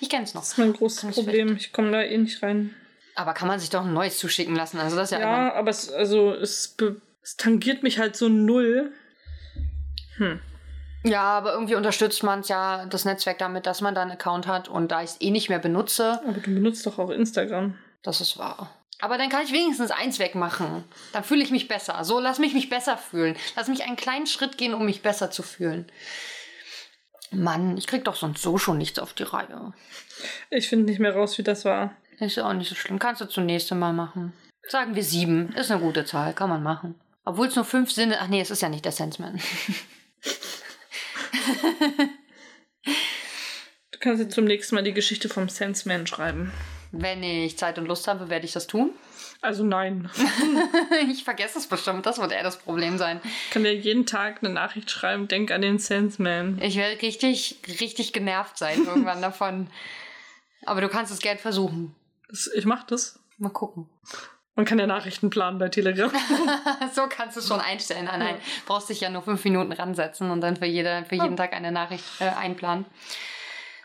Ich 0.00 0.08
kenne 0.08 0.24
es 0.24 0.34
noch. 0.34 0.42
Das 0.42 0.52
ist 0.52 0.58
mein 0.58 0.72
großes 0.72 1.02
Kann 1.02 1.10
ich 1.10 1.16
Problem. 1.16 1.56
Ich 1.56 1.72
komme 1.72 1.92
da 1.92 2.02
eh 2.02 2.18
nicht 2.18 2.42
rein. 2.42 2.74
Aber 3.14 3.32
kann 3.32 3.46
man 3.46 3.60
sich 3.60 3.70
doch 3.70 3.84
ein 3.84 3.92
neues 3.92 4.18
zuschicken 4.18 4.56
lassen? 4.56 4.80
Also 4.80 4.96
das 4.96 5.12
ist 5.12 5.18
ja, 5.18 5.20
Ja, 5.20 5.54
aber 5.54 5.70
es, 5.70 5.88
also, 5.92 6.32
es, 6.32 6.76
es 7.22 7.36
tangiert 7.36 7.84
mich 7.84 8.00
halt 8.00 8.16
so 8.16 8.28
null. 8.28 8.92
Hm. 10.16 10.40
Ja, 11.04 11.22
aber 11.22 11.52
irgendwie 11.52 11.76
unterstützt 11.76 12.24
man 12.24 12.42
ja, 12.42 12.86
das 12.86 13.04
Netzwerk 13.04 13.38
damit, 13.38 13.66
dass 13.66 13.80
man 13.80 13.94
da 13.94 14.02
einen 14.02 14.10
Account 14.10 14.48
hat. 14.48 14.68
Und 14.68 14.90
da 14.90 15.02
ich 15.02 15.10
es 15.10 15.20
eh 15.20 15.30
nicht 15.30 15.48
mehr 15.48 15.60
benutze, 15.60 16.20
Aber 16.26 16.32
du 16.32 16.52
benutzt 16.52 16.84
doch 16.84 16.98
auch 16.98 17.10
Instagram. 17.10 17.78
Das 18.02 18.20
ist 18.20 18.36
wahr. 18.36 18.74
Aber 19.00 19.16
dann 19.16 19.28
kann 19.28 19.44
ich 19.44 19.52
wenigstens 19.52 19.90
eins 19.90 20.18
wegmachen. 20.18 20.84
Dann 21.12 21.24
fühle 21.24 21.42
ich 21.42 21.50
mich 21.50 21.68
besser. 21.68 22.02
So, 22.04 22.18
lass 22.18 22.38
mich 22.38 22.54
mich 22.54 22.68
besser 22.68 22.96
fühlen. 22.96 23.36
Lass 23.54 23.68
mich 23.68 23.84
einen 23.84 23.96
kleinen 23.96 24.26
Schritt 24.26 24.58
gehen, 24.58 24.74
um 24.74 24.84
mich 24.84 25.02
besser 25.02 25.30
zu 25.30 25.42
fühlen. 25.42 25.90
Mann, 27.30 27.76
ich 27.76 27.86
krieg 27.86 28.04
doch 28.04 28.16
sonst 28.16 28.42
so 28.42 28.58
schon 28.58 28.78
nichts 28.78 28.98
auf 28.98 29.12
die 29.12 29.22
Reihe. 29.22 29.72
Ich 30.50 30.68
finde 30.68 30.86
nicht 30.86 30.98
mehr 30.98 31.14
raus, 31.14 31.38
wie 31.38 31.42
das 31.42 31.64
war. 31.64 31.96
Ist 32.18 32.36
ja 32.36 32.48
auch 32.48 32.54
nicht 32.54 32.68
so 32.68 32.74
schlimm. 32.74 32.98
Kannst 32.98 33.20
du 33.20 33.26
zunächst 33.26 33.70
mal 33.72 33.92
machen. 33.92 34.32
Sagen 34.66 34.96
wir 34.96 35.04
sieben. 35.04 35.52
Ist 35.52 35.70
eine 35.70 35.80
gute 35.80 36.04
Zahl. 36.04 36.34
Kann 36.34 36.50
man 36.50 36.62
machen. 36.62 36.96
Obwohl 37.24 37.46
es 37.46 37.56
nur 37.56 37.64
fünf 37.64 37.92
sind. 37.92 38.14
Ach 38.18 38.28
nee, 38.28 38.40
es 38.40 38.50
ist 38.50 38.62
ja 38.62 38.68
nicht 38.68 38.84
der 38.84 38.92
Senseman. 38.92 39.40
Du 43.98 43.98
kannst 44.00 44.22
jetzt 44.22 44.34
zum 44.34 44.44
nächsten 44.44 44.76
Mal 44.76 44.84
die 44.84 44.94
Geschichte 44.94 45.28
vom 45.28 45.48
Senseman 45.48 46.06
schreiben. 46.06 46.52
Wenn 46.90 47.22
ich 47.22 47.58
Zeit 47.58 47.78
und 47.78 47.86
Lust 47.86 48.08
habe, 48.08 48.30
werde 48.30 48.46
ich 48.46 48.52
das 48.52 48.66
tun. 48.66 48.92
Also 49.40 49.62
nein. 49.62 50.10
ich 51.10 51.22
vergesse 51.22 51.58
es 51.58 51.66
bestimmt, 51.66 52.06
das 52.06 52.18
wird 52.18 52.32
eher 52.32 52.42
das 52.42 52.58
Problem 52.58 52.98
sein. 52.98 53.20
Ich 53.24 53.50
kann 53.50 53.62
dir 53.62 53.74
jeden 53.74 54.04
Tag 54.04 54.42
eine 54.42 54.52
Nachricht 54.52 54.90
schreiben, 54.90 55.28
denk 55.28 55.50
an 55.50 55.62
den 55.62 55.78
Sensman. 55.78 56.58
Ich 56.60 56.76
werde 56.76 57.00
richtig, 57.00 57.58
richtig 57.80 58.12
genervt 58.12 58.58
sein 58.58 58.84
irgendwann 58.84 59.22
davon. 59.22 59.68
Aber 60.66 60.80
du 60.80 60.88
kannst 60.88 61.12
es 61.12 61.20
gern 61.20 61.38
versuchen. 61.38 61.94
Ich 62.54 62.64
mach 62.64 62.84
das. 62.84 63.20
Mal 63.38 63.50
gucken. 63.50 63.88
Man 64.56 64.64
kann 64.64 64.80
ja 64.80 64.88
Nachrichten 64.88 65.30
planen 65.30 65.60
bei 65.60 65.68
Telegram. 65.68 66.10
so 66.92 67.06
kannst 67.08 67.36
du 67.36 67.40
es 67.40 67.46
schon 67.46 67.60
einstellen. 67.60 68.08
Ah, 68.08 68.16
nein, 68.16 68.34
ja. 68.34 68.40
brauchst 68.66 68.88
dich 68.88 69.00
ja 69.00 69.08
nur 69.08 69.22
fünf 69.22 69.44
Minuten 69.44 69.70
ransetzen 69.70 70.32
und 70.32 70.40
dann 70.40 70.56
für, 70.56 70.66
jede, 70.66 71.04
für 71.08 71.14
jeden 71.14 71.36
Tag 71.36 71.52
eine 71.52 71.70
Nachricht 71.70 72.04
äh, 72.18 72.24
einplanen. 72.24 72.84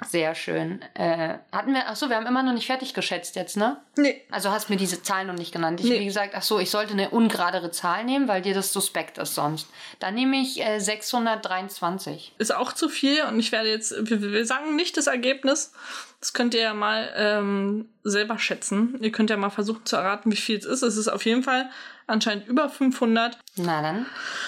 Sehr 0.10 0.36
schön. 0.36 0.82
Äh, 0.93 1.36
hatten 1.51 1.74
wir, 1.74 1.88
achso, 1.89 2.10
wir 2.10 2.16
haben 2.16 2.26
immer 2.26 2.43
noch 2.43 2.54
nicht 2.54 2.68
fertig 2.68 2.93
geschätzt 2.93 3.36
jetzt, 3.36 3.58
ne? 3.58 3.78
Nee. 3.95 4.22
Also 4.32 4.51
hast 4.51 4.70
mir 4.70 4.76
diese 4.76 5.01
Zahl 5.01 5.26
noch 5.26 5.36
nicht 5.36 5.51
genannt. 5.51 5.80
Ich, 5.80 5.88
nee. 5.88 5.99
wie 5.99 6.06
gesagt, 6.06 6.36
achso, 6.36 6.60
ich 6.60 6.70
sollte 6.70 6.93
eine 6.93 7.10
ungeradere 7.10 7.72
Zahl 7.72 8.04
nehmen, 8.04 8.28
weil 8.28 8.41
dir 8.41 8.54
das 8.54 8.74
suspekt 8.74 9.18
ist 9.18 9.36
sonst. 9.36 9.68
Dann 9.99 10.16
nehme 10.16 10.38
ich 10.38 10.62
äh, 10.62 10.80
623. 10.80 12.34
Ist 12.38 12.56
auch 12.56 12.74
zu 12.74 12.89
viel 12.89 13.24
und 13.24 13.39
ich 13.39 13.51
werde 13.51 13.70
jetzt, 13.70 13.93
wir, 14.10 14.22
wir 14.22 14.45
sagen 14.45 14.76
nicht 14.76 14.97
das 14.97 15.08
Ergebnis. 15.08 15.74
Das 16.20 16.34
könnt 16.34 16.54
ihr 16.54 16.62
ja 16.62 16.74
mal 16.74 17.12
ähm, 17.16 17.89
selber 18.04 18.39
schätzen. 18.39 18.97
Ihr 19.01 19.12
könnt 19.12 19.30
ja 19.30 19.38
mal 19.38 19.49
versuchen 19.49 19.86
zu 19.86 19.95
erraten, 19.95 20.32
wie 20.32 20.38
viel 20.38 20.58
es 20.58 20.66
ist. 20.66 20.82
Es 20.82 20.97
ist 20.97 21.10
auf 21.10 21.26
jeden 21.26 21.43
Fall 21.43 21.70
anscheinend 22.14 22.47
über 22.47 22.70
500. 22.70 23.38
Na 23.57 23.82
dann. 23.82 24.05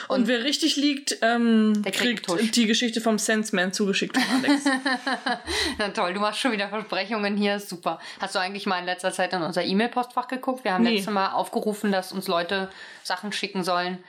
Und, 0.07 0.21
und 0.21 0.27
wer 0.27 0.43
richtig 0.43 0.77
liegt, 0.77 1.17
ähm, 1.21 1.83
der 1.83 1.91
kriegt, 1.91 2.27
kriegt 2.27 2.55
die 2.55 2.67
Geschichte 2.67 3.01
vom 3.01 3.19
Senseman 3.19 3.73
zugeschickt 3.73 4.17
von 4.17 4.43
Alex. 4.43 4.63
Na 5.77 5.89
toll, 5.89 6.13
du 6.13 6.19
machst 6.19 6.39
schon 6.39 6.51
wieder 6.51 6.69
Versprechungen 6.69 7.35
hier, 7.35 7.59
super. 7.59 7.99
Hast 8.21 8.35
du 8.35 8.39
eigentlich 8.39 8.65
mal 8.65 8.79
in 8.79 8.85
letzter 8.85 9.11
Zeit 9.11 9.33
in 9.33 9.41
unser 9.41 9.63
E-Mail-Postfach 9.63 10.27
geguckt? 10.27 10.63
Wir 10.63 10.73
haben 10.73 10.83
nee. 10.83 10.95
letztes 10.95 11.13
Mal 11.13 11.31
aufgerufen, 11.31 11.91
dass 11.91 12.11
uns 12.11 12.27
Leute 12.27 12.69
Sachen 13.03 13.31
schicken 13.31 13.63
sollen. 13.63 14.03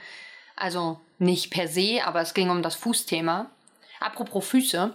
Also 0.55 1.01
nicht 1.19 1.51
per 1.51 1.69
se, 1.69 2.01
aber 2.05 2.21
es 2.21 2.35
ging 2.35 2.51
um 2.51 2.63
das 2.63 2.75
Fußthema. 2.77 3.51
Apropos 4.01 4.47
Füße. 4.47 4.95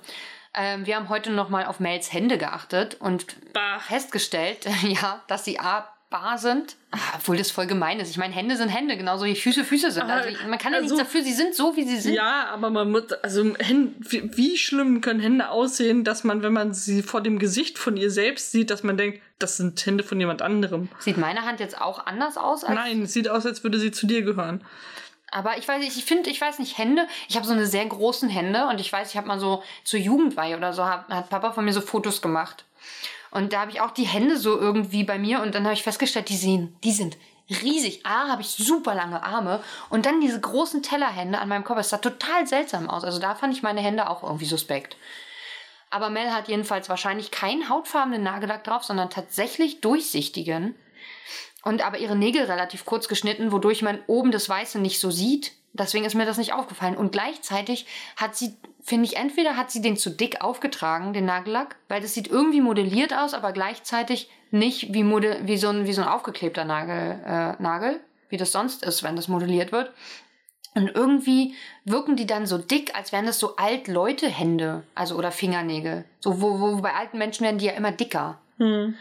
Ähm, 0.54 0.86
wir 0.86 0.96
haben 0.96 1.10
heute 1.10 1.32
nochmal 1.32 1.66
auf 1.66 1.80
Mels 1.80 2.12
Hände 2.12 2.38
geachtet 2.38 2.96
und 3.00 3.54
bah. 3.54 3.80
festgestellt, 3.80 4.68
ja, 4.84 5.24
dass 5.28 5.46
sie 5.46 5.60
A, 5.60 5.88
bar 6.12 6.38
sind. 6.38 6.76
Ah, 6.92 6.98
obwohl 7.16 7.38
das 7.38 7.50
voll 7.50 7.66
gemein 7.66 8.00
ist. 8.00 8.12
Ich 8.12 8.18
meine, 8.18 8.34
Hände 8.36 8.58
sind 8.58 8.70
Hände, 8.70 8.98
genauso 8.98 9.26
wie 9.26 9.34
Füße 9.34 9.64
Füße 9.64 9.90
sind. 9.92 10.04
Also 10.04 10.30
man 10.48 10.60
kann 10.60 10.74
ja 10.74 10.80
also, 10.80 10.94
nichts 10.94 11.10
dafür, 11.10 11.24
sie 11.24 11.34
sind 11.34 11.56
so, 11.56 11.76
wie 11.76 11.86
sie 11.86 11.98
sind. 11.98 12.14
Ja, 12.14 12.50
aber 12.50 12.70
man 12.70 12.92
muss, 12.92 13.12
also 13.24 13.46
wie, 13.46 14.38
wie 14.38 14.58
schlimm 14.58 15.02
können 15.02 15.22
Hände 15.22 15.50
aussehen, 15.50 16.04
dass 16.04 16.24
man, 16.24 16.44
wenn 16.44 16.54
man 16.54 16.74
sie 16.76 17.02
vor 17.02 17.22
dem 17.22 17.40
Gesicht 17.40 17.80
von 17.80 17.98
ihr 17.98 18.12
selbst 18.12 18.52
sieht, 18.52 18.70
dass 18.70 18.84
man 18.84 18.98
denkt, 18.98 19.22
das 19.40 19.58
sind 19.58 19.84
Hände 19.84 20.04
von 20.04 20.20
jemand 20.20 20.42
anderem. 20.42 20.90
Sieht 21.00 21.18
meine 21.18 21.44
Hand 21.44 21.60
jetzt 21.62 21.82
auch 21.82 22.06
anders 22.06 22.38
aus? 22.38 22.64
Nein, 22.68 23.04
es 23.04 23.14
sieht 23.14 23.30
aus, 23.30 23.46
als 23.46 23.64
würde 23.64 23.80
sie 23.80 23.92
zu 23.92 24.06
dir 24.06 24.22
gehören. 24.22 24.64
Aber 25.32 25.58
ich 25.58 25.66
weiß 25.66 25.80
nicht, 25.80 25.96
ich 25.98 26.04
finde, 26.04 26.30
ich 26.30 26.42
weiß 26.42 26.60
nicht, 26.60 26.78
Hände, 26.78 27.08
ich 27.30 27.38
habe 27.38 27.48
so 27.48 27.54
eine 27.54 27.66
sehr 27.66 27.86
großen 27.86 28.28
Hände 28.28 28.68
und 28.68 28.82
ich 28.82 28.92
weiß, 28.92 29.10
ich 29.12 29.18
habe 29.18 29.30
mal 29.30 29.40
so 29.40 29.64
zur 29.86 30.00
Jugendweihe 30.00 30.58
oder 30.58 30.74
so, 30.74 30.86
hat, 30.86 31.08
hat 31.08 31.30
Papa 31.30 31.54
von 31.54 31.64
mir 31.64 31.72
so 31.72 31.80
Fotos 31.80 32.22
gemacht. 32.22 32.66
Und 33.32 33.54
da 33.54 33.62
habe 33.62 33.72
ich 33.72 33.82
auch 33.82 33.92
die 33.92 34.06
Hände 34.06 34.38
so 34.38 34.60
irgendwie 34.60 35.04
bei 35.04 35.18
mir 35.18 35.42
und 35.42 35.56
dann 35.56 35.64
habe 35.64 35.74
ich 35.74 35.84
festgestellt, 35.84 36.30
die 36.30 36.38
sehen, 36.38 36.76
die 36.84 36.92
sind 36.92 37.18
riesig. 37.50 38.06
A, 38.06 38.28
habe 38.28 38.42
ich 38.42 38.50
super 38.50 38.96
lange 38.96 39.24
Arme 39.24 39.62
und 39.90 40.06
dann 40.06 40.22
diese 40.22 40.40
großen 40.40 40.84
Tellerhände 40.84 41.40
an 41.40 41.50
meinem 41.50 41.64
Kopf. 41.64 41.80
Es 41.80 41.90
sah 41.90 41.98
total 41.98 42.48
seltsam 42.48 42.90
aus. 42.90 43.04
Also 43.04 43.20
da 43.20 43.36
fand 43.36 43.54
ich 43.54 43.64
meine 43.64 43.82
Hände 43.82 44.10
auch 44.10 44.24
irgendwie 44.24 44.46
suspekt. 44.46 44.98
Aber 45.90 46.10
Mel 46.10 46.32
hat 46.32 46.48
jedenfalls 46.48 46.88
wahrscheinlich 46.88 47.32
keinen 47.32 47.68
hautfarbenen 47.68 48.24
Nagellack 48.24 48.64
drauf, 48.64 48.84
sondern 48.84 49.10
tatsächlich 49.10 49.82
durchsichtigen. 49.82 50.76
Und 51.64 51.86
aber 51.86 52.00
ihre 52.00 52.16
Nägel 52.16 52.46
relativ 52.46 52.86
kurz 52.86 53.08
geschnitten, 53.08 53.52
wodurch 53.52 53.82
man 53.82 54.00
oben 54.08 54.32
das 54.32 54.48
Weiße 54.48 54.80
nicht 54.80 55.00
so 55.00 55.12
sieht. 55.12 55.52
Deswegen 55.74 56.06
ist 56.06 56.16
mir 56.16 56.26
das 56.26 56.38
nicht 56.38 56.54
aufgefallen. 56.54 56.98
Und 56.98 57.12
gleichzeitig 57.12 57.86
hat 58.18 58.36
sie, 58.36 58.56
finde 58.82 59.06
ich, 59.06 59.18
entweder 59.18 59.56
hat 59.56 59.72
sie 59.72 59.82
den 59.82 59.98
zu 59.98 60.10
dick 60.10 60.42
aufgetragen, 60.42 61.14
den 61.14 61.26
Nagellack, 61.26 61.78
weil 61.88 62.02
das 62.02 62.14
sieht 62.14 62.28
irgendwie 62.28 62.62
modelliert 62.62 63.14
aus, 63.14 63.34
aber 63.34 63.54
gleichzeitig 63.54 64.30
nicht 64.52 64.94
wie, 64.94 65.04
Mode, 65.04 65.40
wie, 65.44 65.58
so, 65.58 65.70
ein, 65.70 65.88
wie 65.88 65.94
so 65.94 66.02
ein 66.02 66.08
aufgeklebter 66.08 66.66
Nagel, 66.66 67.22
äh, 67.26 67.62
Nagel, 67.62 68.02
wie 68.30 68.38
das 68.38 68.52
sonst 68.52 68.84
ist, 68.84 69.02
wenn 69.04 69.16
das 69.16 69.30
modelliert 69.30 69.72
wird. 69.72 69.94
Und 70.74 70.90
irgendwie 70.94 71.56
wirken 71.84 72.16
die 72.16 72.28
dann 72.28 72.46
so 72.46 72.58
dick, 72.58 72.96
als 72.96 73.12
wären 73.12 73.26
das 73.26 73.40
so 73.40 73.56
Alt-Leute-Hände, 73.58 74.84
also 74.96 75.16
oder 75.16 75.32
Fingernägel. 75.32 76.06
So, 76.20 76.42
wo, 76.42 76.60
wo 76.60 76.82
bei 76.82 76.94
alten 76.94 77.18
Menschen 77.18 77.44
werden 77.44 77.58
die 77.58 77.66
ja 77.66 77.74
immer 77.74 77.92
dicker. 77.92 78.40
Hm. 78.58 78.96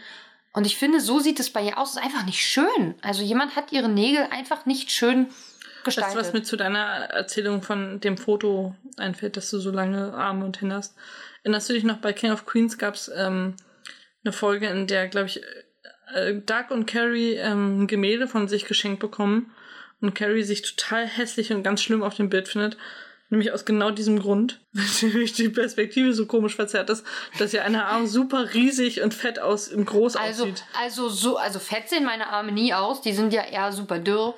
Und 0.53 0.65
ich 0.65 0.77
finde, 0.77 0.99
so 0.99 1.19
sieht 1.19 1.39
es 1.39 1.49
bei 1.49 1.61
ihr 1.61 1.77
aus. 1.77 1.91
Es 1.91 1.95
ist 1.95 2.03
einfach 2.03 2.25
nicht 2.25 2.41
schön. 2.41 2.95
Also 3.01 3.23
jemand 3.23 3.55
hat 3.55 3.71
ihre 3.71 3.87
Nägel 3.87 4.27
einfach 4.31 4.65
nicht 4.65 4.91
schön 4.91 5.27
gestaltet. 5.83 6.15
Das, 6.15 6.27
was 6.27 6.33
mir 6.33 6.43
zu 6.43 6.57
deiner 6.57 6.79
Erzählung 6.79 7.61
von 7.61 7.99
dem 7.99 8.17
Foto 8.17 8.75
einfällt, 8.97 9.37
dass 9.37 9.49
du 9.49 9.59
so 9.59 9.71
lange 9.71 10.13
Arme 10.13 10.45
und 10.45 10.61
Hände 10.61 10.75
hast. 10.75 10.95
Erinnerst 11.43 11.69
du 11.69 11.73
dich 11.73 11.83
noch, 11.83 11.97
bei 11.97 12.13
King 12.13 12.31
of 12.31 12.45
Queens 12.45 12.77
gab 12.77 12.95
es 12.95 13.11
ähm, 13.15 13.55
eine 14.23 14.33
Folge, 14.33 14.67
in 14.67 14.87
der, 14.87 15.07
glaube 15.07 15.27
ich, 15.27 15.41
äh, 16.13 16.35
Doug 16.35 16.65
und 16.69 16.85
Carrie 16.85 17.33
ähm, 17.33 17.83
ein 17.83 17.87
Gemälde 17.87 18.27
von 18.27 18.47
sich 18.47 18.65
geschenkt 18.65 18.99
bekommen 18.99 19.51
und 20.01 20.15
Carrie 20.15 20.43
sich 20.43 20.61
total 20.61 21.05
hässlich 21.05 21.51
und 21.51 21.63
ganz 21.63 21.81
schlimm 21.81 22.03
auf 22.03 22.15
dem 22.15 22.29
Bild 22.29 22.47
findet. 22.47 22.77
Nämlich 23.29 23.53
aus 23.53 23.63
genau 23.63 23.91
diesem 23.91 24.19
Grund, 24.19 24.59
weil 24.73 25.25
die 25.25 25.47
Perspektive 25.47 26.13
so 26.13 26.25
komisch 26.25 26.55
verzerrt 26.55 26.89
ist, 26.89 27.05
dass 27.39 27.53
ja 27.53 27.61
eine 27.61 27.85
Arm 27.85 28.05
super 28.05 28.53
riesig 28.53 29.01
und 29.01 29.13
fett 29.13 29.39
aus, 29.39 29.69
im 29.69 29.85
Groß 29.85 30.17
also, 30.17 30.43
aussieht. 30.43 30.65
Also, 30.77 31.07
so, 31.07 31.37
also 31.37 31.59
fett 31.59 31.87
sehen 31.87 32.03
meine 32.03 32.27
Arme 32.27 32.51
nie 32.51 32.73
aus, 32.73 33.01
die 33.01 33.13
sind 33.13 33.31
ja 33.31 33.43
eher 33.43 33.71
super 33.71 33.99
dürr. 33.99 34.35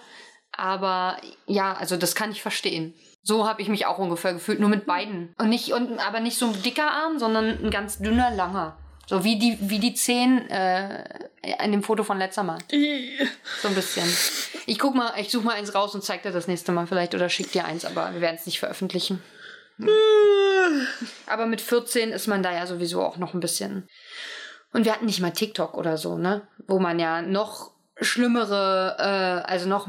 Aber 0.55 1.17
ja, 1.47 1.73
also 1.73 1.97
das 1.97 2.15
kann 2.15 2.31
ich 2.31 2.41
verstehen. 2.41 2.93
So 3.23 3.47
habe 3.47 3.61
ich 3.61 3.69
mich 3.69 3.85
auch 3.85 3.97
ungefähr 3.97 4.33
gefühlt, 4.33 4.59
nur 4.59 4.69
mit 4.69 4.85
beiden. 4.85 5.33
Und 5.37 5.49
nicht, 5.49 5.71
und, 5.71 5.99
aber 5.99 6.19
nicht 6.19 6.37
so 6.37 6.47
ein 6.47 6.61
dicker 6.61 6.91
Arm, 6.91 7.19
sondern 7.19 7.63
ein 7.63 7.71
ganz 7.71 7.99
dünner, 7.99 8.31
langer. 8.31 8.77
So 9.07 9.23
wie 9.23 9.37
die, 9.37 9.57
wie 9.61 9.79
die 9.79 9.93
Zehen 9.93 10.49
äh, 10.49 11.03
in 11.63 11.71
dem 11.71 11.83
Foto 11.83 12.03
von 12.03 12.17
letzter 12.17 12.43
Mal. 12.43 12.59
So 13.61 13.67
ein 13.69 13.75
bisschen. 13.75 14.07
Ich 14.65 14.79
guck 14.79 14.95
mal, 14.95 15.13
ich 15.17 15.29
suche 15.29 15.45
mal 15.45 15.55
eins 15.55 15.73
raus 15.73 15.95
und 15.95 16.03
zeig 16.03 16.23
dir 16.23 16.31
das 16.31 16.47
nächste 16.47 16.71
Mal 16.71 16.87
vielleicht 16.87 17.15
oder 17.15 17.29
schick 17.29 17.51
dir 17.51 17.65
eins, 17.65 17.85
aber 17.85 18.13
wir 18.13 18.21
werden 18.21 18.35
es 18.37 18.45
nicht 18.45 18.59
veröffentlichen. 18.59 19.21
Hm. 19.77 19.87
Aber 21.27 21.45
mit 21.45 21.61
14 21.61 22.11
ist 22.11 22.27
man 22.27 22.43
da 22.43 22.53
ja 22.53 22.67
sowieso 22.67 23.01
auch 23.03 23.17
noch 23.17 23.33
ein 23.33 23.39
bisschen. 23.39 23.87
Und 24.71 24.85
wir 24.85 24.93
hatten 24.93 25.05
nicht 25.05 25.19
mal 25.19 25.31
TikTok 25.31 25.75
oder 25.75 25.97
so, 25.97 26.17
ne? 26.17 26.47
Wo 26.67 26.79
man 26.79 26.99
ja 26.99 27.21
noch 27.21 27.71
schlimmere, 27.99 28.95
äh, 28.99 29.51
also 29.51 29.67
noch 29.67 29.87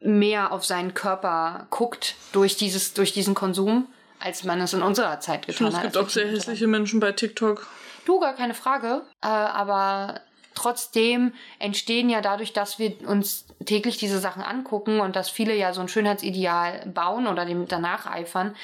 mehr 0.00 0.52
auf 0.52 0.64
seinen 0.64 0.94
Körper 0.94 1.66
guckt 1.70 2.16
durch, 2.32 2.56
dieses, 2.56 2.94
durch 2.94 3.12
diesen 3.12 3.34
Konsum, 3.34 3.86
als 4.20 4.44
man 4.44 4.60
es 4.60 4.72
in 4.72 4.82
unserer 4.82 5.20
Zeit 5.20 5.46
getan 5.46 5.68
hat. 5.68 5.74
Es 5.74 5.82
gibt 5.82 5.96
auch 5.96 6.08
sehr 6.08 6.28
hässliche 6.28 6.66
Menschen 6.66 7.00
bei 7.00 7.12
TikTok. 7.12 7.66
Du, 8.04 8.20
gar 8.20 8.34
keine 8.34 8.54
Frage. 8.54 9.02
Äh, 9.22 9.26
aber 9.26 10.20
trotzdem 10.54 11.32
entstehen 11.58 12.08
ja 12.08 12.20
dadurch, 12.20 12.52
dass 12.52 12.78
wir 12.78 12.96
uns 13.08 13.46
täglich 13.64 13.98
diese 13.98 14.18
Sachen 14.20 14.42
angucken 14.42 15.00
und 15.00 15.16
dass 15.16 15.28
viele 15.28 15.54
ja 15.54 15.72
so 15.72 15.80
ein 15.80 15.88
Schönheitsideal 15.88 16.86
bauen 16.86 17.26
oder 17.26 17.44
dem 17.44 17.68
danach 17.68 18.06
eifern, 18.06 18.54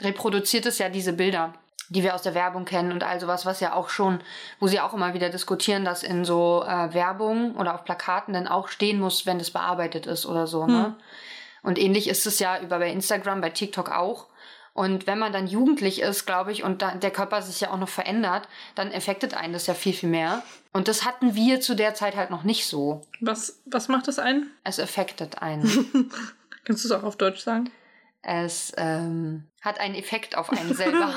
reproduziert 0.00 0.66
es 0.66 0.78
ja 0.78 0.88
diese 0.88 1.12
Bilder 1.12 1.54
die 1.88 2.02
wir 2.02 2.14
aus 2.14 2.22
der 2.22 2.34
Werbung 2.34 2.64
kennen 2.64 2.92
und 2.92 3.02
all 3.02 3.20
sowas, 3.20 3.46
was 3.46 3.60
ja 3.60 3.74
auch 3.74 3.88
schon, 3.88 4.20
wo 4.60 4.66
sie 4.66 4.80
auch 4.80 4.94
immer 4.94 5.14
wieder 5.14 5.30
diskutieren, 5.30 5.84
dass 5.84 6.02
in 6.02 6.24
so 6.24 6.64
äh, 6.66 6.92
Werbung 6.94 7.56
oder 7.56 7.74
auf 7.74 7.84
Plakaten 7.84 8.34
dann 8.34 8.48
auch 8.48 8.68
stehen 8.68 9.00
muss, 9.00 9.26
wenn 9.26 9.38
das 9.38 9.50
bearbeitet 9.50 10.06
ist 10.06 10.26
oder 10.26 10.46
so. 10.46 10.66
Ne? 10.66 10.84
Hm. 10.84 10.94
Und 11.62 11.78
ähnlich 11.78 12.08
ist 12.08 12.26
es 12.26 12.38
ja 12.38 12.60
über 12.60 12.78
bei 12.78 12.90
Instagram, 12.90 13.40
bei 13.40 13.50
TikTok 13.50 13.90
auch. 13.90 14.26
Und 14.78 15.08
wenn 15.08 15.18
man 15.18 15.32
dann 15.32 15.48
jugendlich 15.48 16.00
ist, 16.00 16.24
glaube 16.24 16.52
ich, 16.52 16.62
und 16.62 16.82
da, 16.82 16.92
der 16.94 17.10
Körper 17.10 17.42
sich 17.42 17.60
ja 17.60 17.72
auch 17.72 17.78
noch 17.78 17.88
verändert, 17.88 18.46
dann 18.76 18.92
effektet 18.92 19.34
einen 19.34 19.52
das 19.52 19.66
ja 19.66 19.74
viel, 19.74 19.92
viel 19.92 20.08
mehr. 20.08 20.44
Und 20.72 20.86
das 20.86 21.04
hatten 21.04 21.34
wir 21.34 21.60
zu 21.60 21.74
der 21.74 21.94
Zeit 21.94 22.14
halt 22.14 22.30
noch 22.30 22.44
nicht 22.44 22.66
so. 22.66 23.02
Was, 23.20 23.58
was 23.64 23.88
macht 23.88 24.06
das 24.06 24.20
ein? 24.20 24.50
Es 24.62 24.78
effektet 24.78 25.42
einen. 25.42 25.64
Kannst 26.64 26.84
du 26.84 26.88
es 26.88 26.92
auch 26.92 27.02
auf 27.02 27.16
Deutsch 27.16 27.40
sagen? 27.40 27.70
Es 28.22 28.72
ähm, 28.76 29.44
hat 29.60 29.80
einen 29.80 29.94
Effekt 29.94 30.36
auf 30.36 30.50
einen 30.50 30.74
selber. 30.74 31.14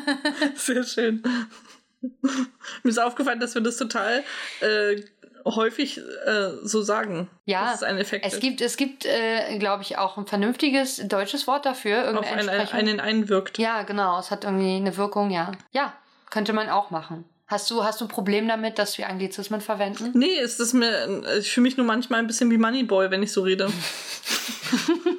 Sehr 0.54 0.82
schön. 0.82 1.22
Mir 2.00 2.90
ist 2.90 2.98
aufgefallen, 2.98 3.40
dass 3.40 3.54
wir 3.54 3.62
das 3.62 3.76
total 3.76 4.24
äh, 4.60 5.02
häufig 5.44 5.98
äh, 5.98 6.50
so 6.62 6.82
sagen. 6.82 7.28
Ja, 7.44 7.74
es 7.74 8.12
es 8.12 8.40
gibt, 8.40 8.60
es 8.60 8.76
gibt, 8.76 9.04
äh, 9.04 9.58
glaube 9.58 9.82
ich, 9.82 9.98
auch 9.98 10.16
ein 10.16 10.26
vernünftiges 10.26 11.02
deutsches 11.08 11.46
Wort 11.46 11.66
dafür. 11.66 12.18
Auf 12.18 12.30
einen, 12.30 12.48
einen 12.48 13.00
einwirkt. 13.00 13.58
Ja, 13.58 13.82
genau. 13.82 14.18
Es 14.18 14.30
hat 14.30 14.44
irgendwie 14.44 14.76
eine 14.76 14.96
Wirkung, 14.96 15.30
ja. 15.30 15.52
Ja, 15.72 15.92
könnte 16.30 16.52
man 16.52 16.68
auch 16.68 16.90
machen. 16.90 17.24
Hast 17.46 17.70
du, 17.70 17.82
hast 17.82 18.00
du 18.00 18.04
ein 18.04 18.08
Problem 18.08 18.46
damit, 18.46 18.78
dass 18.78 18.98
wir 18.98 19.08
Anglizismen 19.08 19.62
verwenden? 19.62 20.10
Nee, 20.14 20.38
ist 20.38 20.60
das 20.60 20.74
mir, 20.74 21.22
ich 21.38 21.50
fühle 21.50 21.62
mich 21.62 21.78
nur 21.78 21.86
manchmal 21.86 22.20
ein 22.20 22.26
bisschen 22.26 22.50
wie 22.50 22.58
Moneyboy, 22.58 23.10
wenn 23.10 23.22
ich 23.22 23.32
so 23.32 23.42
rede. 23.42 23.70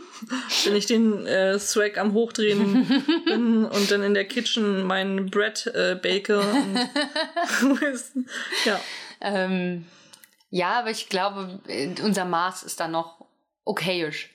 wenn 0.66 0.76
ich 0.76 0.86
den 0.86 1.26
äh, 1.26 1.60
Swag 1.60 1.98
am 1.98 2.14
Hochdrehen 2.14 2.86
bin 3.26 3.66
und 3.66 3.92
dann 3.92 4.04
in 4.04 4.14
der 4.14 4.26
Kitchen 4.26 4.84
mein 4.84 5.30
Bread 5.30 5.68
äh, 5.68 5.96
bake. 5.96 6.42
Ja. 8.66 8.80
Ähm, 9.22 9.86
ja, 10.50 10.80
aber 10.80 10.92
ich 10.92 11.10
glaube, 11.10 11.60
unser 12.04 12.26
Maß 12.26 12.64
ist 12.64 12.80
dann 12.80 12.92
noch 12.92 13.26
okayisch. 13.66 14.30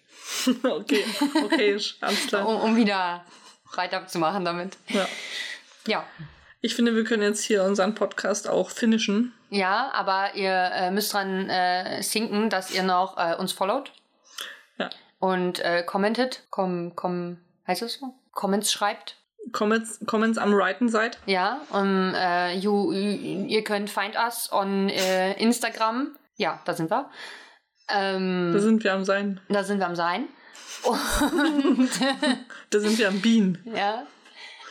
okay, 0.62 1.05
okay, 1.45 1.78
alles 2.01 2.26
klar. 2.26 2.49
Um, 2.49 2.61
um 2.61 2.76
wieder 2.76 3.24
weiterzumachen 3.74 4.45
damit. 4.45 4.76
Ja. 4.88 5.09
Ja. 5.86 6.05
Ich 6.61 6.74
finde, 6.74 6.95
wir 6.95 7.05
können 7.05 7.22
jetzt 7.22 7.45
hier 7.45 7.64
unseren 7.64 7.95
Podcast 7.95 8.49
auch 8.49 8.70
finishen. 8.70 9.34
Ja, 9.51 9.90
aber 9.92 10.34
ihr 10.34 10.51
äh, 10.51 10.90
müsst 10.90 11.12
dran 11.12 11.51
äh, 11.51 12.03
sinken, 12.03 12.49
dass 12.49 12.70
ihr 12.70 12.82
noch 12.82 13.18
äh, 13.18 13.34
uns 13.36 13.53
followt. 13.53 13.92
Und 15.25 15.61
äh, 15.61 15.83
commentet. 15.85 16.43
Com, 16.51 16.95
com, 16.95 17.39
heißt 17.66 17.81
das 17.83 17.95
so? 17.95 18.14
Comments 18.33 18.70
schreibt. 18.70 19.16
Comments, 19.53 20.01
Comments 20.07 20.37
am 20.39 20.53
Writen 20.53 20.89
seid. 20.89 21.18
Ja, 21.27 21.61
und 21.70 22.14
äh, 22.14 22.55
you, 22.57 22.93
you, 22.93 23.47
ihr 23.47 23.62
könnt 23.64 23.89
find 23.91 24.16
us 24.16 24.51
on 24.53 24.89
äh, 24.89 25.33
Instagram. 25.35 26.16
Ja, 26.37 26.61
da 26.64 26.75
sind 26.75 26.91
wir. 26.91 27.11
Ähm, 27.89 28.51
Da 28.53 28.59
sind 28.61 28.85
wir 28.85 28.93
am 28.93 29.05
Sein. 29.05 29.41
da 29.49 29.62
sind 29.64 29.79
wir 29.79 29.87
am 29.87 29.97
Sein. 29.97 30.29
Und 30.85 31.91
Da 32.70 32.81
sind 32.81 32.99
wir 32.99 33.09
am 33.09 33.20
Bean. 33.20 33.59
ja. 33.75 34.07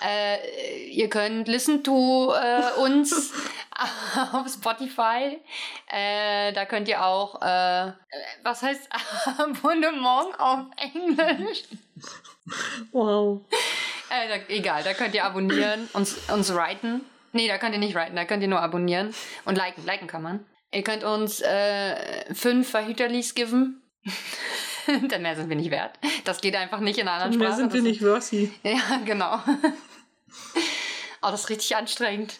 Äh, 0.06 0.90
ihr 0.90 1.10
könnt 1.10 1.48
listen 1.48 1.82
to 1.84 2.34
äh, 2.34 2.80
uns 2.82 3.32
auf 4.34 4.48
Spotify. 4.48 5.40
Äh, 5.88 6.54
da 6.54 6.66
könnt 6.66 6.88
ihr 6.88 7.04
auch, 7.04 7.42
äh, 7.42 7.92
was 8.44 8.62
heißt 8.62 8.90
Abonnement 9.38 10.40
auf 10.40 10.66
Englisch? 10.78 11.64
Wow. 12.92 13.42
Äh, 14.10 14.28
da, 14.28 14.36
egal, 14.54 14.84
da 14.84 14.94
könnt 14.94 15.16
ihr 15.16 15.24
abonnieren, 15.26 15.90
uns, 15.94 16.18
uns 16.30 16.54
writen. 16.54 17.02
Nee, 17.32 17.48
da 17.48 17.58
könnt 17.58 17.74
ihr 17.74 17.80
nicht 17.80 17.96
writen, 17.96 18.16
da 18.16 18.26
könnt 18.26 18.44
ihr 18.44 18.50
nur 18.50 18.62
abonnieren. 18.62 19.14
Und 19.46 19.58
liken, 19.58 19.86
liken 19.86 20.08
kann 20.08 20.22
man. 20.22 20.46
Ihr 20.72 20.84
könnt 20.84 21.04
uns 21.04 21.42
äh, 21.42 22.34
fünf 22.34 22.70
Verhüterlis 22.70 23.36
geben. 23.36 23.82
Denn 24.88 25.22
mehr 25.22 25.36
sind 25.36 25.50
wir 25.50 25.56
nicht 25.56 25.72
wert. 25.72 25.98
Das 26.26 26.42
geht 26.42 26.56
einfach 26.56 26.80
nicht 26.80 26.98
in 26.98 27.08
einer 27.08 27.24
anderen 27.24 27.40
Mehr 27.40 27.48
Sprache. 27.50 27.62
sind 27.62 27.74
wir 27.74 27.82
nicht 27.82 28.04
worthy. 28.04 28.52
Ja, 28.64 29.00
genau. 29.06 29.40
oh, 31.22 31.32
das 31.32 31.42
ist 31.42 31.50
richtig 31.50 31.76
anstrengend. 31.76 32.34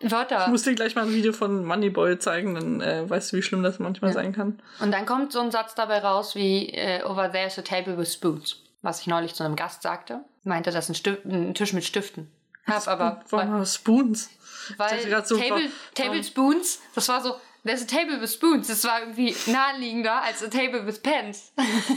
Wörter. 0.00 0.44
Ich 0.44 0.48
muss 0.48 0.62
dir 0.62 0.74
gleich 0.74 0.94
mal 0.94 1.06
ein 1.06 1.12
Video 1.12 1.32
von 1.32 1.64
Moneyboy 1.64 2.18
zeigen, 2.18 2.54
dann 2.54 2.80
äh, 2.80 3.08
weißt 3.08 3.32
du, 3.32 3.36
wie 3.36 3.42
schlimm 3.42 3.62
das 3.62 3.78
manchmal 3.78 4.12
sein 4.12 4.32
kann. 4.32 4.60
Und 4.80 4.92
dann 4.92 5.06
kommt 5.06 5.32
so 5.32 5.40
ein 5.40 5.50
Satz 5.50 5.74
dabei 5.74 5.98
raus 5.98 6.34
wie 6.34 6.68
äh, 6.68 7.02
Over 7.02 7.32
there's 7.32 7.58
a 7.58 7.62
table 7.62 7.98
with 7.98 8.12
spoons. 8.12 8.62
Was 8.82 9.00
ich 9.00 9.08
neulich 9.08 9.34
zu 9.34 9.42
einem 9.42 9.56
Gast 9.56 9.82
sagte. 9.82 10.20
Meinte, 10.44 10.70
das 10.70 10.84
ist 10.84 10.90
ein, 10.90 10.94
Stift, 10.94 11.24
ein 11.24 11.54
Tisch 11.54 11.72
mit 11.72 11.84
Stiften. 11.84 12.30
Hab 12.66 12.86
aber, 12.86 13.22
Warum 13.30 13.64
Spoons? 13.64 14.30
weil 14.76 15.24
so, 15.24 15.38
Table, 15.38 15.70
Table 15.94 16.22
Spoons, 16.22 16.80
das 16.94 17.08
war 17.08 17.22
so, 17.22 17.34
there's 17.64 17.82
a 17.82 17.86
table 17.86 18.20
with 18.20 18.32
spoons. 18.32 18.68
Das 18.68 18.84
war 18.84 19.00
irgendwie 19.00 19.34
naheliegender 19.46 20.22
als 20.22 20.42
a 20.42 20.48
table 20.48 20.86
with 20.86 21.00
pens. 21.00 21.52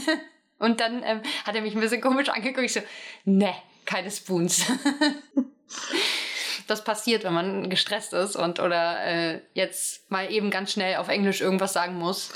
Und 0.58 0.80
dann 0.80 1.02
ähm, 1.04 1.22
hat 1.44 1.54
er 1.54 1.62
mich 1.62 1.74
ein 1.74 1.80
bisschen 1.80 2.00
komisch 2.00 2.28
angeguckt. 2.28 2.64
Ich 2.64 2.72
so, 2.72 2.80
ne, 3.24 3.52
keine 3.84 4.10
Spoons. 4.10 4.64
das 6.72 6.84
passiert, 6.84 7.24
wenn 7.24 7.32
man 7.32 7.70
gestresst 7.70 8.12
ist 8.12 8.34
und 8.34 8.58
oder 8.58 9.04
äh, 9.04 9.40
jetzt 9.54 10.10
mal 10.10 10.30
eben 10.30 10.50
ganz 10.50 10.72
schnell 10.72 10.96
auf 10.96 11.08
Englisch 11.08 11.40
irgendwas 11.40 11.72
sagen 11.72 11.94
muss. 11.94 12.30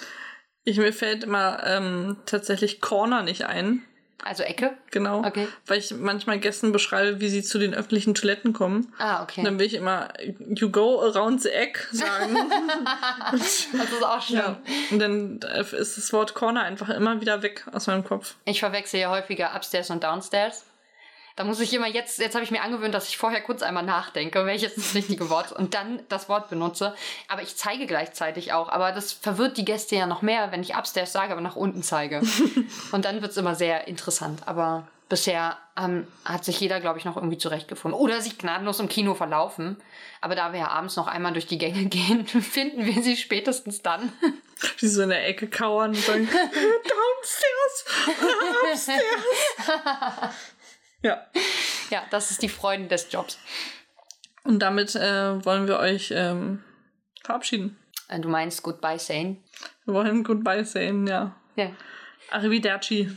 Ich, 0.64 0.78
mir 0.78 0.92
fällt 0.92 1.24
immer 1.24 1.62
ähm, 1.64 2.16
tatsächlich 2.26 2.80
Corner 2.80 3.22
nicht 3.22 3.44
ein. 3.46 3.82
Also 4.24 4.42
Ecke. 4.42 4.76
Genau. 4.90 5.24
Okay. 5.24 5.46
Weil 5.66 5.78
ich 5.78 5.94
manchmal 5.94 6.38
Gästen 6.40 6.72
beschreibe, 6.72 7.20
wie 7.20 7.28
sie 7.28 7.42
zu 7.42 7.58
den 7.58 7.74
öffentlichen 7.74 8.14
Toiletten 8.14 8.52
kommen. 8.52 8.92
Ah, 8.98 9.18
Und 9.18 9.22
okay. 9.22 9.42
dann 9.44 9.58
will 9.58 9.66
ich 9.66 9.74
immer 9.74 10.08
You 10.38 10.70
go 10.70 11.00
around 11.02 11.42
the 11.42 11.50
egg 11.50 11.78
sagen. 11.92 12.36
Das 13.32 13.68
ist 13.92 14.04
auch 14.04 14.22
schlimm. 14.22 14.38
ja. 14.38 14.60
Und 14.90 14.98
dann 14.98 15.40
äh, 15.42 15.60
ist 15.76 15.96
das 15.96 16.12
Wort 16.12 16.34
Corner 16.34 16.62
einfach 16.62 16.88
immer 16.88 17.20
wieder 17.20 17.42
weg 17.42 17.66
aus 17.72 17.86
meinem 17.86 18.04
Kopf. 18.04 18.34
Ich 18.44 18.60
verwechsel 18.60 19.00
ja 19.00 19.10
häufiger 19.10 19.54
Upstairs 19.54 19.90
und 19.90 20.02
Downstairs. 20.02 20.64
Da 21.36 21.44
muss 21.44 21.60
ich 21.60 21.72
immer 21.74 21.86
jetzt, 21.86 22.18
jetzt 22.18 22.34
habe 22.34 22.44
ich 22.44 22.50
mir 22.50 22.62
angewöhnt, 22.62 22.94
dass 22.94 23.10
ich 23.10 23.18
vorher 23.18 23.42
kurz 23.42 23.62
einmal 23.62 23.82
nachdenke, 23.82 24.46
welches 24.46 24.72
ist 24.72 24.88
das 24.88 24.94
richtige 24.94 25.28
Wort 25.30 25.52
und 25.52 25.74
dann 25.74 26.00
das 26.08 26.30
Wort 26.30 26.48
benutze. 26.48 26.94
Aber 27.28 27.42
ich 27.42 27.56
zeige 27.56 27.86
gleichzeitig 27.86 28.54
auch. 28.54 28.70
Aber 28.70 28.92
das 28.92 29.12
verwirrt 29.12 29.58
die 29.58 29.66
Gäste 29.66 29.96
ja 29.96 30.06
noch 30.06 30.22
mehr, 30.22 30.50
wenn 30.50 30.62
ich 30.62 30.74
Upstairs 30.74 31.12
sage, 31.12 31.32
aber 31.32 31.42
nach 31.42 31.56
unten 31.56 31.82
zeige. 31.82 32.22
und 32.92 33.04
dann 33.04 33.20
wird 33.20 33.32
es 33.32 33.36
immer 33.36 33.54
sehr 33.54 33.86
interessant. 33.86 34.48
Aber 34.48 34.88
bisher 35.10 35.58
ähm, 35.78 36.06
hat 36.24 36.44
sich 36.44 36.58
jeder, 36.58 36.80
glaube 36.80 36.98
ich, 36.98 37.04
noch 37.04 37.16
irgendwie 37.16 37.36
zurechtgefunden. 37.38 38.00
Oder 38.00 38.22
sich 38.22 38.38
gnadenlos 38.38 38.80
im 38.80 38.88
Kino 38.88 39.14
verlaufen. 39.14 39.76
Aber 40.22 40.34
da 40.34 40.52
wir 40.52 40.60
ja 40.60 40.68
abends 40.68 40.96
noch 40.96 41.06
einmal 41.06 41.34
durch 41.34 41.46
die 41.46 41.58
Gänge 41.58 41.84
gehen, 41.90 42.26
finden 42.26 42.86
wir 42.86 43.02
sie 43.02 43.16
spätestens 43.16 43.82
dann. 43.82 44.10
Die 44.80 44.88
so 44.88 45.02
in 45.02 45.10
der 45.10 45.28
Ecke 45.28 45.48
kauern 45.48 45.90
und 45.90 45.98
sagen 45.98 46.26
Downstairs, 46.30 47.84
upstairs. 48.72 48.96
Ja. 51.06 51.26
ja, 51.90 52.02
das 52.10 52.30
ist 52.30 52.42
die 52.42 52.48
Freude 52.48 52.86
des 52.86 53.10
Jobs. 53.10 53.38
Und 54.44 54.60
damit 54.60 54.94
äh, 54.94 55.44
wollen 55.44 55.66
wir 55.66 55.78
euch 55.78 56.12
ähm, 56.14 56.62
verabschieden. 57.24 57.76
Äh, 58.08 58.20
Du 58.20 58.28
meinst 58.28 58.62
Goodbye 58.62 58.98
Sane? 58.98 59.38
Wir 59.84 59.94
wollen 59.94 60.22
Goodbye 60.24 60.64
sagen, 60.64 61.06
ja. 61.06 61.34
Ja. 61.56 61.70
Arrivederci. 62.30 63.10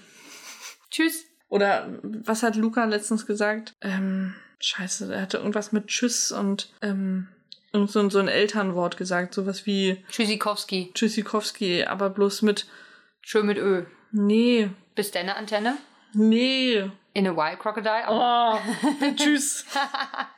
Tschüss. 0.90 1.26
Oder 1.50 1.88
was 2.04 2.44
hat 2.44 2.56
Luca 2.56 2.86
letztens 2.86 3.26
gesagt? 3.26 3.74
Ähm, 3.82 4.36
scheiße, 4.60 5.14
er 5.14 5.22
hatte 5.22 5.38
irgendwas 5.38 5.72
mit 5.72 5.88
Tschüss 5.88 6.32
und 6.32 6.72
ähm, 6.82 7.28
irgend 7.74 7.92
so, 7.92 8.08
so 8.10 8.20
ein 8.20 8.28
Elternwort 8.28 8.98
gesagt. 8.98 9.34
Sowas 9.34 9.66
wie 9.66 10.04
Tschüssikowski. 10.12 10.92
Tschüssikowski, 10.94 11.86
aber 11.86 12.10
bloß 12.12 12.44
mit 12.44 12.68
Schön 13.22 13.46
mit 13.48 13.58
Ö. 13.58 13.86
Nee, 14.12 14.70
Bis 14.96 15.12
deine 15.12 15.36
Antenne. 15.36 15.78
nee. 16.14 16.90
In 17.16 17.26
a 17.28 17.34
Wild 17.34 17.60
Crocodile. 17.60 18.05
Oh, 18.07 18.60
tschüss. 19.16 19.66